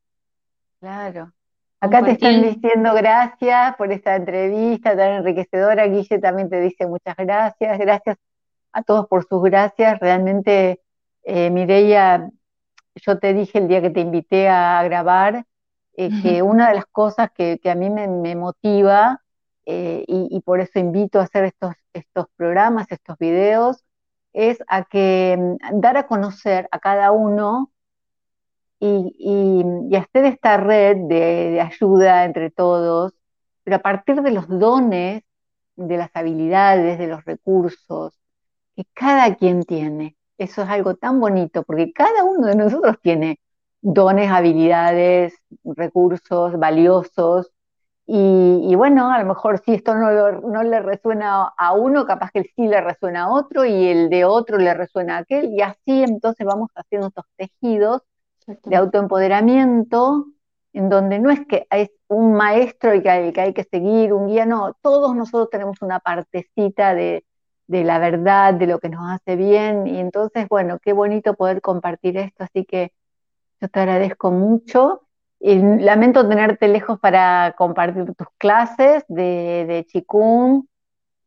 [0.79, 1.33] Claro,
[1.79, 5.85] Acá te están diciendo gracias por esta entrevista tan enriquecedora.
[5.85, 7.77] Guille también te dice muchas gracias.
[7.77, 8.17] Gracias
[8.71, 9.99] a todos por sus gracias.
[9.99, 10.81] Realmente,
[11.23, 12.31] eh, Mireia,
[12.95, 15.45] yo te dije el día que te invité a grabar
[15.93, 19.21] eh, que una de las cosas que, a mí me, motiva
[19.65, 23.83] eh, y, por eso invito a hacer estos, estos programas, estos videos,
[24.37, 27.71] es a que mm, dar a conocer a cada uno
[28.79, 33.13] y, hacer esta red de, ayuda entre todos,
[33.63, 35.23] pero a partir de los dones,
[35.75, 38.19] de las habilidades, de los recursos
[38.75, 40.15] que cada quien tiene.
[40.37, 43.39] Eso es algo tan bonito, porque cada uno de nosotros tiene
[43.81, 45.33] dones, habilidades,
[45.63, 47.51] recursos valiosos.
[48.09, 52.43] Y, bueno, a lo mejor si esto no, no, le resuena a uno, capaz que
[52.55, 55.53] sí le resuena a otro y el de otro le resuena a aquel.
[55.53, 58.03] Y así entonces vamos haciendo estos tejidos
[58.63, 60.25] de autoempoderamiento,
[60.71, 64.13] en donde no es que es un maestro y que hay, que hay que seguir,
[64.13, 67.25] un guía, no, todos nosotros tenemos una partecita de,
[67.67, 72.17] la verdad, de lo que nos hace bien, y entonces, bueno, qué bonito poder compartir
[72.17, 72.93] esto, así que
[73.59, 75.06] yo te agradezco mucho.
[75.39, 80.65] Y lamento tenerte lejos para compartir tus clases de, de Chikung,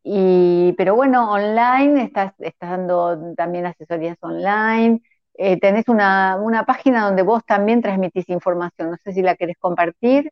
[0.03, 5.01] y, pero bueno, online, estás, estás dando también asesorías online,
[5.35, 8.91] eh, tenés una, página donde vos también transmitís información.
[8.91, 10.31] No sé si la querés compartir.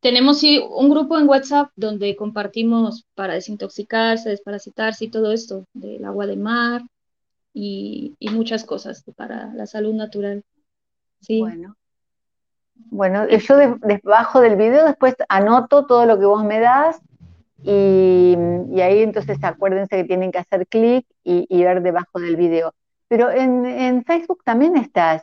[0.00, 6.04] Tenemos sí, un grupo en WhatsApp donde compartimos para desintoxicarse, desparasitarse y todo esto, del
[6.04, 6.82] agua de mar
[7.54, 10.42] y, muchas cosas para la salud natural.
[11.20, 11.38] Sí.
[11.38, 11.76] Bueno.
[12.90, 17.00] Bueno, yo debajo del video después anoto todo lo que vos me das
[17.64, 18.36] y,
[18.80, 22.74] ahí entonces acuérdense que tienen que hacer clic y, y ver debajo del video.
[23.12, 25.22] Pero en, Facebook también estás.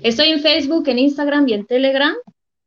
[0.00, 2.14] Estoy en Facebook, en Instagram y en Telegram.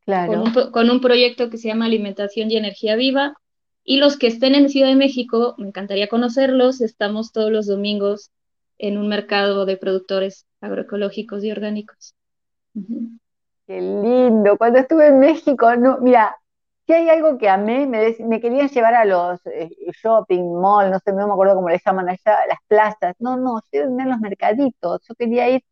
[0.03, 0.43] Claro.
[0.73, 3.37] Con un, proyecto que se llama Alimentación y Energía Viva.
[3.85, 6.81] Y los que estén en Ciudad de México, me encantaría conocerlos.
[6.81, 8.31] Estamos todos los domingos
[8.77, 12.13] en un mercado de productores agroecológicos y orgánicos.
[13.67, 14.57] Qué lindo.
[14.57, 16.35] Cuando estuve en México, no, mira,
[16.85, 19.69] si hay algo que amé, me, me querían llevar a los eh,
[20.01, 23.15] shopping, mall, no sé, no me acuerdo cómo le llaman allá, las plazas.
[23.19, 25.01] No, no, llévenme a los mercaditos.
[25.07, 25.63] Yo quería ir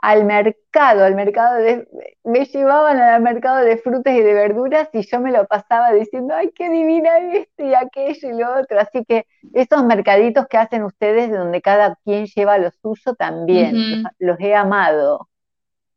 [0.00, 1.88] al mercado, al mercado de,
[2.24, 6.34] me llevaban al mercado de frutas y de verduras y yo me lo pasaba diciendo,
[6.34, 8.80] ay, qué divina esto y aquello y lo otro.
[8.80, 13.86] Así que esos mercaditos que hacen ustedes, donde cada quien lleva lo suyo, también
[14.18, 15.28] los he amado.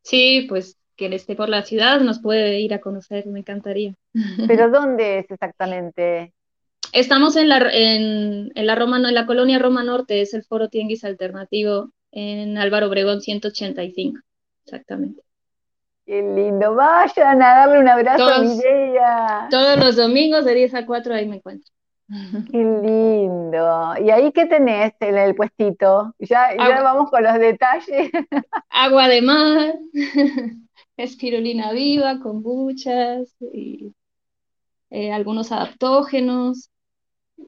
[0.02, 3.94] Sí, pues quien esté por la ciudad nos puede ir a conocer, me encantaría.
[4.46, 6.34] ¿Pero dónde es exactamente?
[6.92, 11.02] Estamos en la, en, la Roma, en la colonia Roma Norte, es el Foro Tianguis
[11.04, 14.20] Alternativo en Álvaro Obregón 185,
[14.66, 15.22] exactamente.
[16.04, 19.46] Qué lindo, vayan a darle un abrazo a Mireia.
[19.50, 21.72] Todos los domingos de 10 a 4 ahí me encuentro.
[22.52, 23.94] Qué lindo.
[24.04, 26.12] ¿Y ahí qué tenés en el puestito?
[26.18, 28.10] Ya, ya vamos con los detalles.
[28.68, 29.74] Agua de mar.
[31.04, 33.94] espirulina viva, kombuchas y
[34.90, 36.70] eh, algunos adaptógenos.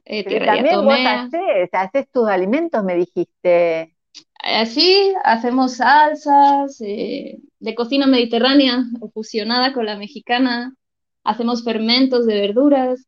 [0.05, 3.95] Eh, también vos haces, haces tus alimentos, me dijiste.
[4.43, 10.75] Así, hacemos salsas eh, de cocina mediterránea o fusionada con la mexicana.
[11.23, 13.07] Hacemos fermentos de verduras,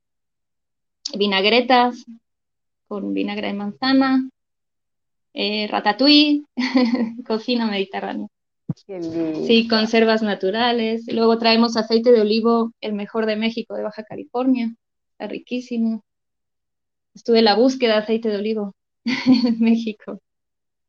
[1.17, 2.05] vinagretas
[2.87, 4.29] con vinagre de manzana.
[5.33, 6.45] eh, ratatouille,
[7.27, 8.27] cocina mediterránea.
[8.75, 11.05] Sí, conservas naturales.
[11.07, 14.75] Luego traemos aceite de olivo, el mejor de México, de Baja California.
[15.11, 16.03] Está riquísimo.
[17.13, 18.75] Estuve en la búsqueda de aceite de olivo
[19.05, 20.19] en México.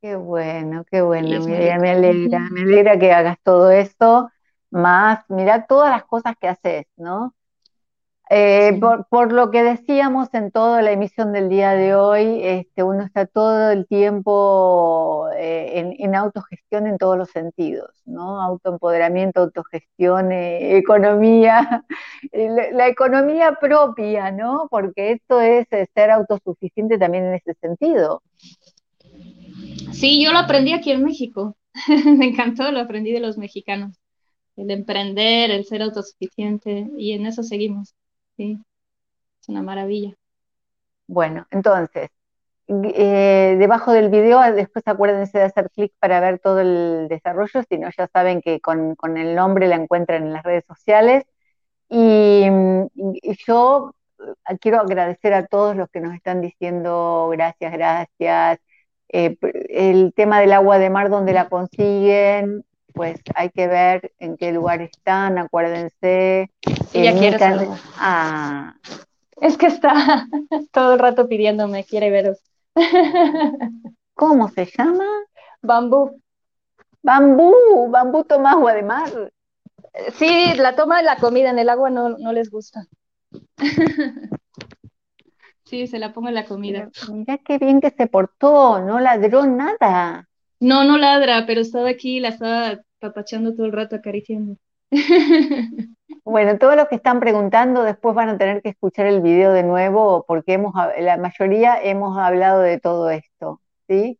[0.02, 1.28] Qué bueno, qué bueno.
[1.46, 4.30] me alegra, me alegra que hagas todo esto.
[4.70, 7.34] Más, mira todas las cosas que haces, ¿no?
[8.28, 13.04] Eh, por, lo que decíamos en toda la emisión del día de hoy, este, uno
[13.04, 18.42] está todo el tiempo eh, en, autogestión en todos los sentidos, ¿no?
[18.42, 21.84] Autoempoderamiento, autogestión, eh, economía,
[22.32, 24.66] la, economía propia, ¿no?
[24.70, 28.22] Porque esto es ser autosuficiente también en ese sentido.
[29.92, 31.56] Sí, yo lo aprendí aquí en México.
[32.04, 34.00] Me encantó, lo aprendí de los mexicanos.
[34.56, 37.94] El emprender, el ser autosuficiente, y en eso seguimos.
[38.36, 38.58] Sí,
[39.40, 40.14] es una maravilla.
[41.06, 42.10] Bueno, entonces,
[42.68, 47.78] eh, debajo del video, después acuérdense de hacer clic para ver todo el desarrollo, si
[47.78, 51.24] no ya saben que con, el nombre la encuentran en las redes sociales.
[51.88, 52.46] Y,
[53.46, 58.58] yo eh, quiero agradecer a todos los que nos están diciendo gracias, gracias.
[59.08, 59.36] Eh,
[59.70, 62.64] el tema del agua de mar, donde la consiguen,
[62.96, 66.50] pues hay que ver en qué lugar están, acuérdense.
[66.94, 67.68] Ella quiere saber.
[67.98, 68.74] Ah.
[69.38, 70.26] Es que está
[70.72, 72.38] todo el rato pidiéndome, quiere veros.
[74.14, 75.04] ¿Cómo se llama?
[75.60, 76.22] Bambú.
[77.02, 79.30] Bambú, bambú toma agua de mar.
[80.14, 82.86] Sí, la toma la comida, en el agua no, no les gusta.
[85.68, 86.90] Sí, se la pongo en la comida.
[87.10, 90.28] mira qué bien que se portó, no ladró nada.
[90.60, 94.56] No, no ladra, pero estaba aquí, la estaba papachando todo el rato, acariciando.
[96.24, 99.62] Bueno, todos los que están preguntando después van a tener que escuchar el video de
[99.62, 104.18] nuevo porque hemos, la mayoría hemos hablado de todo esto, ¿sí?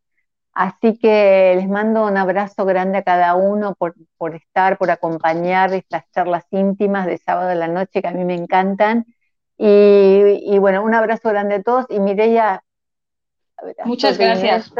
[0.53, 5.73] Así que les mando un abrazo grande a cada uno por, por estar, por acompañar
[5.73, 9.05] estas charlas íntimas de sábado de la noche que a mí me encantan.
[9.57, 11.85] Y, bueno, un abrazo grande a todos.
[11.89, 12.63] Y Mireya,
[13.85, 14.71] muchas gracias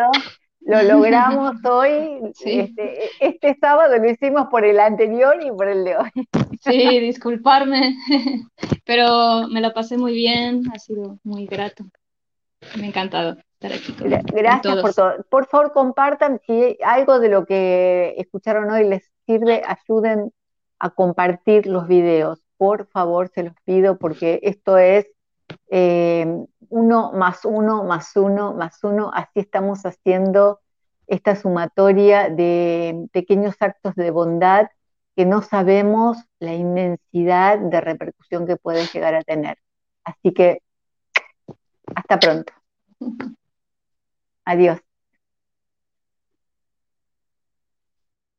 [0.61, 2.33] lo logramos hoy.
[2.43, 6.11] Este, este, sábado lo hicimos por el anterior y por el de hoy.
[6.61, 7.95] Sí, disculparme,
[8.85, 11.85] pero me la pasé muy bien, ha sido muy grato.
[12.75, 13.95] Me ha encantado estar aquí.
[14.33, 15.25] Gracias por todo.
[15.29, 20.31] Por favor, compartan si algo de lo que escucharon hoy les sirve, ayuden
[20.79, 22.41] a compartir los videos.
[22.57, 25.07] Por favor, se los pido porque esto es
[25.69, 26.25] eh,
[26.69, 30.59] uno más uno más uno más uno, así estamos haciendo
[31.07, 34.67] esta sumatoria de pequeños actos de bondad
[35.15, 39.57] que no sabemos la inmensidad de repercusión que puede llegar a tener.
[40.03, 40.61] Así que
[41.95, 42.53] hasta pronto.
[44.45, 44.86] Adiós.